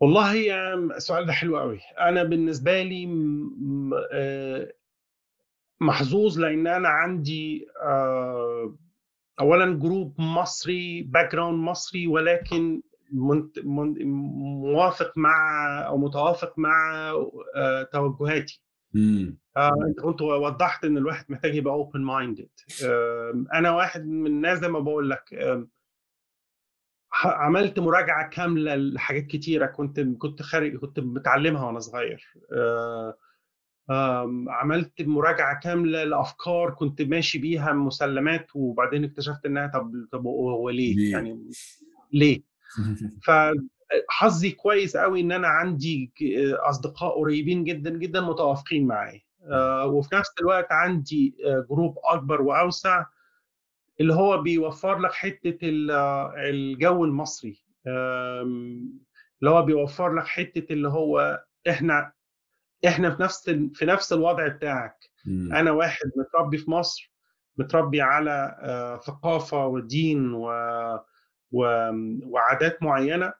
والله 0.00 0.54
السؤال 0.96 1.26
ده 1.26 1.32
حلو 1.32 1.58
قوي 1.58 1.80
أنا 2.00 2.22
بالنسبة 2.22 2.82
لي 2.82 3.06
محظوظ 5.84 6.38
لأن 6.38 6.66
أنا 6.66 6.88
عندي 6.88 7.66
آه 7.82 8.76
اولا 9.40 9.74
group 9.78 10.20
مصري 10.20 11.02
background 11.02 11.58
مصري 11.58 12.06
ولكن. 12.06 12.82
موافق 14.64 15.12
مع 15.16 15.58
أو 15.86 15.98
متوافق 15.98 16.58
مع 16.58 17.10
آه 17.56 17.82
توجهاتي. 17.82 18.62
آه 19.56 19.72
أنت 19.88 20.00
كنت 20.00 20.22
وضحت 20.22 20.84
إن 20.84 20.96
الواحد 20.96 21.24
محتاج 21.28 21.54
يبقى 21.54 21.74
open 21.74 22.00
minded 22.00 22.48
أنا 23.54 23.70
واحد 23.70 24.06
من 24.06 24.26
الناس 24.26 24.58
زي 24.58 24.68
ما 24.68 24.78
بقول 24.78 25.10
لك 25.10 25.34
عملت 27.24 27.78
مراجعة 27.78 28.28
كاملة 28.30 28.74
لحاجات 28.76 29.26
كتيرة 29.26 29.66
كنت 29.66 30.00
كنت 30.00 30.42
خارج 30.42 30.76
كنت 30.76 31.00
متعلمها 31.00 31.66
وأنا 31.66 31.80
صغير. 31.80 32.34
عملت 34.48 34.92
مراجعة 35.02 35.60
كاملة 35.60 36.04
لأفكار 36.04 36.70
كنت 36.70 37.02
ماشي 37.02 37.38
بيها 37.38 37.72
مسلمات 37.72 38.46
وبعدين 38.54 39.04
اكتشفت 39.04 39.46
إنها 39.46 39.66
طب 39.66 39.92
طب 40.12 40.26
هو 40.26 40.70
ليه؟ 40.70 40.96
ليه؟ 40.96 41.12
يعني 41.12 41.50
ليه؟ 42.12 42.42
ف 43.26 43.30
حظي 44.08 44.50
كويس 44.50 44.96
قوي 44.96 45.20
إن 45.20 45.32
أنا 45.32 45.48
عندي 45.48 46.12
أصدقاء 46.52 47.18
قريبين 47.18 47.64
جدا 47.64 47.90
جدا 47.90 48.20
متوافقين 48.20 48.86
معايا 48.86 49.20
آه، 49.50 49.86
وفي 49.86 50.14
نفس 50.14 50.30
الوقت 50.40 50.72
عندي 50.72 51.36
آه، 51.46 51.66
جروب 51.70 51.98
أكبر 52.04 52.42
وأوسع 52.42 53.04
اللي 54.00 54.14
هو 54.14 54.42
بيوفر 54.42 54.98
لك 54.98 55.12
حتة 55.12 55.58
ال- 55.62 55.90
الجو 56.36 57.04
المصري 57.04 57.64
اللي 57.86 59.50
هو 59.50 59.62
بيوفر 59.62 60.14
لك 60.14 60.26
حتة 60.26 60.72
اللي 60.72 60.88
هو 60.88 61.44
إحنا 61.68 62.12
إحنا 62.86 63.10
في 63.10 63.22
نفس 63.22 63.50
في 63.74 63.84
نفس 63.86 64.12
الوضع 64.12 64.48
بتاعك. 64.48 64.96
مم. 65.26 65.54
أنا 65.54 65.70
واحد 65.70 66.10
متربي 66.16 66.58
في 66.58 66.70
مصر 66.70 67.12
متربي 67.56 68.00
على 68.00 68.56
آه، 68.62 69.00
ثقافة 69.00 69.66
ودين 69.66 70.32
و... 70.34 70.48
و... 71.52 71.90
وعادات 72.26 72.82
معينة. 72.82 73.32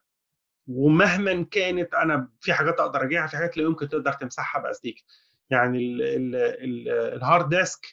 ومهما 0.67 1.43
كانت 1.51 1.93
أنا 1.93 2.29
في 2.41 2.53
حاجات 2.53 2.79
أقدر 2.79 2.99
اراجعها 2.99 3.27
في 3.27 3.37
حاجات 3.37 3.57
لا 3.57 3.63
يمكن 3.63 3.89
تقدر 3.89 4.13
تمسحها 4.13 4.61
باستيك 4.61 5.03
يعني 5.49 5.77
ال... 5.77 6.01
ال... 6.01 6.35
ال... 6.35 6.89
ال 6.89 7.01
hard 7.01 7.49
disk 7.49 7.85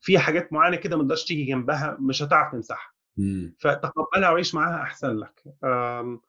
في 0.00 0.18
حاجات 0.18 0.52
معينة 0.52 0.76
كده 0.76 0.96
ما 0.96 1.02
تقدرش 1.02 1.24
تيجي 1.24 1.44
جنبها 1.44 1.96
مش 2.00 2.22
هتعرف 2.22 2.52
تمسحها. 2.52 2.92
فتقبلها 3.58 4.30
وعيش 4.30 4.54
معاها 4.54 4.82
أحسن 4.82 5.16
لك. 5.16 5.42
أم، 5.64 6.20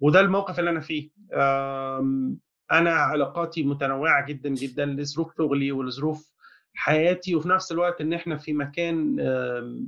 وده 0.00 0.20
الموقف 0.20 0.58
اللي 0.58 0.70
أنا 0.70 0.80
فيه. 0.80 1.10
أم، 1.34 2.38
أنا 2.72 2.90
علاقاتي 2.90 3.62
متنوعة 3.62 4.26
جدا 4.26 4.48
جدا 4.48 4.86
لظروف 4.86 5.36
شغلي 5.38 5.72
ولظروف 5.72 6.32
حياتي 6.74 7.34
وفي 7.34 7.48
نفس 7.48 7.72
الوقت 7.72 8.00
إن 8.00 8.12
إحنا 8.12 8.36
في 8.36 8.52
مكان 8.52 9.16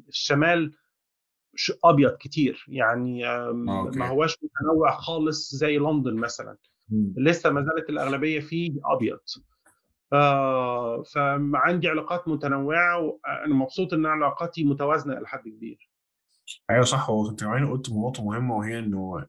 الشمال 0.09 0.75
أبيض 1.85 2.17
كتير 2.17 2.65
يعني 2.69 3.27
آه، 3.29 3.49
أوكي. 3.69 3.99
ما 3.99 4.09
هواش 4.09 4.37
متنوع 4.43 4.97
خالص 4.97 5.55
زي 5.55 5.79
لندن 5.79 6.15
مثلا 6.15 6.57
مم. 6.89 7.15
لسه 7.17 7.51
ما 7.51 7.63
زالت 7.63 7.91
الأغلبية 7.91 8.41
فيه 8.41 8.73
أبيض 8.85 9.19
آه 10.13 11.03
فعندي 11.03 11.89
علاقات 11.89 12.29
متنوعة 12.29 12.99
وأنا 12.99 13.55
مبسوط 13.55 13.93
إن 13.93 14.07
علاقاتي 14.07 14.65
متوازنة 14.65 15.19
إلى 15.19 15.27
حد 15.27 15.49
كبير 15.49 15.91
أيوه 16.71 16.83
صح 16.85 17.11
هو 17.11 17.31
انت 17.31 17.45
كمان 17.45 17.71
قلت 17.71 17.91
نقطة 17.91 18.25
مهمة 18.25 18.57
وهي 18.57 18.79
إنه 18.79 19.27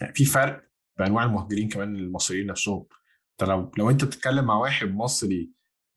يعني 0.00 0.14
في 0.14 0.24
فرق 0.24 0.69
في 1.00 1.06
انواع 1.06 1.24
المهاجرين 1.24 1.68
كمان 1.68 1.96
المصريين 1.96 2.46
نفسهم. 2.46 2.86
أنت 3.32 3.50
لو 3.50 3.72
لو 3.78 3.90
أنت 3.90 4.04
بتتكلم 4.04 4.44
مع 4.44 4.54
واحد 4.54 4.94
مصري 4.94 5.50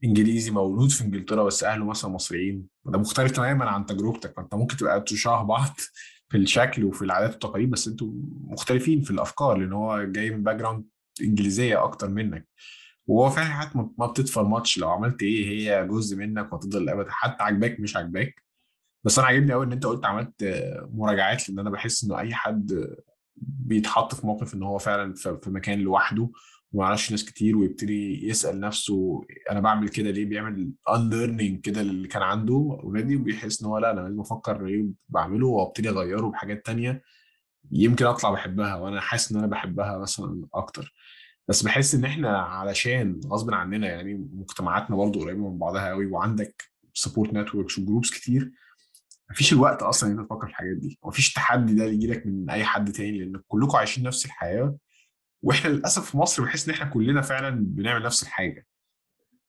إنجليزي 0.03 0.51
مولود 0.51 0.89
في 0.89 1.03
إنجلترا 1.03 1.43
بس 1.43 1.63
أهله 1.63 1.85
مثلا 1.85 2.11
مصريين 2.11 2.67
ده 2.85 2.99
مختلف 2.99 3.31
تماما 3.31 3.65
عن 3.65 3.85
تجربتك. 3.85 4.33
فأنت 4.37 4.55
ممكن 4.55 4.77
تبقى 4.77 5.01
تشابه 5.01 5.43
بعض 5.43 5.75
في 6.29 6.37
الشكل 6.37 6.83
وفي 6.83 7.01
العادات 7.01 7.31
والتقاليد 7.31 7.69
بس 7.69 7.87
أنتوا 7.87 8.11
مختلفين 8.47 9.01
في 9.01 9.11
الأفكار 9.11 9.57
لأن 9.57 9.73
هو 9.73 10.03
جاي 10.03 10.29
من 10.29 10.43
background 10.43 10.85
إنجليزية 11.21 11.83
أكتر 11.83 12.09
منك. 12.09 12.47
وهو 13.07 13.29
فعلا 13.29 13.47
حاجات 13.49 13.75
ما 13.75 14.07
بتدفع 14.07 14.61
لو 14.77 14.89
عملت 14.89 15.23
إيه 15.23 15.47
هي 15.49 15.87
جزء 15.87 16.17
منك 16.17 16.53
وهتفضل 16.53 16.83
الابد 16.83 17.05
حتى 17.09 17.43
عجباك 17.43 17.79
مش 17.79 17.97
عجباك 17.97 18.43
بس 19.05 19.19
أنا 19.19 19.27
عاجبني 19.27 19.53
قوي 19.53 19.65
إن 19.65 19.71
أنت 19.71 19.85
قلت 19.85 20.05
عملت 20.05 20.33
مراجعات 20.93 21.49
لأن 21.49 21.59
أنا 21.59 21.69
بحس 21.69 22.03
إنه 22.03 22.19
أي 22.19 22.33
حد 22.33 22.95
بيتحط 23.35 24.15
في 24.15 24.27
موقف 24.27 24.53
إن 24.53 24.63
هو 24.63 24.77
فعلا 24.77 25.13
في 25.15 25.49
مكان 25.49 25.79
لوحده 25.79 26.29
وما 26.73 26.85
يعرفش 26.85 27.11
ناس 27.11 27.25
كتير 27.25 27.57
ويبتدي 27.57 28.27
يسأل 28.27 28.59
نفسه 28.59 29.25
أنا 29.51 29.59
بعمل 29.59 29.89
كده 29.89 30.11
ليه؟ 30.11 30.25
بيعمل 30.25 30.71
unlearning 30.89 31.61
كده 31.61 31.81
اللي 31.81 32.07
كان 32.07 32.21
عنده 32.21 32.79
اوريدي 32.83 33.15
وبيحس 33.15 33.61
إن 33.61 33.67
هو 33.67 33.77
لا 33.77 33.91
أنا 33.91 34.01
لازم 34.01 34.19
أفكر 34.19 34.67
إيه 34.67 34.85
بعمله 35.09 35.47
وأبتدي 35.47 35.89
أغيره 35.89 36.27
بحاجات 36.27 36.65
تانية 36.65 37.03
يمكن 37.71 38.05
أطلع 38.05 38.31
بحبها 38.31 38.75
وأنا 38.75 39.01
حاسس 39.01 39.31
إن 39.31 39.37
أنا 39.37 39.47
بحبها 39.47 39.97
مثلا 39.97 40.47
أكتر. 40.53 40.93
بس 41.47 41.63
بحس 41.63 41.95
إن 41.95 42.05
إحنا 42.05 42.37
علشان 42.37 43.21
غصب 43.27 43.53
عننا 43.53 43.87
يعني 43.87 44.29
مجتمعاتنا 44.33 44.95
برضو 44.95 45.19
قريبة 45.19 45.49
من 45.49 45.57
بعضها 45.57 45.89
قوي 45.89 46.05
وعندك 46.05 46.63
support 46.93 47.33
networks 47.33 47.79
و 47.79 47.84
groups 47.84 48.11
كتير 48.11 48.51
مفيش 49.33 49.53
الوقت 49.53 49.83
أصلا 49.83 50.11
إن 50.11 50.19
أنت 50.19 50.29
تفكر 50.29 50.45
في 50.47 50.51
الحاجات 50.51 50.77
دي. 50.77 50.99
مفيش 51.05 51.29
التحدي 51.29 51.73
ده 51.75 51.83
اللي 51.83 51.95
يجيلك 51.95 52.25
من 52.27 52.49
أي 52.49 52.63
حد 52.63 52.91
تاني 52.91 53.19
لأن 53.19 53.41
كلكم 53.47 53.77
عايشين 53.77 54.03
نفس 54.03 54.25
الحياة 54.25 54.75
وإحنا 55.41 55.69
للأسف 55.69 56.11
في 56.11 56.17
مصر 56.17 56.43
بحس 56.43 56.69
إن 56.69 56.73
إحنا 56.75 56.85
كلنا 56.89 57.21
فعلا 57.21 57.49
بنعمل 57.49 58.03
نفس 58.05 58.23
الحاجة. 58.23 58.65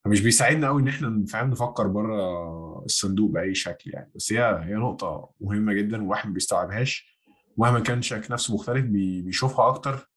فمش 0.05 0.20
بيساعدنا 0.20 0.66
قوي 0.68 0.82
إن 0.82 0.89
إحنا 0.89 1.24
فاهم 1.28 1.51
نفكر 1.51 1.87
بره 1.87 2.85
الصندوق 2.85 3.30
بأي 3.30 3.55
شكل 3.55 3.91
يعني. 3.95 4.12
بس 4.14 4.32
هي 4.32 4.61
هي 4.64 4.74
نقطة 4.74 5.30
مهمة 5.41 5.72
جدا 5.72 5.97
والواحد 6.03 6.28
ما 6.28 6.35
بيستوعبهاش. 6.35 7.18
مهما 7.59 7.80
كان 7.80 8.03
شايف 8.03 8.30
نفسه 8.30 8.55
مختلف 8.55 8.85
بي- 8.85 9.22
بيشوفها 9.22 9.68
أكتر 9.68 10.11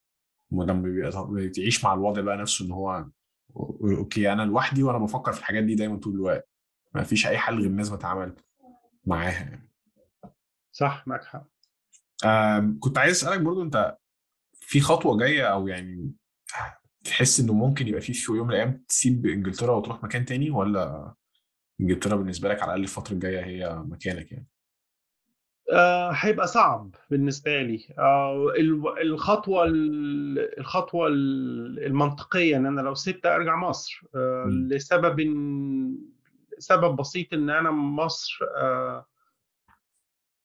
ولما 0.50 0.82
بيبقى- 0.82 1.30
بيعيش 1.56 1.84
مع 1.84 1.94
الوضع 1.94 2.22
بقى 2.22 2.36
نفسه 2.36 2.64
إن 2.64 2.70
هو 2.72 3.06
أوكي 3.84 4.32
أنا 4.32 4.42
لوحدي 4.42 4.82
وأنا 4.82 4.98
بفكر 4.98 5.32
في 5.32 5.38
الحاجات 5.40 5.64
دي 5.64 5.74
دايما 5.74 5.96
طول 5.96 6.14
الوقت. 6.14 6.48
ما 6.94 7.02
فيش 7.02 7.26
أي 7.26 7.38
حل 7.38 7.54
غير 7.58 7.66
الناس 7.66 7.88
بتعامل 7.88 8.34
معاها 9.08 9.40
يعني. 9.42 9.68
صح 10.72 11.04
معك 11.08 11.24
حق 11.24 11.46
كنت 12.80 12.98
عايز 12.98 13.16
أسألك 13.16 13.40
برضو 13.40 13.62
أنت 13.62 13.96
في 14.60 14.80
خطوة 14.80 15.18
جاية 15.18 15.42
أو 15.52 15.68
يعني 15.68 16.12
تحس 17.04 17.40
إنه 17.40 17.52
ممكن 17.52 17.88
يبقى 17.88 18.00
في 18.00 18.12
في 18.12 18.32
يوم 18.32 18.46
من 18.46 18.52
الأيام 18.54 18.84
تسيب 18.88 19.26
إنجلترا 19.26 19.72
وتروح 19.76 20.02
مكان 20.04 20.24
تاني 20.24 20.50
ولا 20.50 21.14
إنجلترا 21.80 22.16
بالنسبة 22.16 22.48
لك 22.48 22.62
على 22.62 22.68
الأقل 22.68 22.82
الفترة 22.82 23.12
الجاية 23.12 23.44
هي 23.44 23.82
مكانك 23.86 24.32
يعني 24.32 24.46
آه، 25.72 26.10
هيبقى 26.10 26.46
صعب 26.46 26.94
بالنسبة 27.10 27.62
لي 27.62 27.94
آه، 27.98 28.52
ال- 28.58 28.98
الخطوة 29.02 29.64
ال- 29.64 30.58
الخطوة 30.58 31.06
ال- 31.06 31.84
المنطقية 31.86 32.56
إن 32.56 32.66
أنا 32.66 32.80
لو 32.80 32.94
سبت 32.94 33.26
أرجع 33.26 33.56
مصر 33.56 34.02
آه،. 34.14 34.44
لسبب 34.46 35.20
سبب 36.58 36.96
بسيط 36.96 37.32
إن 37.32 37.50
أنا 37.50 37.70
مصر 37.70 38.38
آه، 38.56 39.06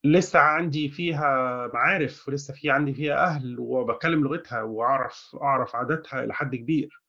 لسه 0.04 0.38
عندي 0.38 0.88
فيها 0.88 1.66
معارف 1.74 2.28
ولسه 2.28 2.54
في 2.54 2.70
عندي 2.70 2.94
فيها 2.94 3.24
أهل 3.26 3.56
وبتكلم 3.58 4.24
لغتها 4.24 4.62
وأعرف 4.62 5.36
أعرف 5.42 5.76
عاداتها 5.76 6.24
إلى 6.24 6.34
حد 6.34 6.54
كبير. 6.56 7.00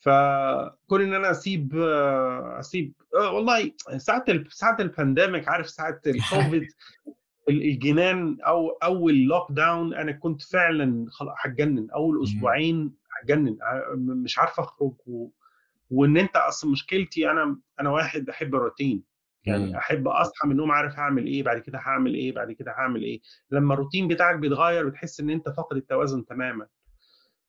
فكون 0.00 1.02
إن 1.02 1.14
أنا 1.14 1.30
أسيب 1.30 1.76
آه، 1.76 2.56
أسيب 2.60 2.92
آه، 3.20 3.32
والله 3.32 3.72
ساعة 3.96 4.24
ساعة 4.48 4.76
ال 4.80 4.88
pandemic 4.88 5.48
عارف 5.48 5.70
ساعة 5.70 6.00
الكوفيد 6.06 6.62
ال- 7.48 7.62
الجنان 7.62 8.38
أو 8.46 8.68
أول 8.70 9.14
lockdown 9.14 9.94
أنا 9.94 10.12
كنت 10.12 10.42
فعلا 10.42 11.06
هتجنن 11.44 11.90
أول 11.90 12.22
أسبوعين 12.22 12.94
هتجنن 13.22 13.56
مش 13.96 14.38
عارف 14.38 14.60
أخرج 14.60 14.94
و... 15.06 15.28
وإن 15.92 16.16
أنت 16.16 16.36
أصلا 16.36 16.70
مشكلتي 16.70 17.30
أنا 17.30 17.58
أنا 17.80 17.90
واحد 17.90 18.24
بحب 18.24 18.54
الروتين. 18.54 19.04
يعني. 19.44 19.78
أحب 19.78 20.08
أصحى 20.08 20.46
من 20.46 20.52
النوم 20.52 20.70
عارف 20.70 20.94
هعمل 20.98 21.26
إيه 21.26 21.42
بعد 21.42 21.58
كده 21.58 21.78
هعمل 21.78 22.14
إيه 22.14 22.32
بعد 22.34 22.52
كده 22.52 22.70
هعمل 22.70 23.02
إيه. 23.02 23.20
لما 23.50 23.74
الروتين 23.74 24.08
بتاعك 24.08 24.36
بيتغير 24.38 24.88
بتحس 24.88 25.20
إن 25.20 25.30
أنت 25.30 25.48
فاقد 25.48 25.76
التوازن 25.76 26.24
تماما. 26.24 26.66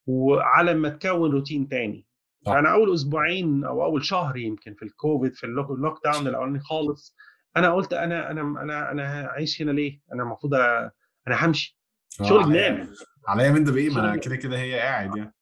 وعلى 0.08 0.74
ما 0.74 0.90
تكون 0.90 1.32
روتين 1.32 1.68
تاني. 1.68 2.08
فأنا 2.46 2.74
أول 2.74 2.94
أسبوعين 2.94 3.64
أو 3.64 3.84
أول 3.84 4.06
شهر 4.06 4.38
يمكن 4.38 4.74
في 4.74 4.86
الكوفيد 4.86 5.36
في 5.36 5.44
ال 5.46 6.00
lockdown 6.04 6.28
الأولاني 6.28 6.60
خالص 6.60 7.16
أنا 7.58 7.74
قلت 7.74 7.94
أنا 7.94 8.32
أنا 8.32 8.42
أنا 8.42 8.92
أنا 8.92 9.26
هعيش 9.26 9.62
هنا 9.62 9.72
ليه؟ 9.72 10.00
أنا 10.14 10.24
المفروض 10.24 10.54
أنا 10.54 11.46
همشي. 11.46 11.80
آه، 12.22 12.24
شغل 12.24 12.44
جنان 12.44 12.88
عليا 13.28 13.52
من 13.52 13.64
ده 13.64 13.72
بإيه؟ 13.72 13.90
ما 13.90 14.00
أنا 14.00 14.16
كده 14.16 14.36
كده 14.36 14.58
هي 14.58 14.80
قاعد 14.80 15.18
يعني. 15.18 15.34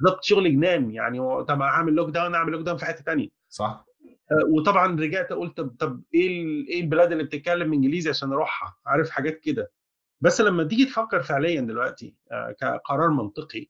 بالظبط 0.00 0.24
شغل 0.24 0.52
جنان 0.52 0.90
يعني 0.90 1.18
طب 1.44 1.62
هعمل 1.62 1.92
lockdown 1.92 2.34
اعمل 2.34 2.52
lockdown 2.52 2.76
في 2.76 2.84
حتة 2.84 3.04
تانية. 3.04 3.28
صح. 3.48 3.84
أه، 4.32 4.44
وطبعا 4.50 5.00
رجعت 5.00 5.32
قلت 5.32 5.56
طب, 5.56 5.76
طب 5.78 6.02
إيه 6.14 6.44
إيه 6.68 6.80
البلاد 6.80 7.12
اللي 7.12 7.24
بتتكلم 7.24 7.72
إنجليزي 7.72 8.10
عشان 8.10 8.32
أروحها؟ 8.32 8.76
عارف 8.86 9.10
حاجات 9.10 9.40
كده. 9.40 9.72
بس 10.20 10.40
لما 10.40 10.64
تيجي 10.64 10.84
تفكر 10.84 11.22
فعليا 11.22 11.60
دلوقتي 11.60 12.14
أه، 12.32 12.56
كقرار 12.60 13.08
منطقي 13.10 13.66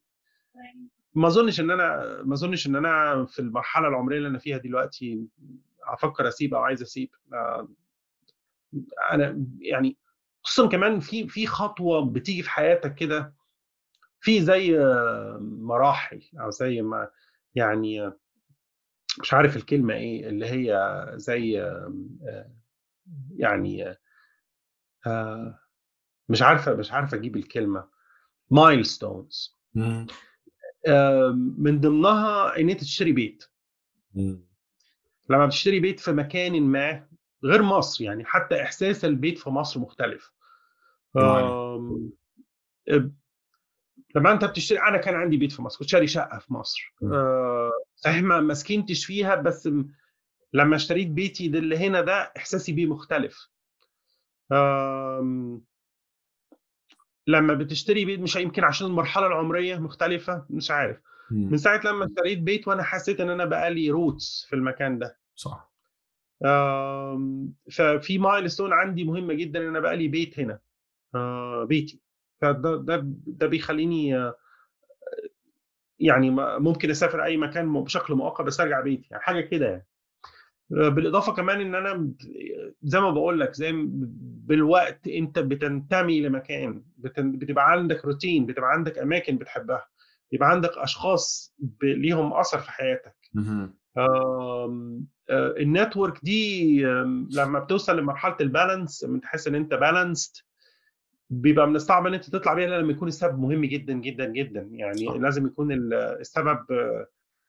ما 1.14 1.28
أظنش 1.28 1.60
إن 1.60 1.70
أنا 1.70 2.20
ما 2.22 2.34
أظنش 2.34 2.66
إن 2.66 2.76
أنا 2.76 3.24
في 3.26 3.38
المرحلة 3.38 3.88
العمرية 3.88 4.16
اللي 4.16 4.28
أنا 4.28 4.38
فيها 4.38 4.58
دلوقتي 4.58 5.26
أفكر 5.84 6.28
أسيب 6.28 6.54
أو 6.54 6.60
عايز 6.62 6.82
أسيب. 6.82 7.10
أه، 7.32 7.68
أنا 9.12 9.46
يعني 9.60 9.96
خصوصا 10.42 10.68
كمان 10.68 11.00
في 11.00 11.28
في 11.28 11.46
خطوة 11.46 12.04
بتيجي 12.04 12.42
في 12.42 12.50
حياتك 12.50 12.94
كده 12.94 13.34
في 14.20 14.42
زي 14.42 14.78
آه، 14.78 15.38
مراحل 15.40 16.22
أو 16.40 16.50
زي 16.50 16.82
ما 16.82 17.10
يعني 17.54 18.06
آه، 18.06 18.18
مش 19.20 19.34
عارف 19.34 19.56
الكلمة 19.56 19.94
إيه 19.94 20.28
اللي 20.28 20.46
هي 20.46 21.04
زي 21.14 21.62
آه، 21.62 22.52
يعني 23.36 23.96
مش 26.28 26.42
عارفة 26.42 26.74
مش 26.74 26.92
عارفة 26.92 27.16
أجيب 27.16 27.36
الكلمة. 27.36 27.88
مايلستونز. 28.50 29.58
من 31.34 31.80
ضمنها 31.80 32.60
إن 32.60 32.70
أنت 32.70 32.80
تشتري 32.80 33.12
بيت. 33.12 33.44
لما 35.28 35.46
بتشتري 35.46 35.80
بيت 35.80 36.00
في 36.00 36.12
مكان 36.12 36.62
ما 36.62 37.08
غير 37.44 37.62
مصر 37.62 38.04
يعني 38.04 38.24
حتى 38.24 38.62
إحساس 38.62 39.04
البيت 39.04 39.38
في 39.38 39.50
مصر 39.50 39.80
مختلف. 39.80 40.32
لما 44.14 44.32
انت 44.32 44.44
بتشتري 44.44 44.78
أنا 44.82 44.96
كان 44.98 45.14
عندي 45.14 45.36
بيت 45.36 45.52
في 45.52 45.62
مصر 45.62 45.78
كنت 45.78 45.88
شاري 45.88 46.06
شقة 46.06 46.38
في 46.38 46.52
مصر. 46.54 46.94
آه، 47.02 47.70
صحيح 47.96 48.22
ما 48.22 48.40
ما 48.40 48.54
سكنتش 48.54 49.04
فيها 49.04 49.34
بس 49.34 49.66
م- 49.66 49.88
لما 50.52 50.76
اشتريت 50.76 51.08
بيتي 51.08 51.48
ده 51.48 51.58
اللي 51.58 51.76
هنا 51.78 52.00
ده 52.00 52.32
احساسي 52.36 52.72
بيه 52.72 52.86
مختلف. 52.86 53.50
آم، 54.52 55.62
لما 57.26 57.54
بتشتري 57.54 58.04
بيت 58.04 58.20
مش 58.20 58.36
يمكن 58.36 58.64
عشان 58.64 58.86
المرحلة 58.86 59.26
العمرية 59.26 59.76
مختلفة 59.78 60.46
مش 60.50 60.70
عارف. 60.70 60.96
من. 61.30 61.56
ساعة 61.56 61.80
لما 61.84 62.04
اشتريت 62.04 62.38
بيت 62.38 62.68
وأنا 62.68 62.82
حسيت 62.82 63.20
ان 63.20 63.30
أنا 63.30 63.44
بقالي 63.44 63.90
roots 63.90 64.46
في 64.48 64.56
المكان 64.56 64.98
ده. 64.98 65.18
صح. 65.34 65.70
ففي 67.70 68.18
milestone 68.18 68.72
عندي 68.72 69.04
مهمه 69.04 69.34
جدا 69.34 69.60
إن 69.60 69.66
أنا 69.68 69.80
بقالي 69.80 70.08
بيت 70.08 70.38
هنا. 70.40 70.60
آه، 71.14 71.64
بيتي. 71.64 72.00
فده 72.40 72.76
ده 72.76 73.02
ده 73.26 73.46
بيخليني 73.46 74.32
يعني 75.98 76.30
ممكن 76.58 76.90
أسافر 76.90 77.24
أي 77.24 77.36
مكان 77.36 77.72
بشكل 77.82 78.14
مؤقت 78.14 78.44
بس 78.44 78.60
أرجع 78.60 78.80
بيتي 78.80 79.08
يعني 79.10 79.22
حاجة 79.22 79.40
كده 79.40 79.66
يعني 79.66 79.86
بالإضافة 80.70 81.32
كمان 81.34 81.60
إن 81.60 81.74
أنا 81.74 82.12
زي 82.82 83.00
ما 83.00 83.10
بقول 83.10 83.40
لك 83.40 83.54
زي 83.54 83.72
بالوقت 84.46 85.08
أنت 85.08 85.38
بتنتمي 85.38 86.20
لمكان 86.20 86.82
بتبقى 87.18 87.70
عندك 87.70 88.04
روتين 88.04 88.46
بتبقى 88.46 88.70
عندك 88.72 88.98
أماكن 88.98 89.36
بتحبها 89.38 89.86
يبقى 90.32 90.50
عندك 90.50 90.70
أشخاص 90.76 91.54
ليهم 91.82 92.32
أثر 92.32 92.58
في 92.58 92.70
حياتك 92.70 93.16
مهم. 93.34 93.74
آم، 93.98 95.06
آه، 95.30 95.54
ال 95.58 95.66
network 95.66 96.20
دي 96.24 96.86
آم، 96.86 97.28
لما 97.32 97.58
بتوصل 97.58 97.98
لمرحلة 97.98 98.36
ال 98.40 98.48
balance 98.48 99.04
لما 99.04 99.20
تحس 99.20 99.48
إن 99.48 99.54
أنت 99.54 99.74
balanced 99.74 100.36
بيبقى 101.30 101.66
من 101.66 101.76
الصعب 101.76 102.06
إن 102.06 102.14
أنت 102.14 102.30
تطلع 102.30 102.54
بيها 102.54 102.66
لما 102.80 102.92
يكون 102.92 103.08
السبب 103.08 103.38
مهم 103.38 103.64
جدا 103.64 103.92
جدا 103.92 104.26
جدا 104.32 104.68
يعني 104.72 105.06
صح. 105.06 105.12
لازم 105.14 105.46
يكون 105.46 105.72
ال- 105.72 105.94
السبب 105.94 106.58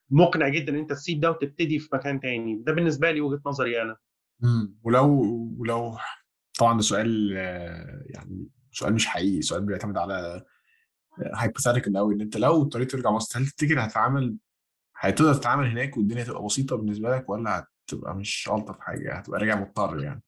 مقنع 0.09 0.47
جدا 0.47 0.73
إن 0.73 0.77
أنت 0.79 0.89
تسيب 0.93 1.19
ده 1.19 1.31
وتبتدي 1.31 1.79
في 1.79 1.89
مكان 1.93 2.19
تاني 2.19 2.55
ده 2.65 2.73
بالنسبة 2.73 3.11
لي 3.11 3.21
وجهة 3.21 3.41
نظري 3.45 3.81
أنا 3.81 3.97
مم. 4.39 4.75
ولو 4.83 5.21
ولو 5.57 5.97
طبعا 6.59 6.75
ده 6.77 6.81
سؤال 6.83 7.31
يعني 8.05 8.47
سؤال 8.71 8.93
مش 8.93 9.07
حقيقي 9.07 9.41
سؤال 9.41 9.65
بيعتمد 9.65 9.97
على 9.97 10.43
هايبوثيتيكال 11.35 11.97
قوي 11.97 12.15
إن 12.15 12.21
أنت 12.21 12.37
لو 12.37 12.61
اضطريت 12.61 12.91
ترجع 12.91 13.11
مصر 13.11 13.39
هل 13.39 13.45
تفتكر 13.45 13.79
هتتعامل 13.85 14.37
هتقدر 14.95 15.33
تتعامل 15.33 15.67
هناك 15.67 15.97
والدنيا 15.97 16.23
تبقى 16.23 16.43
بسيطة 16.45 16.75
بالنسبة 16.75 17.15
لك 17.15 17.29
ولا 17.29 17.67
هتبقى 17.87 18.15
مش 18.15 18.49
ألطف 18.53 18.79
حاجة 18.79 19.13
هتبقى 19.13 19.39
راجع 19.39 19.59
مضطر 19.59 20.03
يعني 20.03 20.23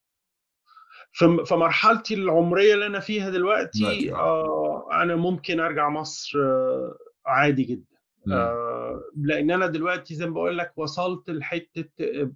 في 1.14 1.45
في 1.45 1.55
مرحلتي 1.55 2.14
العمرية 2.14 2.74
اللي 2.74 2.86
أنا 2.86 2.99
فيها 2.99 3.30
دلوقتي 3.30 4.14
آه 4.14 4.89
أنا 4.91 5.16
ممكن 5.16 5.59
أرجع 5.59 5.89
مصر 5.89 6.39
آه 6.39 6.97
عادي 7.26 7.64
جدا. 7.64 7.97
آه 8.32 9.01
لأن 9.18 9.51
أنا 9.51 9.68
دلوقتي 9.68 10.16
زي 10.16 10.26
ما 10.26 10.34
بقول 10.34 10.57
لك 10.57 10.74
وصلت 10.76 11.30
لحتة 11.30 11.89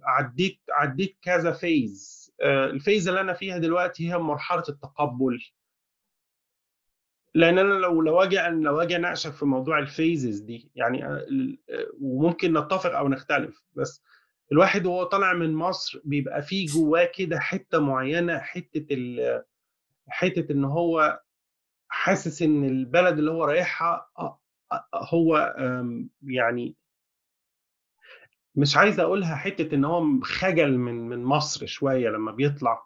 عديت 0.04 0.60
عديت 0.70 1.16
كذا 1.22 1.52
phase 1.52 2.32
آه 2.42 2.66
ال 2.66 2.73
phase 2.73 3.08
اللي 3.08 3.20
أنا 3.20 3.32
فيها 3.32 3.58
دلوقتي 3.58 4.12
هي 4.12 4.18
مرحلة 4.18 4.62
التقبل. 4.68 5.38
لأن 7.34 7.58
أنا 7.58 7.74
لو 7.74 8.02
لو 8.02 8.22
أجي 8.22 8.36
لو 8.48 8.80
أجي 8.82 8.96
أناقشك 8.96 9.32
في 9.32 9.44
موضوع 9.44 9.78
ال 9.78 9.87
phases 9.87 10.38
دي 10.40 10.70
يعني 10.74 11.06
آه، 11.06 11.26
آه، 11.70 11.86
وممكن 12.00 12.58
نتفق 12.58 12.96
أو 12.96 13.08
نختلف 13.08 13.62
بس 13.74 14.02
الواحد 14.52 14.86
وهو 14.86 15.04
طالع 15.04 15.32
من 15.32 15.54
مصر 15.54 16.00
بيبقى 16.04 16.42
فيه 16.42 16.66
جواه 16.66 17.10
كده 17.14 17.38
حتة 17.38 17.78
معينة 17.78 18.38
حتة 18.38 18.86
ال- 18.94 19.44
حتة 20.08 20.52
إن 20.52 20.64
هو 20.64 21.20
حاسس 21.88 22.42
إن 22.42 22.64
البلد 22.64 23.18
اللي 23.18 23.30
هو 23.30 23.44
رايحها 23.44 24.10
آه، 24.18 24.40
آه، 24.72 24.84
هو 24.94 25.36
آم، 25.58 26.10
يعني 26.22 26.74
مش 28.54 28.76
عايز 28.76 29.00
أقولها 29.00 29.36
حتة 29.36 29.74
إن 29.74 29.84
هو 29.84 30.20
خجل 30.22 30.78
من 30.78 31.08
من 31.08 31.24
مصر 31.24 31.66
شوية 31.66 32.08
لما 32.08 32.32
بيطلع 32.32 32.82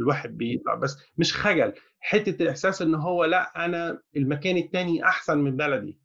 الواحد 0.00 0.36
بيطلع 0.38 0.74
بس 0.74 0.96
مش 1.18 1.36
خجل 1.36 1.72
حتة 2.00 2.42
الإحساس 2.42 2.82
إن 2.82 2.94
هو 2.94 3.24
لأ 3.24 3.64
أنا 3.64 4.02
المكان 4.16 4.56
التاني 4.56 5.04
أحسن 5.04 5.38
من 5.38 5.56
بلدي. 5.56 5.98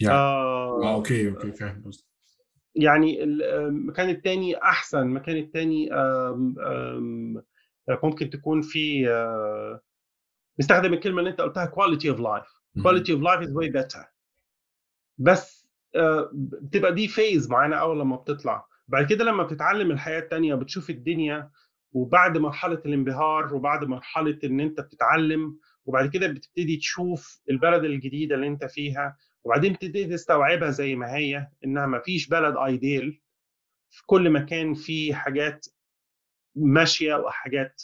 يعني 0.00 0.14
آه. 0.14 0.82
آه 0.82 0.94
okay 0.94 1.28
okay 1.30 1.52
فاهم 1.52 1.82
قصدك. 1.86 2.04
يعني 2.74 3.22
ال- 3.24 3.42
المكان 3.42 4.08
التاني 4.10 4.56
أحسن 4.62 4.98
المكان 4.98 5.36
آم، 5.92 7.42
ممكن 8.02 8.30
تكون 8.30 8.62
في 8.62 9.08
آه، 9.10 9.80
نستخدم 10.60 10.92
الكلمة 10.92 11.18
اللي 11.18 11.30
أنت 11.30 11.40
قلتها 11.40 11.72
quality 11.76 12.14
of 12.16 12.18
life. 12.18 12.60
مهم. 12.74 12.84
quality 12.88 13.06
of 13.08 13.20
life 13.22 13.46
is 13.48 13.50
way 13.52 13.72
better. 13.82 14.04
بس 15.18 15.68
آه، 15.96 16.30
بتبقى 16.34 16.94
دي 16.94 17.08
فيز 17.08 17.50
معينه 17.50 17.76
أول 17.76 18.00
لما 18.00 18.16
بتطلع. 18.16 18.66
بعد 18.88 19.06
كده 19.06 19.24
لما 19.24 19.42
بتتعلم 19.42 19.90
الحياة 19.90 20.18
التانية 20.18 20.54
بتشوف 20.54 20.90
الدنيا 20.90 21.50
وبعد 21.92 22.38
مرحلة 22.38 22.82
الانبهار 22.86 23.54
وبعد 23.54 23.84
مرحلة 23.84 24.38
إن 24.44 24.60
أنت 24.60 24.80
بتتعلم 24.80 25.58
وبعد 25.86 26.10
كده 26.10 26.26
بتبتدي 26.26 26.76
تشوف 26.76 27.40
البلد 27.50 27.84
الجديدة 27.84 28.34
اللي 28.34 28.46
أنت 28.46 28.64
فيها 28.64 29.16
وبعدين 29.44 29.72
بتبتدي 29.72 30.04
تستوعبها 30.06 30.70
زي 30.70 30.94
ما 30.96 31.14
هي 31.16 31.48
إنها 31.64 31.86
ما 31.86 31.98
فيش 31.98 32.28
بلد 32.28 32.56
ايديل 32.56 33.20
في 33.90 34.02
كل 34.06 34.30
مكان 34.30 34.74
في 34.74 35.14
حاجات 35.14 35.66
ماشية 36.56 37.14
وحاجات 37.14 37.82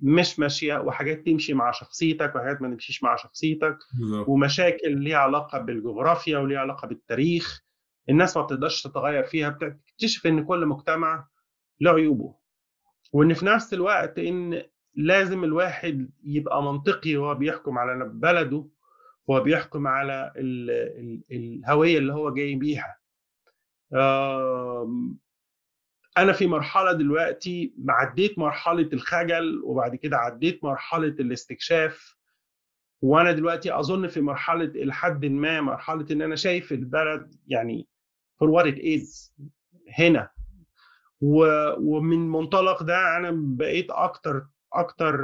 مش 0.00 0.38
ماشية 0.38 0.74
وحاجات 0.78 1.26
تمشي 1.26 1.54
مع 1.54 1.70
شخصيتك 1.70 2.34
وحاجات 2.36 2.62
ما 2.62 2.68
تمشيش 2.68 3.02
مع 3.02 3.16
شخصيتك. 3.16 3.78
بالظبط. 3.98 4.28
ومشاكل 4.28 5.00
ليها 5.00 5.16
علاقة 5.18 5.58
بالجغرافيا 5.58 6.38
وليها 6.38 6.58
علاقة 6.58 6.88
بالتاريخ. 6.88 7.62
الناس 8.08 8.36
ما 8.36 8.42
بتقدرش 8.42 8.82
تتغير 8.82 9.24
فيها 9.24 9.48
بتكتشف 9.48 10.26
إن 10.26 10.44
كل 10.44 10.66
مجتمع 10.66 11.28
له 11.80 11.90
عيوبه. 11.90 12.34
وإن 13.12 13.34
في 13.34 13.46
نفس 13.46 13.74
الوقت 13.74 14.18
إن 14.18 14.62
لازم 14.94 15.44
الواحد 15.44 16.10
يبقى 16.24 16.62
منطقي 16.62 17.16
وهو 17.16 17.34
بيحكم 17.34 17.78
على 17.78 18.04
بلده. 18.08 18.68
وهو 19.30 19.42
بيحكم 19.42 19.86
على 19.86 20.32
ال 20.36 20.70
ال 20.70 21.22
الهوية 21.30 21.98
اللي 21.98 22.12
هو 22.12 22.34
جاي 22.34 22.54
بيها. 22.54 22.96
أنا 26.18 26.32
في 26.32 26.46
مرحلة 26.46 26.92
دلوقتي 26.92 27.74
عديت 27.88 28.38
مرحلة 28.38 28.88
الخجل 28.92 29.60
وبعد 29.64 29.96
كده 29.96 30.16
عديت 30.16 30.64
مرحلة 30.64 31.08
الاستكشاف 31.08 32.16
وأنا 33.02 33.32
دلوقتي 33.32 33.78
أظن 33.78 34.06
في 34.08 34.20
مرحلة 34.20 34.64
إلى 34.64 34.92
حد 34.92 35.26
ما 35.26 35.60
مرحلة 35.60 36.06
إن 36.10 36.22
أنا 36.22 36.36
شايف 36.36 36.72
البلد 36.72 37.34
يعني 37.46 37.88
what 38.44 38.64
it 38.66 38.78
is 38.78 39.32
هنا. 39.98 40.30
ومن 41.20 42.28
منطلق 42.30 42.82
ده 42.82 43.16
أنا 43.16 43.30
بقيت 43.34 43.90
أكتر 43.90 44.46
أكتر 44.72 45.16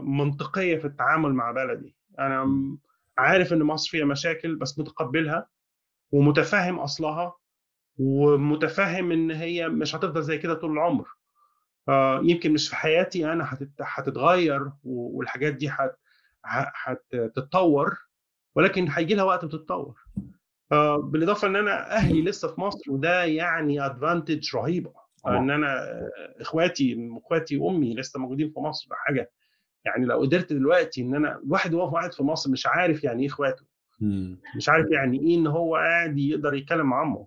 منطقية 0.00 0.76
في 0.78 0.84
التعامل 0.86 1.32
مع 1.34 1.50
بلدي. 1.50 1.96
أنا 2.18 2.44
عارف 3.18 3.52
إن 3.52 3.62
مصر 3.62 3.90
فيها 3.90 4.04
مشاكل 4.04 4.56
بس 4.56 4.78
متقبلها 4.78 5.48
ومتفهم 6.12 6.78
أصلها 6.78 7.34
ومتفهم 7.98 9.12
إن 9.12 9.30
هي 9.30 9.68
مش 9.68 9.96
هتفضل 9.96 10.22
زي 10.22 10.38
كده 10.38 10.54
طول 10.54 10.72
العمر. 10.72 11.08
آه، 11.88 12.20
يمكن 12.24 12.52
مش 12.52 12.68
في 12.68 12.76
حياتي 12.76 13.32
أنا 13.32 13.54
هتت- 13.54 13.80
هتتغير 13.80 14.70
والحاجات 14.84 15.54
دي 15.54 15.70
هتتطور 16.44 17.98
ولكن 18.56 18.88
هيجي 18.90 19.14
لها 19.14 19.24
وقت 19.24 19.44
وتتطور 19.44 19.94
آه، 20.72 20.96
بالإضافة 20.96 21.48
إن 21.48 21.56
أنا 21.56 21.92
أهلي 21.96 22.22
لسه 22.22 22.48
في 22.54 22.60
مصر 22.60 22.90
وده 22.92 23.24
يعني 23.24 23.86
advantage 23.86 24.56
رهيبة. 24.56 24.92
إن 25.38 25.50
أنا 25.50 25.84
إخواتي 26.40 27.10
إخواتي 27.24 27.56
وأمي 27.56 27.94
لسه 27.94 28.20
موجودين 28.20 28.50
في 28.50 28.60
مصر 28.60 28.86
ده 28.90 28.96
حاجة 28.96 29.30
يعني 29.84 30.06
لو 30.06 30.20
قدرت 30.20 30.52
دلوقتي 30.52 31.02
إن 31.02 31.14
أنا 31.14 31.38
الواحد 31.38 31.74
وهو 31.74 31.96
قاعد 31.96 32.12
في 32.12 32.22
مصر 32.22 32.50
مش 32.50 32.66
عارف 32.66 33.04
يعني 33.04 33.22
إيه 33.22 33.28
إخواته. 33.28 33.64
مش 34.56 34.68
عارف 34.68 34.90
يعني 34.90 35.20
إيه 35.20 35.36
إن 35.36 35.46
هو 35.46 35.76
قاعد 35.76 36.18
يقدر 36.18 36.54
يتكلم 36.54 36.86
مع 36.86 37.00
عمه. 37.00 37.26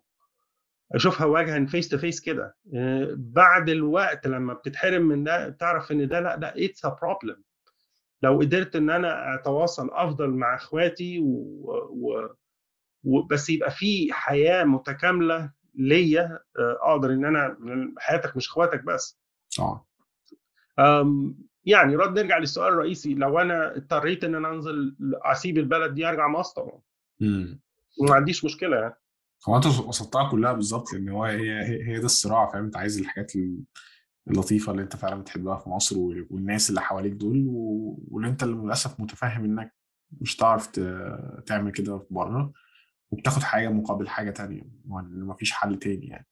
أشوفه 0.95 1.25
وجها 1.25 1.65
face 1.65 1.89
to 1.89 1.97
face 1.97 2.21
كده. 2.21 2.55
آه، 2.75 3.15
بعد 3.17 3.69
الوقت 3.69 4.27
لما 4.27 4.53
بتتحرم 4.53 5.01
من 5.01 5.23
ده 5.23 5.49
تعرف 5.49 5.91
إن 5.91 6.07
ده 6.07 6.19
لأ 6.19 6.35
ده 6.35 6.53
it's 6.57 6.85
a 6.85 6.97
problem 7.01 7.43
لو 8.23 8.39
قدرت 8.39 8.75
إن 8.75 8.89
أنا 8.89 9.35
أتواصل 9.35 9.89
أفضل 9.91 10.29
مع 10.29 10.55
إخواتي 10.55 11.19
و... 11.19 11.25
و... 11.91 12.29
و... 13.03 13.21
بس 13.21 13.49
يبقى 13.49 13.71
في 13.71 14.13
حياة 14.13 14.63
متكاملة 14.63 15.51
ليا 15.75 16.39
آه، 16.59 16.77
أقدر 16.81 17.09
إن 17.13 17.25
أنا 17.25 17.57
حياتك 17.97 18.37
مش 18.37 18.47
إخواتك 18.47 18.83
بس. 18.83 19.19
آه. 20.79 21.13
يعني 21.67 21.95
رد 21.95 22.19
نرجع 22.19 22.37
للسؤال 22.37 22.73
الرئيسي 22.73 23.13
لو 23.13 23.39
أنا 23.39 23.75
اضطريت 23.77 24.23
إن 24.23 24.35
أنا 24.35 24.49
أنزل 24.49 24.95
أسيب 25.25 25.57
البلد 25.57 25.93
دي 25.93 26.09
أرجع 26.09 26.27
مصر 26.27 26.53
طبعا 26.61 26.79
مم. 27.19 27.61
وما 28.01 28.15
عنديش 28.15 28.45
مشكلة 28.45 28.77
يعني. 28.77 28.93
هو 29.49 29.55
أنت 29.55 29.65
وصلتها 29.65 30.29
كلها 30.31 30.53
بالظبط 30.53 30.93
لأن 30.93 31.09
هو 31.09 31.23
هي 31.23 31.59
هي 31.65 31.87
هي 31.87 31.99
ده 31.99 32.05
الصراع 32.05 32.51
فاهم؟ 32.51 32.63
أنت 32.63 32.77
عايز 32.77 32.99
الحاجات 32.99 33.31
اللطيفة 34.27 34.71
اللي 34.71 34.83
أنت 34.83 34.95
فعلا 34.95 35.21
بتحبها 35.21 35.57
في 35.57 35.69
مصر 35.69 35.97
وال- 35.99 36.27
والناس 36.29 36.69
اللي 36.69 36.81
حواليك 36.81 37.13
دول 37.13 37.45
واللي 37.47 38.27
أنت 38.29 38.43
للأسف 38.43 38.99
متفهم 38.99 39.43
إنك 39.43 39.73
مش 40.21 40.37
هتعرف 40.37 40.67
ت- 40.67 41.43
تعمل 41.45 41.71
كده 41.71 42.07
بره 42.09 42.53
وبتاخد 43.11 43.43
حاجة 43.43 43.69
مقابل 43.69 44.07
حاجة 44.09 44.31
تانية 44.31 44.61
ما 44.85 45.33
فيش 45.33 45.51
حل 45.51 45.79
تاني 45.79 46.07
يعني. 46.07 46.27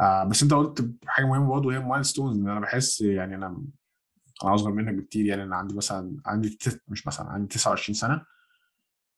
آه 0.00 0.24
بس 0.24 0.42
أنت 0.42 0.54
قلت 0.54 0.90
حاجة 1.06 1.24
مهمة 1.26 1.48
برضه 1.48 1.68
وهي 1.68 1.78
milestones 1.78 2.36
إن 2.38 2.48
أنا 2.48 2.60
بحس 2.60 3.00
يعني 3.00 3.34
أنا 3.34 3.64
أنا 4.46 4.54
أصغر 4.54 4.72
منك 4.72 4.94
بكتير 4.94 5.26
يعني 5.26 5.42
أنا 5.42 5.56
عندي 5.56 5.74
مثلا 5.74 6.16
عندي 6.26 6.48
تس- 6.60 6.78
مش 6.88 7.06
مثلا 7.06 7.26
عندي 7.26 7.46
29 7.48 7.94
سنة. 7.94 8.22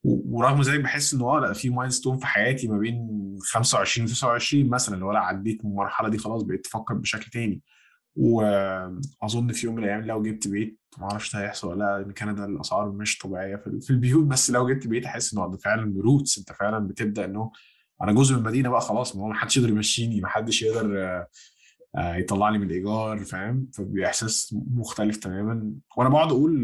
و- 0.05 0.37
ورغم 0.39 0.61
ذلك 0.63 0.81
بحس 0.81 1.15
انه 1.15 1.25
آه 1.25 1.41
لأ 1.41 1.53
في 1.53 1.71
milestone 1.71 2.19
في 2.19 2.27
حياتي 2.27 2.69
ما 2.69 2.79
بين 2.79 3.09
25 3.43 4.07
و 4.07 4.11
29 4.11 4.71
مثلا 4.71 4.95
اللي 4.95 5.05
هو 5.05 5.13
لأ 5.13 5.19
عديت 5.21 5.65
من 5.65 5.71
المرحلة 5.71 6.09
دي 6.09 6.19
خلاص 6.19 6.43
بقيت 6.43 6.67
أفكر 6.67 6.95
بشكل 6.95 7.31
تاني. 7.31 7.63
واظن 8.17 9.53
في 9.53 9.67
يوم 9.67 9.75
من 9.77 9.85
الأيام 9.85 10.03
لو 10.07 10.23
جبت 10.23 10.49
بيت 10.49 10.81
ما 10.99 11.05
أعرفش 11.11 11.33
ده 11.37 11.43
هيحصل 11.43 11.69
ولا 11.69 11.79
لأ 11.79 12.07
إن 12.07 12.13
كندا 12.13 12.45
الأسعار 12.45 12.93
مش 12.93 13.19
طبيعية 13.19 13.57
في 13.57 13.91
البيوت 13.91 14.25
بس 14.25 14.51
لو 14.51 14.69
جبت 14.69 14.87
بيت 14.87 15.05
أحس 15.05 15.35
إنه 15.35 15.57
فعلا 15.57 15.95
roots 16.03 16.39
أنت 16.39 16.53
فعلا 16.53 16.79
بتبدأ 16.89 17.25
إنه 17.25 17.53
أنا 18.03 18.13
جزء 18.13 18.33
من 18.35 18.39
المدينة 18.41 18.69
بقى 18.69 18.81
خلاص 18.81 19.17
ما 19.17 19.23
هو 19.23 19.29
ما 19.29 19.35
حدش 19.35 19.57
يقدر 19.57 19.69
يمشيني 19.71 20.21
ما 20.21 20.29
حدش 20.29 20.63
يقدر 20.63 20.97
آه، 21.97 22.01
آه، 22.01 22.17
يطلعني 22.17 22.59
من 22.59 22.67
الإيجار 22.67 23.19
فاهم؟ 23.19 23.69
فبيبقى 23.75 24.09
إحساس 24.09 24.57
مختلف 24.75 25.17
تماما. 25.17 25.73
وأنا 25.97 26.09
بقعد 26.11 26.29
أقول 26.29 26.63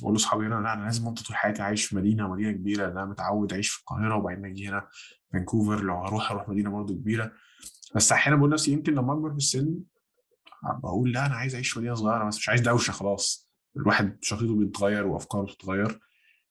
بقول 0.00 0.12
لأصحابي 0.14 0.46
هنا 0.46 0.54
لا 0.54 0.72
أنا 0.72 0.84
لازم 0.84 1.06
أفضل 1.06 1.22
طول 1.22 1.36
حياتي 1.36 1.62
عايش 1.62 1.84
في 1.84 1.96
مدينة 1.96 2.28
مدينة 2.32 2.52
كبيرة 2.52 2.88
أنا 2.92 3.04
متعود 3.04 3.52
أعيش 3.52 3.68
في 3.68 3.80
القاهرة 3.80 4.16
وبعدين 4.16 4.44
أجي 4.44 4.68
هنا 4.68 4.88
فانكوفر. 5.32 5.82
لو 5.82 5.94
هروح 5.94 6.30
أروح 6.30 6.48
مدينة 6.48 6.70
برضه 6.70 6.94
كبيرة. 6.94 7.32
بس 7.94 8.12
أحيانا 8.12 8.36
بقول 8.36 8.50
لنفسي 8.50 8.72
يمكن 8.72 8.94
لما 8.94 9.12
أكبر 9.12 9.30
في 9.30 9.36
السن 9.36 9.74
بقول 10.82 11.12
لا 11.12 11.26
أنا 11.26 11.34
عايز 11.34 11.54
أعيش 11.54 11.70
في 11.70 11.78
مدينة 11.78 11.94
صغيرة 11.94 12.24
بس 12.24 12.36
مش 12.36 12.48
عايز 12.48 12.60
دوشة 12.60 12.90
خلاص. 12.92 13.48
الواحد 13.76 14.18
شخصيته 14.20 14.56
بيتغير 14.56 15.06
وأفكاره 15.06 15.42
بتتغير. 15.42 16.00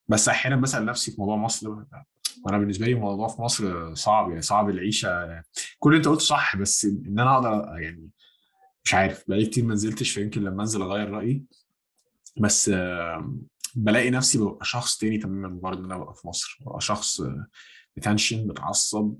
بس 0.08 0.30
أحيانا 0.30 0.56
بسأل 0.56 0.86
نفسي 0.86 1.12
في 1.12 1.22
موضوع 1.22 1.36
مصر 1.38 1.74
ده 1.74 2.06
أنا 2.50 2.58
بالنسبة 2.58 2.86
لي 2.86 2.92
الموضوع 2.94 3.28
في 3.28 3.42
مصر 3.42 3.94
صعب 3.94 4.30
يعني 4.30 4.42
صعب 4.42 4.70
العيشة. 4.70 5.42
كل 5.80 5.90
اللي 5.90 5.98
أنت 5.98 6.08
قلته 6.08 6.20
صح 6.24 6.58
بس 6.58 6.86
إن 6.86 7.20
أنا 7.20 7.36
أقدر 7.36 7.78
يعني 7.80 8.10
مش 8.86 8.94
عارف 8.94 9.24
بقالي 9.28 9.46
كتير 9.46 9.64
ما 9.66 9.74
نزلتش 9.74 10.12
فيمكن 10.12 10.44
لما 10.44 10.62
انزل 10.62 10.82
اغير 10.82 11.10
رأيي. 11.10 11.44
بس 12.38 12.70
آه، 12.70 13.34
بلاقي 13.76 14.10
نفسي 14.10 14.38
ببقى 14.38 14.66
شخص 14.66 14.98
تاني 14.98 15.18
تماما 15.18 15.48
مجرد 15.48 15.78
إن 15.78 15.86
أنا 15.86 15.98
ببقى 15.98 16.16
في 16.16 16.28
مصر. 16.28 16.58
ببقى 16.62 16.82
شخص 16.82 17.22
ب 17.98 18.04
tension 18.04 18.48
متعصب. 18.48 19.16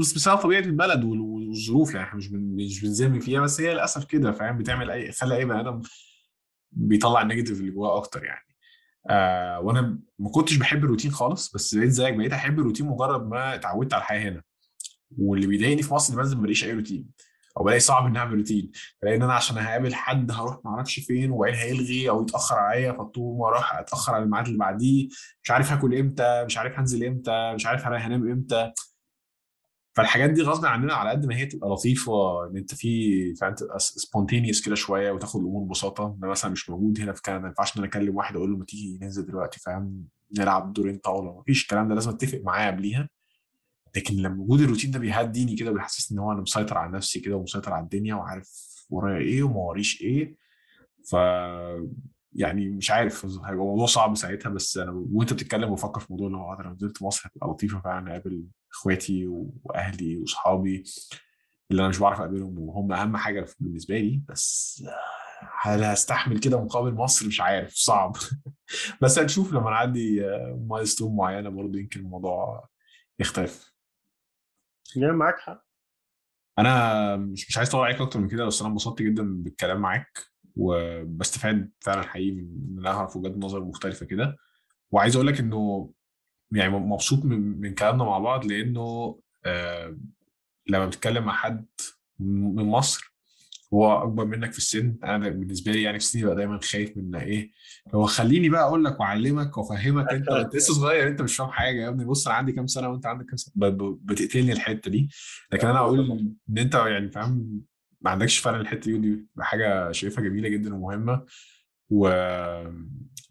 بس 0.00 0.12
بسبب 0.12 0.36
طبيعة 0.36 0.60
البلد 0.60 1.04
وال- 1.04 1.20
والظروف 1.20 1.94
يعني 1.94 2.06
إحنا 2.06 2.18
مش 2.18 2.30
مش 2.32 2.80
بنذم 2.82 3.20
فيها. 3.20 3.40
بس 3.40 3.60
هي 3.60 3.72
للأسف 3.74 4.04
كده 4.04 4.32
فاهم؟ 4.32 4.58
بتعمل 4.58 4.90
أي 4.90 5.12
خلى 5.12 5.36
أي 5.36 5.44
بني 5.44 5.60
آدم 5.60 5.80
بيطلع 6.72 7.22
ال 7.22 7.26
negative 7.26 7.60
اللي 7.60 7.70
جواه 7.70 7.96
أكتر 7.96 8.24
يعني. 8.24 8.46
آه 9.10 9.60
وأنا 9.60 9.98
ما 10.18 10.30
كنتش 10.30 10.56
بحب 10.56 10.84
الروتين 10.84 11.10
خالص 11.10 11.52
بس 11.52 11.74
بقيت 11.74 11.90
زيك 11.90 12.14
بقيت 12.14 12.32
أحب 12.32 12.58
الروتين 12.60 12.86
مجرد 12.86 13.28
ما 13.28 13.54
اتعودت 13.54 13.94
على 13.94 14.00
الحياة 14.02 14.30
هنا. 14.30 14.42
واللي 15.18 15.46
بيضايقني 15.46 15.82
في 15.82 15.94
مصر 15.94 16.16
بنزل 16.16 16.36
ما 16.36 16.42
بلاقيش 16.42 16.64
أي 16.64 16.72
روتين. 16.72 17.06
أو 17.60 17.64
بلاقي 17.64 17.80
صعب 17.80 18.06
إني 18.06 18.18
أعمل 18.18 18.34
روتين. 18.34 18.70
لأن 19.02 19.22
أنا 19.22 19.34
عشان 19.34 19.58
هقابل 19.58 19.94
حد 19.94 20.30
هروح 20.30 20.58
ما 20.64 20.70
أعرفش 20.70 21.00
فين 21.00 21.30
وبعدين 21.30 21.58
هيلغي 21.58 22.10
أو 22.10 22.22
يتأخر 22.22 22.56
عليا 22.56 22.92
فطول 22.92 23.38
ما 23.38 23.48
أروح 23.48 23.74
أتأخر 23.78 24.14
على 24.14 24.24
الميعاد 24.24 24.46
اللي 24.46 24.58
بعديه. 24.58 25.08
مش 25.42 25.50
عارف 25.50 25.72
هاكل 25.72 25.94
إمتى 25.94 26.44
مش 26.44 26.58
عارف 26.58 26.78
هنزل 26.78 27.04
إمتى 27.04 27.52
مش 27.54 27.66
عارف 27.66 27.86
هنام 27.86 28.30
إمتى. 28.30 28.72
فالحاجات 29.96 30.30
دي 30.30 30.42
غصب 30.42 30.64
عننا 30.66 30.94
على 30.94 31.10
قد 31.10 31.26
ما 31.26 31.36
هي 31.36 31.46
تبقى 31.46 31.70
لطيفة 31.70 32.46
إن 32.46 32.56
أنت 32.56 32.74
في 32.74 33.34
فاهم 33.34 33.54
تبقى 33.54 33.78
سبونتينيوس 33.78 34.60
كده 34.66 34.74
شوية 34.74 35.10
وتاخد 35.10 35.40
الأمور 35.40 35.62
ببساطة. 35.64 36.16
أنا 36.22 36.30
مثلا 36.30 36.50
مش 36.50 36.70
موجود 36.70 37.00
هنا 37.00 37.12
في 37.12 37.22
كندا 37.22 37.38
ما 37.38 37.48
ينفعش 37.48 37.76
إن 37.76 37.82
أنا 37.82 37.90
أكلم 37.90 38.16
واحد 38.16 38.36
أقول 38.36 38.50
له 38.50 38.56
ما 38.56 38.64
تيجي 38.64 38.98
ننزل 39.02 39.26
دلوقتي 39.26 39.60
فاهم؟ 39.60 40.04
نلعب 40.38 40.72
دورين 40.72 40.98
طاولة. 40.98 41.36
ما 41.36 41.42
فيش 41.46 41.62
الكلام 41.62 41.88
ده 41.88 41.94
لازم 41.94 42.10
أتفق 42.10 42.40
معاه 42.44 42.70
قبليها. 42.70 43.08
لكن 43.96 44.16
لما 44.16 44.42
وجود 44.42 44.60
الروتين 44.60 44.90
ده 44.90 44.98
بيهديني 44.98 45.56
كده 45.56 45.70
وبيحسسني 45.70 46.18
إن 46.18 46.22
هو 46.22 46.32
أنا 46.32 46.40
مسيطر 46.40 46.78
على 46.78 46.92
نفسي 46.92 47.20
كده 47.20 47.36
ومسيطر 47.36 47.72
على 47.72 47.84
الدنيا 47.84 48.14
وعارف 48.14 48.86
ورايا 48.90 49.18
إيه 49.18 49.42
وما 49.42 49.56
وريش 49.56 50.02
إيه 50.02 50.36
ف 51.10 51.14
يعني 52.32 52.68
مش 52.68 52.90
عارف 52.90 53.24
هيبقى 53.26 53.64
موضوع 53.66 53.86
صعب 53.86 54.16
ساعتها 54.16 54.50
بس 54.50 54.78
أنا 54.78 54.90
وأنت 55.12 55.32
بتتكلم 55.32 55.72
بفكر 55.72 56.00
في 56.00 56.06
موضوع 56.10 56.26
اللي 56.26 56.38
هو 56.38 56.52
أنا 56.52 56.62
لو 56.62 56.72
نزلت 56.74 57.02
مصر 57.02 57.28
هتبقى 57.28 57.48
لطيفة 57.48 57.80
فعلا 57.80 58.10
أقابل 58.10 58.44
إخواتي 58.72 59.26
وأهلي 59.26 60.16
وأصحابي 60.18 60.84
اللي 61.70 61.82
أنا 61.82 61.88
مش 61.88 61.98
بعرف 61.98 62.20
أقابلهم 62.20 62.58
وهم 62.58 62.92
أهم 62.92 63.16
حاجة 63.16 63.46
بالنسبة 63.60 63.98
لي 63.98 64.22
بس 64.28 64.82
هل 65.60 65.84
هستحمل 65.84 66.38
كده 66.38 66.64
مقابل 66.64 66.94
مصر؟ 66.94 67.26
مش 67.26 67.40
عارف 67.40 67.74
صعب. 67.74 68.16
بس 69.02 69.18
هنشوف 69.18 69.52
لما 69.52 69.70
نعدي 69.70 70.22
مايلستون 70.68 71.16
معينة 71.16 71.48
برضو 71.50 71.78
يمكن 71.78 72.00
الموضوع 72.00 72.68
يختلف. 73.18 73.69
لا 74.96 75.12
معاك 75.12 75.38
حق. 75.38 75.64
أنا 76.58 77.16
مش 77.16 77.48
مش 77.48 77.58
عايز 77.58 77.68
اطول 77.68 77.84
عليك 77.84 78.00
أكتر 78.00 78.20
من 78.20 78.28
كده 78.28 78.44
بس 78.46 78.60
أنا 78.60 78.70
انبسطت 78.70 79.02
جدا 79.02 79.42
بالكلام 79.42 79.80
معاك 79.80 80.18
وبستفاد 80.56 81.70
فعلا 81.80 82.02
حقيقي 82.02 82.30
من 82.32 82.78
إن 82.78 82.86
أعرف 82.86 83.16
وجهات 83.16 83.36
نظر 83.36 83.64
مختلفة 83.64 84.06
كده. 84.06 84.36
وعايز 84.90 85.16
أقول 85.16 85.26
لك 85.26 85.40
إنه 85.40 85.90
يعني 86.52 86.70
مبسوط 86.78 87.24
من 87.24 87.60
من 87.60 87.74
كلامنا 87.74 88.04
مع 88.04 88.18
بعض 88.18 88.44
لأنه 88.46 89.18
آه 89.44 89.96
لما 90.68 90.86
بتتكلم 90.86 91.24
مع 91.24 91.32
حد 91.32 91.66
من 92.18 92.64
مصر 92.64 93.09
هو 93.74 94.02
أكبر 94.02 94.24
منك 94.24 94.52
في 94.52 94.58
السن. 94.58 94.96
أنا 95.04 95.28
بالنسبة 95.28 95.72
لي 95.72 95.82
يعني 95.82 95.98
في 95.98 96.04
سني 96.04 96.24
بقى 96.24 96.36
دايما 96.36 96.60
خايف 96.62 96.96
من 96.96 97.16
إيه. 97.16 97.50
هو 97.94 98.06
خليني 98.06 98.48
بقى 98.48 98.62
أقول 98.62 98.84
لك 98.84 99.00
وأعلمك 99.00 99.58
وأفهمك 99.58 100.12
أنت 100.12 100.28
أنت 100.44 100.54
لسه 100.56 100.74
صغير 100.74 101.08
أنت 101.08 101.22
مش 101.22 101.36
فاهم 101.36 101.50
حاجة 101.50 101.82
يا 101.82 101.88
ابني. 101.88 102.04
بص 102.04 102.26
أنا 102.28 102.36
عندي 102.36 102.52
كام 102.52 102.66
سنة 102.66 102.88
وأنت 102.88 103.06
عندك 103.06 103.26
كام 103.26 103.36
سنة؟ 103.36 103.54
بتقتلني 104.02 104.52
الحتة 104.52 104.90
دي. 104.90 105.08
لكن 105.52 105.66
أنا 105.68 105.78
أقول 105.78 106.10
إن 106.50 106.58
أنت 106.58 106.74
يعني 106.74 107.10
فاهم 107.10 107.60
ما 108.00 108.10
عندكش 108.10 108.38
فعلا 108.38 108.60
الحتة 108.60 108.80
دي 108.80 108.94
ودي 108.94 109.26
حاجة 109.40 109.92
شايفها 109.92 110.24
جميلة 110.24 110.48
جدا 110.48 110.74
ومهمة. 110.74 111.24
و 111.90 112.08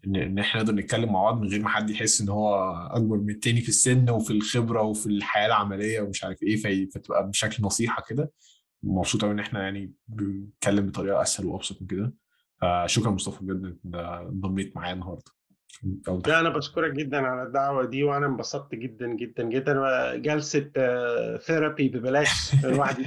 ان 0.06 0.38
إحنا 0.38 0.62
نقدر 0.62 0.74
نتكلم 0.74 1.12
مع 1.12 1.22
بعض 1.22 1.40
من 1.40 1.48
غير 1.48 1.60
ما 1.62 1.68
حد 1.68 1.90
يحس 1.90 2.20
إن 2.20 2.28
هو 2.28 2.54
أكبر 2.90 3.16
من 3.16 3.30
التاني 3.30 3.60
في 3.60 3.68
السن 3.68 4.10
وفي 4.10 4.30
الخبرة 4.32 4.82
وفي 4.82 5.06
الحياة 5.06 5.46
العملية 5.46 6.00
ومش 6.00 6.24
عارف 6.24 6.42
إيه 6.42 6.56
فتبقى 6.90 7.28
بشكل 7.28 7.62
نصيحة 7.62 8.04
كده. 8.08 8.32
مبسوط 8.82 9.22
قوي 9.22 9.32
إن 9.32 9.38
إحنا 9.38 9.62
يعني 9.62 9.94
بنتكلم 10.08 10.86
بطريقة 10.86 11.22
أسهل 11.22 11.46
وأبسط 11.46 11.82
من 11.82 11.86
كده. 11.86 12.14
فشكرا 12.62 13.10
مصطفى 13.10 13.44
بجد 13.44 13.78
انضميت 13.94 14.76
معايا 14.76 14.92
النهارده. 14.92 15.32
لا 16.26 16.40
أنا 16.40 16.48
بشكرك 16.48 16.92
جدا 16.92 17.18
على 17.18 17.42
الدعوة 17.42 17.84
دي 17.84 18.04
وأنا 18.04 18.26
انبسطت 18.26 18.74
جدا 18.74 19.06
جدا 19.06 19.42
جدا. 19.42 19.76
جلسة 20.16 20.70
ثيرابي 21.38 21.88
ببلاش 21.88 22.64
الواحد 22.64 22.98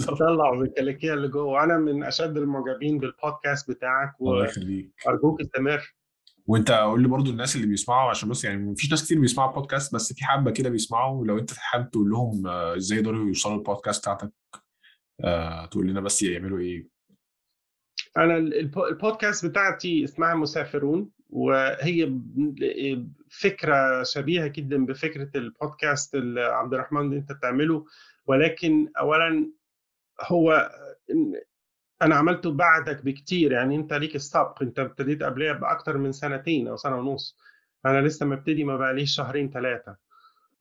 يطلع 0.00 0.52
الكلاكيع 0.52 1.14
اللي 1.14 1.28
جوه. 1.28 1.44
وأنا 1.44 1.78
من 1.78 2.04
أشد 2.04 2.36
المعجبين 2.36 2.98
بالبودكاست 2.98 3.70
بتاعك 3.70 4.14
الله 4.20 4.44
يخليك. 4.44 4.92
وارجوك 5.06 5.40
استمر. 5.40 5.94
وأنت 6.46 6.70
قول 6.70 7.02
لي 7.02 7.08
برضو 7.08 7.30
الناس 7.30 7.56
اللي 7.56 7.66
بيسمعوا 7.66 8.10
عشان 8.10 8.28
بص 8.28 8.44
يعني 8.44 8.70
مفيش 8.70 8.90
ناس 8.90 9.04
كتير 9.04 9.20
بيسمعوا 9.20 9.52
بودكاست 9.52 9.94
بس 9.94 10.12
في 10.12 10.24
حبة 10.24 10.50
كده 10.50 10.70
بيسمعوا 10.70 11.26
لو 11.26 11.38
أنت 11.38 11.52
حابب 11.52 11.90
تقول 11.90 12.10
لهم 12.10 12.46
آه، 12.46 12.76
إزاي 12.76 12.98
يقدروا 12.98 13.26
يوصلوا 13.26 13.56
البودكاست 13.56 14.00
بتاعتك. 14.02 14.32
آه، 14.54 14.61
تقول 15.70 15.88
لنا 15.88 16.00
بس 16.00 16.22
يعملوا 16.22 16.58
إيه؟ 16.58 16.88
أنا 18.16 18.36
الب- 18.36 18.78
البودكاست 18.78 19.46
بتاعتي 19.46 20.04
اسمها 20.04 20.34
مسافرون 20.34 21.10
وهي 21.30 22.20
فكرة 23.30 24.02
شبيهة 24.02 24.46
جدا 24.46 24.86
بفكرة 24.86 25.30
البودكاست 25.36 26.14
اللي 26.14 26.40
عبد 26.40 26.74
الرحمن 26.74 27.00
اللي 27.00 27.16
أنت 27.16 27.32
بتعمله. 27.32 27.86
ولكن 28.26 28.88
اولا 28.98 29.50
هو 30.22 30.70
أنا 32.02 32.14
عملته 32.14 32.52
بعدك 32.52 33.04
بكتير 33.04 33.52
يعني 33.52 33.76
أنت 33.76 33.92
ليك 33.92 34.16
السبق 34.16 34.62
أنت 34.62 34.78
ابتديت 34.78 35.22
قبليه 35.22 35.52
بأكتر 35.52 35.98
من 35.98 36.12
سنتين 36.12 36.68
أو 36.68 36.76
سنة 36.76 36.96
ونص. 36.96 37.38
أنا 37.86 38.06
لسه 38.06 38.26
مبتدي 38.26 38.64
ما 38.64 38.76
بقاليش 38.76 39.14
شهرين 39.16 39.50
ثلاثة 39.50 39.96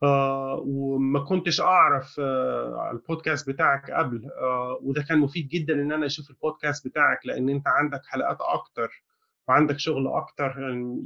آه 0.04 0.64
وما 0.66 1.20
كنتش 1.20 1.62
أعرف 1.62 2.16
آه 2.20 2.92
البودكاست 2.92 3.50
بتاعك 3.50 3.92
قبل 3.92 4.30
آه 4.42 4.80
وده 4.82 5.04
كان 5.10 5.20
مفيد 5.20 5.48
جدا 5.48 5.74
إن 5.74 5.92
أنا 5.92 6.06
أشوف 6.06 6.30
البودكاست 6.30 6.88
بتاعك 6.88 7.26
لأن 7.26 7.50
أنت 7.50 7.68
عندك 7.68 8.02
حلقات 8.06 8.38
أكتر 8.42 9.04
وعندك 9.48 9.80
شغل 9.80 10.08
أكتر 10.08 10.56
يعني 10.60 11.02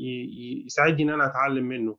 يساعدني 0.65 1.03
إن 1.03 1.09
أنا 1.09 1.25
أتعلم 1.25 1.65
منه. 1.65 1.97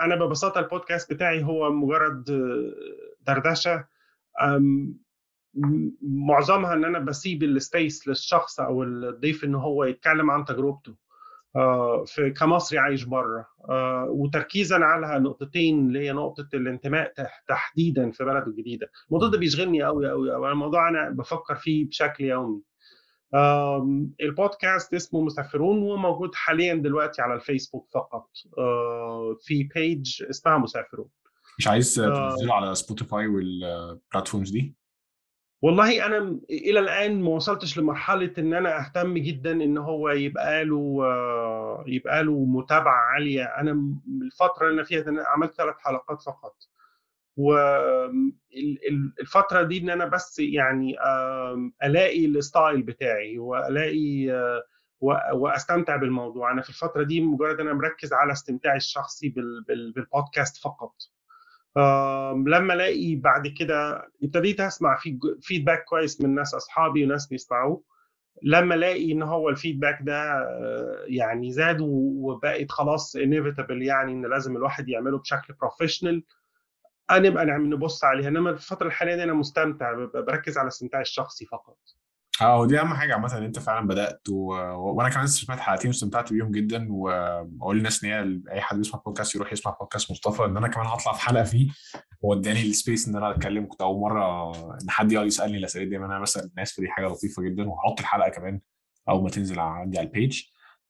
أنا 0.00 0.16
ببساطة 0.16 0.60
البودكاست 0.60 1.12
بتاعي 1.12 1.44
هو 1.44 1.70
مجرد 1.72 2.30
آه، 2.30 2.72
دردشة. 3.26 3.84
معظمها 6.02 6.72
إن 6.74 6.84
أنا 6.84 6.98
بسيب 6.98 7.42
السبيس 7.42 8.08
للشخص 8.08 8.60
أو 8.60 8.82
الضيف 8.82 9.44
إن 9.44 9.54
هو 9.54 9.84
يتكلم 9.84 10.30
عن 10.30 10.44
تجربته. 10.44 10.94
في 12.06 12.30
كمصري 12.30 12.78
عايش 12.78 13.04
بره. 13.04 13.46
آه، 13.68 14.06
وتركيزا 14.10 14.76
على 14.76 15.20
نقطتين 15.24 15.86
اللي 15.88 15.98
هي 16.06 16.12
نقطة 16.12 16.48
الانتماء 16.54 17.12
تح- 17.12 17.44
تحديدا 17.48 18.10
في 18.10 18.24
بلده 18.24 18.46
الجديدة. 18.46 18.90
الموضوع 19.08 19.28
ده 19.28 19.38
بيشغلني 19.38 19.82
قوي 19.82 20.10
قوي 20.10 20.32
قوي 20.32 20.50
الموضوع 20.52 20.88
أنا 20.88 21.10
بفكر 21.10 21.54
فيه 21.54 21.88
بشكل 21.88 22.24
يومي. 22.24 22.60
البودكاست 24.20 24.94
اسمه 24.94 25.20
مسافرون 25.20 25.78
وموجود 25.82 26.34
حاليا 26.34 26.74
دلوقتي 26.74 27.22
على 27.22 27.34
الفيسبوك 27.34 27.88
فقط. 27.94 28.28
آه، 28.58 29.36
في 29.40 29.62
page 29.74 30.22
اسمها 30.30 30.58
مسافرون. 30.58 31.08
مش 31.58 31.68
عايز 31.68 32.00
آه. 32.00 32.30
تنزله 32.30 32.54
على 32.54 32.74
سبوتيفاي 32.74 33.26
وال 33.26 33.48
platforms 33.48 34.50
دي؟ 34.50 34.74
والله 35.64 36.06
أنا 36.06 36.38
إلى 36.50 36.80
الآن 36.80 37.22
ما 37.22 37.28
وصلتش 37.30 37.78
لمرحلة 37.78 38.32
إن 38.38 38.54
أنا 38.54 38.80
أهتم 38.80 39.14
جدا 39.18 39.52
إن 39.52 39.78
هو 39.78 40.08
يبقى 40.10 40.64
له 40.64 40.98
آه، 41.04 41.84
يبقى 41.86 42.24
له 42.24 42.44
متابعة 42.44 42.94
عالية. 43.14 43.44
أنا 43.44 43.94
الفترة 44.22 44.66
اللي 44.68 44.74
أنا 44.74 44.84
فيها 44.84 45.02
أنا 45.08 45.24
عملت 45.26 45.54
ثلاث 45.54 45.74
حلقات 45.78 46.22
فقط. 46.22 46.56
والفترة 48.56 49.62
دي 49.62 49.78
إن 49.78 49.90
أنا 49.90 50.06
بس 50.06 50.38
يعني 50.38 50.96
ألاقي 51.84 52.26
ال 52.26 52.35
style 52.35 52.82
بتاعي 52.82 53.38
وألاقي 53.38 54.32
آه، 54.32 54.62
وأستمتع 55.34 55.96
بالموضوع. 55.96 56.52
أنا 56.52 56.62
في 56.62 56.68
الفترة 56.68 57.02
دي 57.02 57.20
مجرد 57.20 57.60
أنا 57.60 57.72
مركز 57.72 58.12
على 58.12 58.32
استمتاعي 58.32 58.76
الشخصي 58.76 59.28
بال- 59.28 59.64
بال- 59.68 59.92
بالبودكاست 59.92 60.56
فقط. 60.64 60.94
لما 62.46 62.74
الاقي 62.74 63.16
بعد 63.16 63.46
كده 63.48 64.08
ابتديت 64.22 64.60
اسمع 64.60 64.96
feed- 64.96 65.38
feedback 65.42 65.84
كويس 65.84 66.20
من 66.20 66.34
ناس 66.34 66.54
اصحابي 66.54 67.04
وناس 67.04 67.26
بيسمعوه. 67.26 67.82
لما 68.42 68.74
الاقي 68.74 69.12
ان 69.12 69.22
هو 69.22 69.48
ال 69.48 69.54
feedback 69.54 69.98
ده 70.02 70.22
آه، 70.32 71.04
يعني 71.06 71.52
زاد 71.52 71.76
وبقت 71.80 72.70
خلاص 72.70 73.16
inevitable 73.16 73.70
يعني 73.70 74.12
ان 74.12 74.26
لازم 74.26 74.56
الواحد 74.56 74.88
يعمله 74.88 75.18
بشكل 75.18 75.54
professional 75.54 76.22
نبقى 77.12 77.44
نعمل 77.46 77.70
نبص 77.70 78.04
عليها. 78.04 78.28
إنما 78.28 78.50
الفترة 78.50 78.86
الحالية 78.86 79.14
دي 79.16 79.22
أنا 79.22 79.32
مستمتع 79.34 79.92
بركز 80.14 80.58
على 80.58 80.68
استمتاعي 80.68 81.02
الشخصي 81.02 81.46
فقط. 81.46 81.78
آه 82.42 82.60
ودي 82.60 82.80
أهم 82.80 82.94
حاجة 82.94 83.14
عامه 83.14 83.38
إن 83.38 83.42
أنت 83.42 83.58
فعلا 83.58 83.86
بدأت 83.86 84.28
و... 84.28 84.46
وأنا 84.74 85.08
كمان 85.08 85.26
سمعت 85.26 85.60
حلقتين 85.60 85.88
واستمتعت 85.88 86.32
بيهم 86.32 86.50
جدا 86.50 86.86
وأقول 86.90 87.76
للناس 87.76 88.04
إن 88.04 88.10
هي 88.10 88.40
أي 88.52 88.60
حد 88.60 88.76
بيسمع 88.76 89.00
بودكاست 89.06 89.34
يروح 89.34 89.52
يسمع 89.52 89.76
بودكاست 89.80 90.10
مصطفى 90.10 90.44
إن 90.44 90.56
أنا 90.56 90.68
كمان 90.68 90.86
هطلع 90.86 91.12
في 91.12 91.20
حلقة 91.20 91.44
فيه 91.44 91.70
هو 92.24 92.32
اداني 92.34 92.62
ال 92.62 92.70
space 92.70 93.08
إن 93.08 93.16
أنا 93.16 93.30
أتكلم. 93.30 93.66
كنت 93.66 93.80
أول 93.80 94.00
مرة 94.00 94.50
إن 94.82 94.90
حد 94.90 95.12
يقعد 95.12 95.26
يسألني 95.26 95.58
الأسئلة 95.58 95.84
دي 95.84 95.96
أنا 95.96 96.20
بسأل 96.20 96.44
الناس 96.44 96.72
فدي 96.72 96.88
حاجة 96.88 97.06
لطيفة 97.06 97.42
جدا 97.42 97.68
وهحط 97.68 98.00
الحلقة 98.00 98.28
كمان 98.30 98.60
أول 99.08 99.22
ما 99.22 99.30
تنزل 99.30 99.58
عندي 99.60 99.98
على 99.98 100.06
ال 100.06 100.13
page 100.13 100.42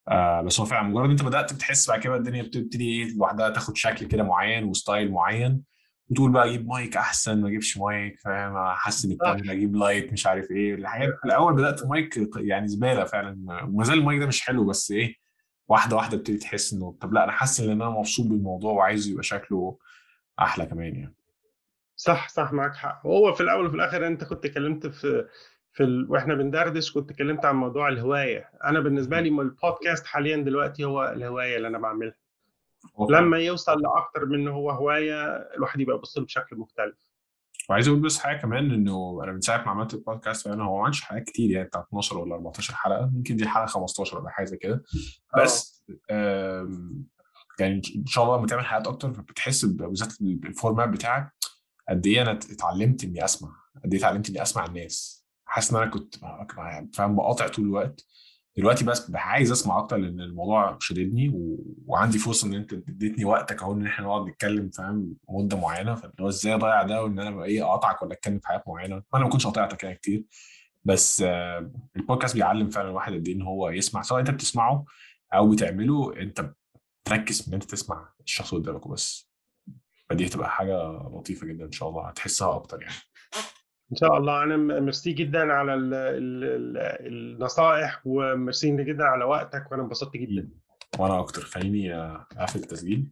آه 0.09 0.43
بس 0.43 0.61
هو 0.61 0.67
فعلا 0.67 0.89
مجرد 0.89 1.11
أنت 1.11 1.23
بدأت 1.23 1.53
بتحس 1.53 1.89
بعد 1.91 2.01
كده 2.01 2.17
الدنيا 2.17 2.43
بتبتدي 2.43 2.85
إيه 2.85 3.17
لوحدها 3.17 3.51
تاخد 3.51 3.77
شكل 3.77 4.07
كده 4.07 4.23
معين 4.23 4.65
و 4.65 4.73
style 4.73 5.13
معين. 5.13 5.63
وتقول 6.11 6.33
بقى 6.33 6.45
أجيب 6.49 6.69
مايك 6.69 6.97
أحسن 6.97 7.41
ما 7.41 7.49
أجيبش 7.49 7.79
مايك 7.79 8.21
فاهم؟ 8.21 8.57
أحسن 8.57 9.11
الكاميرا 9.13 9.53
أجيب 9.53 9.77
light 9.77 10.13
مش 10.13 10.27
عارف 10.27 10.51
إيه. 10.51 10.75
الحاجات 10.75 11.09
في 11.21 11.25
الأول 11.25 11.55
بدأت 11.55 11.87
مايك 11.87 12.21
يعني 12.37 12.69
زبالة 12.69 13.05
فعلا. 13.05 13.63
وما 13.65 13.85
زال 13.85 13.99
المايك 13.99 14.21
ده 14.21 14.27
مش 14.27 14.43
حلو 14.43 14.65
بس 14.65 14.91
إيه 14.91 15.15
واحدة 15.69 15.97
واحدة 15.97 16.17
بتبتدي 16.17 16.39
تحس 16.39 16.73
إنه 16.73 16.97
طب 17.01 17.13
لأ 17.13 17.25
أنا 17.25 17.33
حاسس 17.33 17.61
إن 17.61 17.71
أنا 17.71 17.91
مبسوط 17.91 18.27
بالموضوع 18.27 18.73
وعايز 18.73 19.09
يبقى 19.09 19.23
شكله 19.23 19.79
أحلى 20.41 20.67
كمان 20.67 20.95
يعني. 20.97 21.15
صح 21.97 22.29
صح 22.29 22.53
معاك 22.53 22.75
حق. 22.75 23.07
هو 23.07 23.33
في 23.33 23.41
الأول 23.43 23.67
وفي 23.67 23.75
الآخر 23.77 24.07
أنت 24.07 24.25
كنت 24.25 24.45
اتكلمت 24.45 24.87
في 24.87 25.29
في 25.73 25.83
ال... 25.83 26.07
وإحنا 26.11 26.35
بندردش 26.35 26.93
كنت 26.93 27.11
اتكلمت 27.11 27.45
عن 27.45 27.57
موضوع 27.57 27.89
الهواية. 27.89 28.51
أنا 28.65 28.81
بالنسبة 28.81 29.21
لي 29.21 29.29
البودكاست 29.29 30.07
حاليا 30.07 30.37
دلوقتي 30.37 30.85
هو 30.85 31.05
الهواية 31.05 31.57
اللي 31.57 31.69
أنا 31.69 31.79
بعملها. 31.79 32.15
لما 33.11 33.39
يوصل 33.39 33.83
لأكتر 33.83 34.27
من 34.27 34.49
هو 34.49 34.71
هواية 34.71 35.23
الواحد 35.57 35.81
يبقى 35.81 35.97
يبص 35.97 36.19
له 36.19 36.25
بشكل 36.25 36.57
مختلف. 36.57 36.97
وعايز 37.71 37.89
أقول 37.89 38.01
بس 38.01 38.19
حاجة 38.19 38.37
كمان 38.41 38.71
إنه 38.71 39.21
أنا 39.25 39.33
من 39.33 39.41
ساعة 39.41 39.65
ما 39.65 39.71
عملت 39.71 39.95
البودكاست 39.95 40.47
أنا 40.47 40.65
هو 40.65 40.77
ما 40.77 40.83
عملتش 40.83 41.01
حلقات 41.01 41.25
كتير 41.25 41.51
يعني 41.51 41.69
بتاع 41.69 41.81
12 41.81 42.19
ولا 42.19 42.35
14 42.35 42.75
حلقة 42.75 43.11
يمكن 43.17 43.37
دي 43.37 43.43
الحلقة 43.45 43.67
15 43.67 44.19
ولا 44.19 44.31
حاجة 44.31 44.45
زي 44.47 44.57
كده. 44.57 44.83
بس 45.39 45.85
آم، 46.11 47.05
يعني 47.61 47.83
إن 47.97 48.07
شاء 48.07 48.25
الله 48.25 48.37
لما 48.39 48.47
تعمل 48.47 48.65
حلقات 48.65 48.87
أكتر 48.87 49.09
بتحس 49.09 49.65
بالذات 49.65 50.21
الفورمات 50.21 50.89
بتاعك 50.89 51.33
قد 51.89 52.07
إيه 52.07 52.23
أنا 52.23 52.33
اتعلمت 52.33 53.05
إني 53.05 53.25
أسمع 53.25 53.49
قد 53.85 53.95
إيه 53.95 54.01
اتعلمت 54.01 54.29
إني 54.31 54.43
أسمع 54.43 54.65
الناس. 54.67 55.25
حاسس 55.45 55.71
إن 55.75 55.83
أنا 55.83 55.91
كنت 55.91 56.15
ب- 56.19 56.95
فاهم 56.95 57.17
بقاطع 57.17 57.49
طول 57.49 57.65
الوقت. 57.65 58.07
دلوقتي 58.57 58.85
بس 58.85 59.11
عايز 59.15 59.53
أسمع 59.53 59.79
أكتر 59.79 59.97
لأن 59.97 60.21
الموضوع 60.21 60.77
شددني 60.81 61.29
و... 61.29 61.65
وعندي 61.87 62.19
فرصة 62.19 62.49
إن 62.49 62.55
أنت 62.55 62.73
اديتني 62.73 63.25
وقتك 63.25 63.63
اهو 63.63 63.73
إن 63.73 63.87
إحنا 63.87 64.07
نقعد 64.07 64.27
نتكلم 64.29 64.71
فاهم 64.71 65.15
مدة 65.29 65.57
معينة 65.57 65.95
فاللي 65.95 66.15
هو 66.21 66.29
إزاي 66.29 66.55
أضيع 66.55 66.83
ده 66.83 67.03
وإن 67.05 67.19
أنا 67.19 67.45
إيه 67.45 67.63
أقاطعك 67.65 68.03
ولا 68.03 68.13
أتكلم 68.13 68.39
في 68.39 68.49
حاجات 68.49 68.69
معينة. 68.69 69.03
وأنا 69.13 69.25
ما 69.25 69.31
كنتش 69.31 69.47
قاطعتك 69.47 69.85
يعني 69.85 69.97
كتير 69.97 70.25
بس 70.85 71.23
آه، 71.23 71.71
البودكاست 71.97 72.35
بيعلم 72.35 72.71
فعلا 72.71 72.89
الواحد 72.89 73.13
قد 73.15 73.29
إيه 73.29 73.35
إن 73.35 73.43
هو 73.43 73.71
يسمع. 73.71 74.03
سواء 74.03 74.21
أنت 74.21 74.31
بتسمعه 74.31 74.85
أو 75.35 75.51
بتعمله 75.51 76.17
أنت 76.21 76.53
تركز 77.05 77.49
إن 77.49 77.55
أنت 77.55 77.65
تسمع 77.65 78.09
الشخص 78.21 78.55
اللي 78.55 78.65
قدامك 78.67 78.87
وبس. 78.87 79.31
فدي 80.11 80.27
هتبقى 80.27 80.51
حاجة 80.51 80.91
لطيفة 80.93 81.47
جدا 81.47 81.65
إن 81.65 81.73
شاء 81.73 81.89
الله 81.89 82.09
هتحسها 82.09 82.57
أكتر 82.57 82.83
يعني. 82.83 82.95
إن 83.93 83.97
شاء 83.97 84.19
الله. 84.19 84.43
أنا 84.43 84.57
ميرسي 84.57 85.13
جدا 85.13 85.53
على 85.53 85.75
ال 85.75 85.95
ال 85.95 86.45
ال 86.45 86.77
النصائح 87.07 88.01
وميرسي 88.05 88.77
جدا 88.85 89.05
على 89.05 89.25
وقتك 89.25 89.73
وأنا 89.73 89.83
انبسطت 89.83 90.17
جدا. 90.17 90.49
وأنا 90.99 91.21
أكتر. 91.21 91.43
خليني 91.43 91.95
أقفل 91.95 92.59
التسجيل. 92.59 93.07